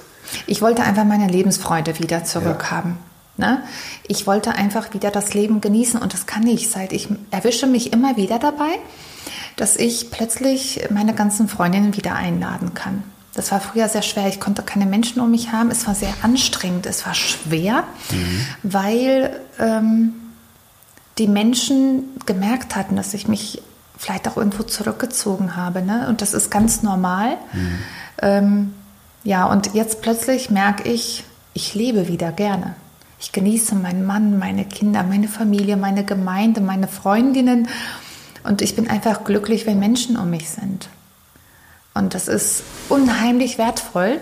Ich 0.47 0.63
wollte 0.63 0.83
einfach 0.83 1.05
meine 1.05 1.29
Lebensfreude 1.29 1.99
wieder 1.99 2.25
zurückhaben. 2.25 2.97
Ne? 3.37 3.63
Ich 4.07 4.27
wollte 4.27 4.53
einfach 4.53 4.95
wieder 4.95 5.11
das 5.11 5.35
Leben 5.35 5.61
genießen 5.61 6.01
und 6.01 6.15
das 6.15 6.27
kann 6.27 6.47
ich 6.47 6.71
seit 6.71 6.93
ich 6.93 7.09
erwische 7.31 7.67
mich 7.67 7.93
immer 7.93 8.17
wieder 8.17 8.39
dabei, 8.39 8.79
dass 9.57 9.77
ich 9.77 10.11
plötzlich 10.11 10.89
meine 10.91 11.15
ganzen 11.15 11.49
Freundinnen 11.49 11.97
wieder 11.97 12.15
einladen 12.15 12.73
kann. 12.75 13.03
Das 13.41 13.53
war 13.53 13.61
früher 13.61 13.89
sehr 13.89 14.03
schwer. 14.03 14.29
Ich 14.29 14.39
konnte 14.39 14.63
keine 14.63 14.85
Menschen 14.85 15.19
um 15.19 15.31
mich 15.31 15.51
haben. 15.51 15.71
Es 15.71 15.87
war 15.87 15.95
sehr 15.95 16.13
anstrengend. 16.21 16.85
Es 16.85 17.07
war 17.07 17.15
schwer, 17.15 17.85
weil 18.63 19.35
ähm, 19.59 20.13
die 21.17 21.27
Menschen 21.27 22.03
gemerkt 22.27 22.77
hatten, 22.77 22.97
dass 22.97 23.15
ich 23.15 23.29
mich 23.29 23.63
vielleicht 23.97 24.29
auch 24.29 24.37
irgendwo 24.37 24.63
zurückgezogen 24.65 25.57
habe. 25.57 25.81
Ne? 25.81 26.07
Und 26.11 26.21
das 26.21 26.35
ist 26.35 26.51
ganz 26.51 26.83
normal. 26.83 27.39
Ähm, 28.21 28.75
ja, 29.25 29.47
und 29.47 29.73
jetzt 29.73 30.03
plötzlich 30.03 30.51
merke 30.51 30.87
ich, 30.87 31.25
ich 31.55 31.75
lebe 31.75 32.09
wieder 32.09 32.33
gerne. 32.33 32.75
Ich 33.21 33.33
genieße 33.33 33.75
meinen 33.75 34.05
Mann, 34.05 34.39
meine 34.39 34.67
Kinder, 34.67 35.03
meine 35.03 35.29
Familie, 35.29 35.79
meine 35.79 36.05
Gemeinde, 36.05 36.61
meine 36.61 36.89
Freundinnen. 36.89 37.69
Und 38.43 38.61
ich 38.61 38.77
bin 38.77 38.91
einfach 38.91 39.25
glücklich, 39.25 39.65
wenn 39.65 39.79
Menschen 39.79 40.19
um 40.19 40.29
mich 40.29 40.51
sind. 40.51 40.91
Und 42.01 42.15
das 42.15 42.29
ist 42.29 42.63
unheimlich 42.89 43.59
wertvoll, 43.59 44.21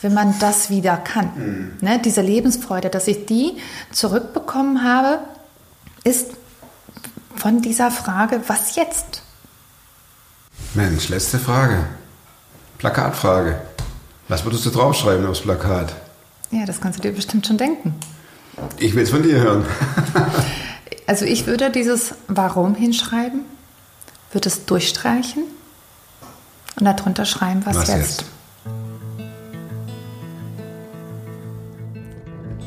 wenn 0.00 0.14
man 0.14 0.38
das 0.38 0.70
wieder 0.70 0.96
kann. 0.96 1.76
Ne, 1.82 2.00
diese 2.02 2.22
Lebensfreude, 2.22 2.88
dass 2.88 3.06
ich 3.06 3.26
die 3.26 3.58
zurückbekommen 3.92 4.82
habe, 4.82 5.18
ist 6.04 6.30
von 7.36 7.60
dieser 7.60 7.90
Frage, 7.90 8.40
was 8.46 8.76
jetzt? 8.76 9.22
Mensch, 10.72 11.10
letzte 11.10 11.38
Frage. 11.38 11.84
Plakatfrage. 12.78 13.60
Was 14.28 14.44
würdest 14.44 14.64
du 14.64 14.70
draufschreiben 14.70 15.26
aufs 15.26 15.40
Plakat? 15.40 15.94
Ja, 16.50 16.64
das 16.64 16.80
kannst 16.80 16.98
du 16.98 17.02
dir 17.02 17.12
bestimmt 17.14 17.46
schon 17.46 17.58
denken. 17.58 17.94
Ich 18.78 18.94
will 18.94 19.02
es 19.02 19.10
von 19.10 19.22
dir 19.22 19.38
hören. 19.38 19.66
Also 21.06 21.24
ich 21.24 21.46
würde 21.46 21.70
dieses 21.70 22.16
Warum 22.26 22.74
hinschreiben, 22.74 23.46
würde 24.30 24.50
es 24.50 24.66
durchstreichen 24.66 25.44
und 26.80 26.84
darunter 26.84 27.24
schreiben, 27.24 27.62
was, 27.64 27.76
Was 27.76 27.88
jetzt. 27.88 27.98
jetzt? 27.98 28.24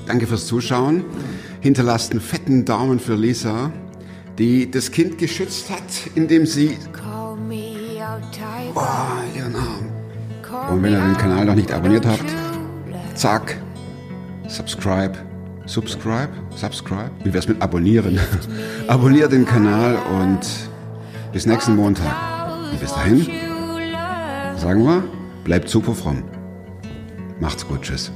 Danke 0.08 0.28
fürs 0.28 0.46
Zuschauen. 0.46 1.06
Hinterlasst 1.62 2.12
einen 2.12 2.22
fetten 2.22 2.66
Daumen 2.66 3.00
für 3.00 3.16
Lisa, 3.16 3.72
die 4.38 4.70
das 4.70 4.92
Kind 4.92 5.18
geschützt 5.18 5.70
hat, 5.70 5.84
indem 6.16 6.46
sie 6.46 6.78
oh, 8.76 8.82
ihren 9.36 9.56
Arm. 9.56 9.90
Und 10.70 10.84
wenn 10.84 10.94
ihr 10.94 11.00
den 11.00 11.18
Kanal 11.18 11.46
noch 11.46 11.56
nicht 11.56 11.72
abonniert 11.72 12.06
habt, 12.06 12.26
zack, 13.16 13.58
subscribe, 14.48 15.18
subscribe, 15.66 16.30
subscribe. 16.56 17.12
Wie 17.24 17.34
wär's 17.34 17.48
mit 17.48 17.62
abonnieren? 17.62 18.20
Abonniert 18.88 19.32
den 19.32 19.46
Kanal 19.46 19.98
und 20.20 20.40
bis 21.32 21.46
nächsten 21.46 21.76
Montag. 21.76 22.72
Und 22.72 22.80
bis 22.80 22.94
dahin. 22.94 23.51
Sagen 24.62 24.86
wir, 24.86 25.04
bleibt 25.44 25.68
super 25.70 25.96
fromm. 25.96 26.24
Macht's 27.40 27.68
gut, 27.68 27.82
tschüss. 27.82 28.12